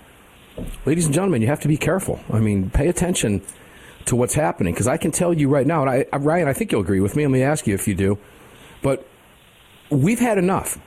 Ladies 0.85 1.07
and 1.07 1.14
gentlemen, 1.14 1.43
you 1.43 1.49
have 1.49 1.61
to 1.61 1.68
be 1.68 1.76
careful. 1.76 2.20
I 2.32 2.41
mean, 2.41 2.70
pay 2.70 2.89
attention 2.89 3.43
to 4.05 4.16
what's 4.16 4.35
happening 4.35 4.74
because 4.74 4.87
I 4.87 4.97
can 4.97 5.11
tell 5.11 5.32
you 5.32 5.49
right 5.49 5.66
now, 5.66 5.87
and 5.87 6.07
I, 6.12 6.16
Ryan, 6.16 6.47
I 6.47 6.53
think 6.53 6.70
you'll 6.70 6.82
agree 6.82 7.01
with 7.01 7.16
me. 7.16 7.24
Let 7.24 7.32
me 7.32 7.43
ask 7.43 7.66
you 7.66 7.74
if 7.74 7.89
you 7.89 7.95
do. 7.95 8.18
But 8.82 9.09
we've 9.91 10.18
had 10.18 10.39
enough. 10.39 10.78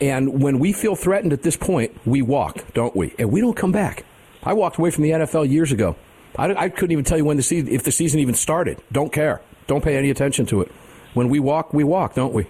And 0.00 0.42
when 0.42 0.58
we 0.58 0.72
feel 0.72 0.94
threatened 0.94 1.32
at 1.32 1.42
this 1.42 1.56
point, 1.56 1.98
we 2.06 2.20
walk, 2.22 2.72
don't 2.74 2.94
we? 2.94 3.14
And 3.18 3.30
we 3.30 3.40
don't 3.40 3.56
come 3.56 3.72
back. 3.72 4.04
I 4.42 4.52
walked 4.52 4.78
away 4.78 4.90
from 4.90 5.04
the 5.04 5.10
NFL 5.10 5.50
years 5.50 5.72
ago. 5.72 5.96
I, 6.36 6.54
I 6.54 6.68
couldn't 6.68 6.92
even 6.92 7.04
tell 7.04 7.16
you 7.16 7.24
when 7.24 7.36
the 7.36 7.42
season, 7.42 7.68
if 7.68 7.82
the 7.82 7.92
season 7.92 8.20
even 8.20 8.34
started. 8.34 8.80
Don't 8.92 9.12
care. 9.12 9.40
Don't 9.66 9.82
pay 9.82 9.96
any 9.96 10.10
attention 10.10 10.46
to 10.46 10.60
it. 10.60 10.70
When 11.14 11.28
we 11.28 11.40
walk, 11.40 11.72
we 11.72 11.82
walk, 11.82 12.14
don't 12.14 12.34
we? 12.34 12.46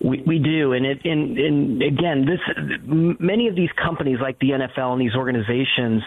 We, 0.00 0.22
we 0.26 0.38
do, 0.38 0.72
and 0.72 0.84
it, 0.84 1.00
and, 1.04 1.38
and 1.38 1.82
again, 1.82 2.26
this 2.26 2.40
many 2.84 3.48
of 3.48 3.54
these 3.54 3.70
companies, 3.82 4.18
like 4.20 4.38
the 4.38 4.50
NFL 4.50 4.92
and 4.92 5.00
these 5.00 5.14
organizations, 5.14 6.02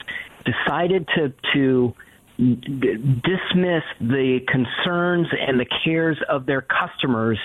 decided 0.46 1.08
to 1.16 1.34
to 1.54 1.96
dismiss 2.38 3.84
the 4.00 4.40
concerns 4.48 5.28
and 5.40 5.60
the 5.60 5.66
cares 5.84 6.18
of 6.30 6.46
their 6.46 6.62
customers 6.62 7.40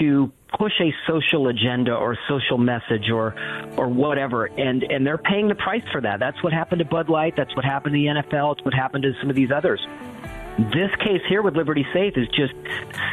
to 0.00 0.30
push 0.58 0.72
a 0.80 0.92
social 1.06 1.48
agenda 1.48 1.92
or 1.92 2.16
social 2.28 2.58
message 2.58 3.10
or 3.10 3.34
or 3.76 3.88
whatever. 3.88 4.46
And 4.46 4.82
and 4.82 5.06
they're 5.06 5.18
paying 5.18 5.48
the 5.48 5.54
price 5.54 5.84
for 5.92 6.00
that. 6.00 6.18
That's 6.18 6.42
what 6.42 6.52
happened 6.52 6.80
to 6.80 6.84
Bud 6.84 7.08
Light. 7.08 7.34
That's 7.36 7.54
what 7.54 7.64
happened 7.64 7.94
to 7.94 7.98
the 7.98 8.22
NFL 8.22 8.56
it's 8.56 8.64
what 8.64 8.74
happened 8.74 9.04
to 9.04 9.12
some 9.20 9.30
of 9.30 9.36
these 9.36 9.50
others. 9.50 9.80
This 10.58 10.90
case 10.98 11.22
here 11.28 11.42
with 11.42 11.56
Liberty 11.56 11.86
Safe 11.92 12.14
is 12.16 12.26
just 12.28 12.52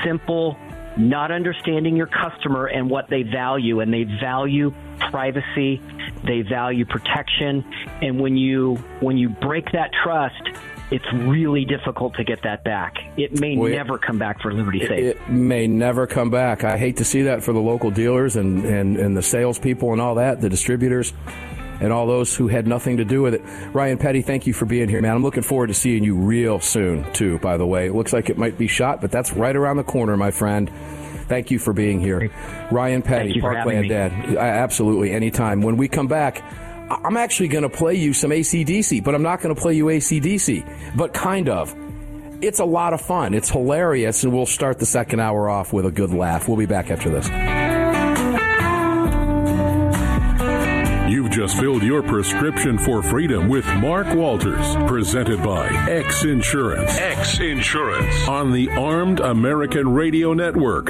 simple 0.03 0.57
not 0.97 1.29
understanding 1.29 1.95
your 1.95 2.07
customer 2.07 2.67
and 2.67 2.89
what 2.89 3.09
they 3.09 3.23
value. 3.23 3.81
And 3.81 3.93
they 3.93 4.03
value 4.03 4.73
privacy. 5.11 5.81
They 6.25 6.41
value 6.41 6.85
protection. 6.85 7.63
And 8.01 8.19
when 8.19 8.37
you 8.37 8.75
when 9.01 9.17
you 9.17 9.29
break 9.29 9.71
that 9.73 9.91
trust 10.03 10.41
it's 10.91 11.05
really 11.13 11.65
difficult 11.65 12.15
to 12.15 12.23
get 12.23 12.43
that 12.43 12.63
back. 12.63 12.95
It 13.17 13.39
may 13.39 13.57
well, 13.57 13.71
never 13.71 13.97
come 13.97 14.19
back 14.19 14.41
for 14.41 14.53
Liberty 14.53 14.79
Safe. 14.81 14.91
It, 14.91 15.17
it, 15.17 15.29
may 15.29 15.67
never 15.67 16.05
come 16.05 16.29
back. 16.29 16.63
I 16.63 16.77
hate 16.77 16.97
to 16.97 17.05
see 17.05 17.23
that 17.23 17.43
for 17.43 17.53
the 17.53 17.59
local 17.59 17.91
dealers 17.91 18.35
and, 18.35 18.63
and, 18.65 18.97
and 18.97 19.17
the 19.17 19.23
salespeople 19.23 19.91
and 19.91 20.01
all 20.01 20.15
that, 20.15 20.41
the 20.41 20.49
distributors 20.49 21.13
and 21.79 21.91
all 21.91 22.07
those 22.07 22.35
who 22.35 22.47
had 22.47 22.67
nothing 22.67 22.97
to 22.97 23.05
do 23.05 23.21
with 23.21 23.33
it. 23.33 23.41
Ryan 23.73 23.97
Petty, 23.97 24.21
thank 24.21 24.47
you 24.47 24.53
for 24.53 24.65
being 24.65 24.87
here, 24.87 25.01
man. 25.01 25.15
I'm 25.15 25.23
looking 25.23 25.43
forward 25.43 25.67
to 25.67 25.73
seeing 25.73 26.03
you 26.03 26.15
real 26.15 26.59
soon, 26.59 27.11
too, 27.13 27.39
by 27.39 27.57
the 27.57 27.65
way. 27.65 27.87
It 27.87 27.93
looks 27.93 28.13
like 28.13 28.29
it 28.29 28.37
might 28.37 28.57
be 28.57 28.67
shot, 28.67 29.01
but 29.01 29.11
that's 29.11 29.33
right 29.33 29.55
around 29.55 29.77
the 29.77 29.83
corner, 29.83 30.15
my 30.15 30.31
friend. 30.31 30.71
Thank 31.27 31.49
you 31.49 31.57
for 31.57 31.73
being 31.73 31.99
here. 31.99 32.31
Ryan 32.71 33.01
Petty, 33.01 33.41
Parkland 33.41 33.89
Dad. 33.89 34.11
Absolutely, 34.37 35.11
anytime. 35.11 35.61
When 35.61 35.75
we 35.75 35.87
come 35.87 36.07
back, 36.07 36.43
I'm 36.89 37.17
actually 37.17 37.47
going 37.47 37.63
to 37.63 37.69
play 37.69 37.95
you 37.95 38.13
some 38.13 38.31
ACDC, 38.31 39.03
but 39.03 39.15
I'm 39.15 39.23
not 39.23 39.41
going 39.41 39.53
to 39.55 39.59
play 39.59 39.73
you 39.73 39.85
ACDC, 39.85 40.95
but 40.95 41.13
kind 41.13 41.49
of. 41.49 41.75
It's 42.41 42.59
a 42.59 42.65
lot 42.65 42.93
of 42.93 43.01
fun. 43.01 43.33
It's 43.33 43.49
hilarious, 43.49 44.23
and 44.23 44.33
we'll 44.33 44.45
start 44.45 44.77
the 44.77 44.85
second 44.85 45.19
hour 45.19 45.49
off 45.49 45.73
with 45.73 45.85
a 45.85 45.91
good 45.91 46.11
laugh. 46.11 46.47
We'll 46.47 46.57
be 46.57 46.65
back 46.65 46.91
after 46.91 47.09
this. 47.09 47.27
You've 51.09 51.31
just 51.31 51.57
filled 51.57 51.81
your 51.81 52.03
prescription 52.03 52.77
for 52.77 53.01
freedom 53.01 53.47
with 53.47 53.65
Mark 53.75 54.13
Walters, 54.13 54.75
presented 54.87 55.41
by 55.41 55.67
X 55.89 56.23
Insurance. 56.23 56.97
X 56.97 57.39
Insurance 57.39 58.27
on 58.27 58.51
the 58.51 58.69
Armed 58.71 59.21
American 59.21 59.93
Radio 59.93 60.33
Network. 60.33 60.89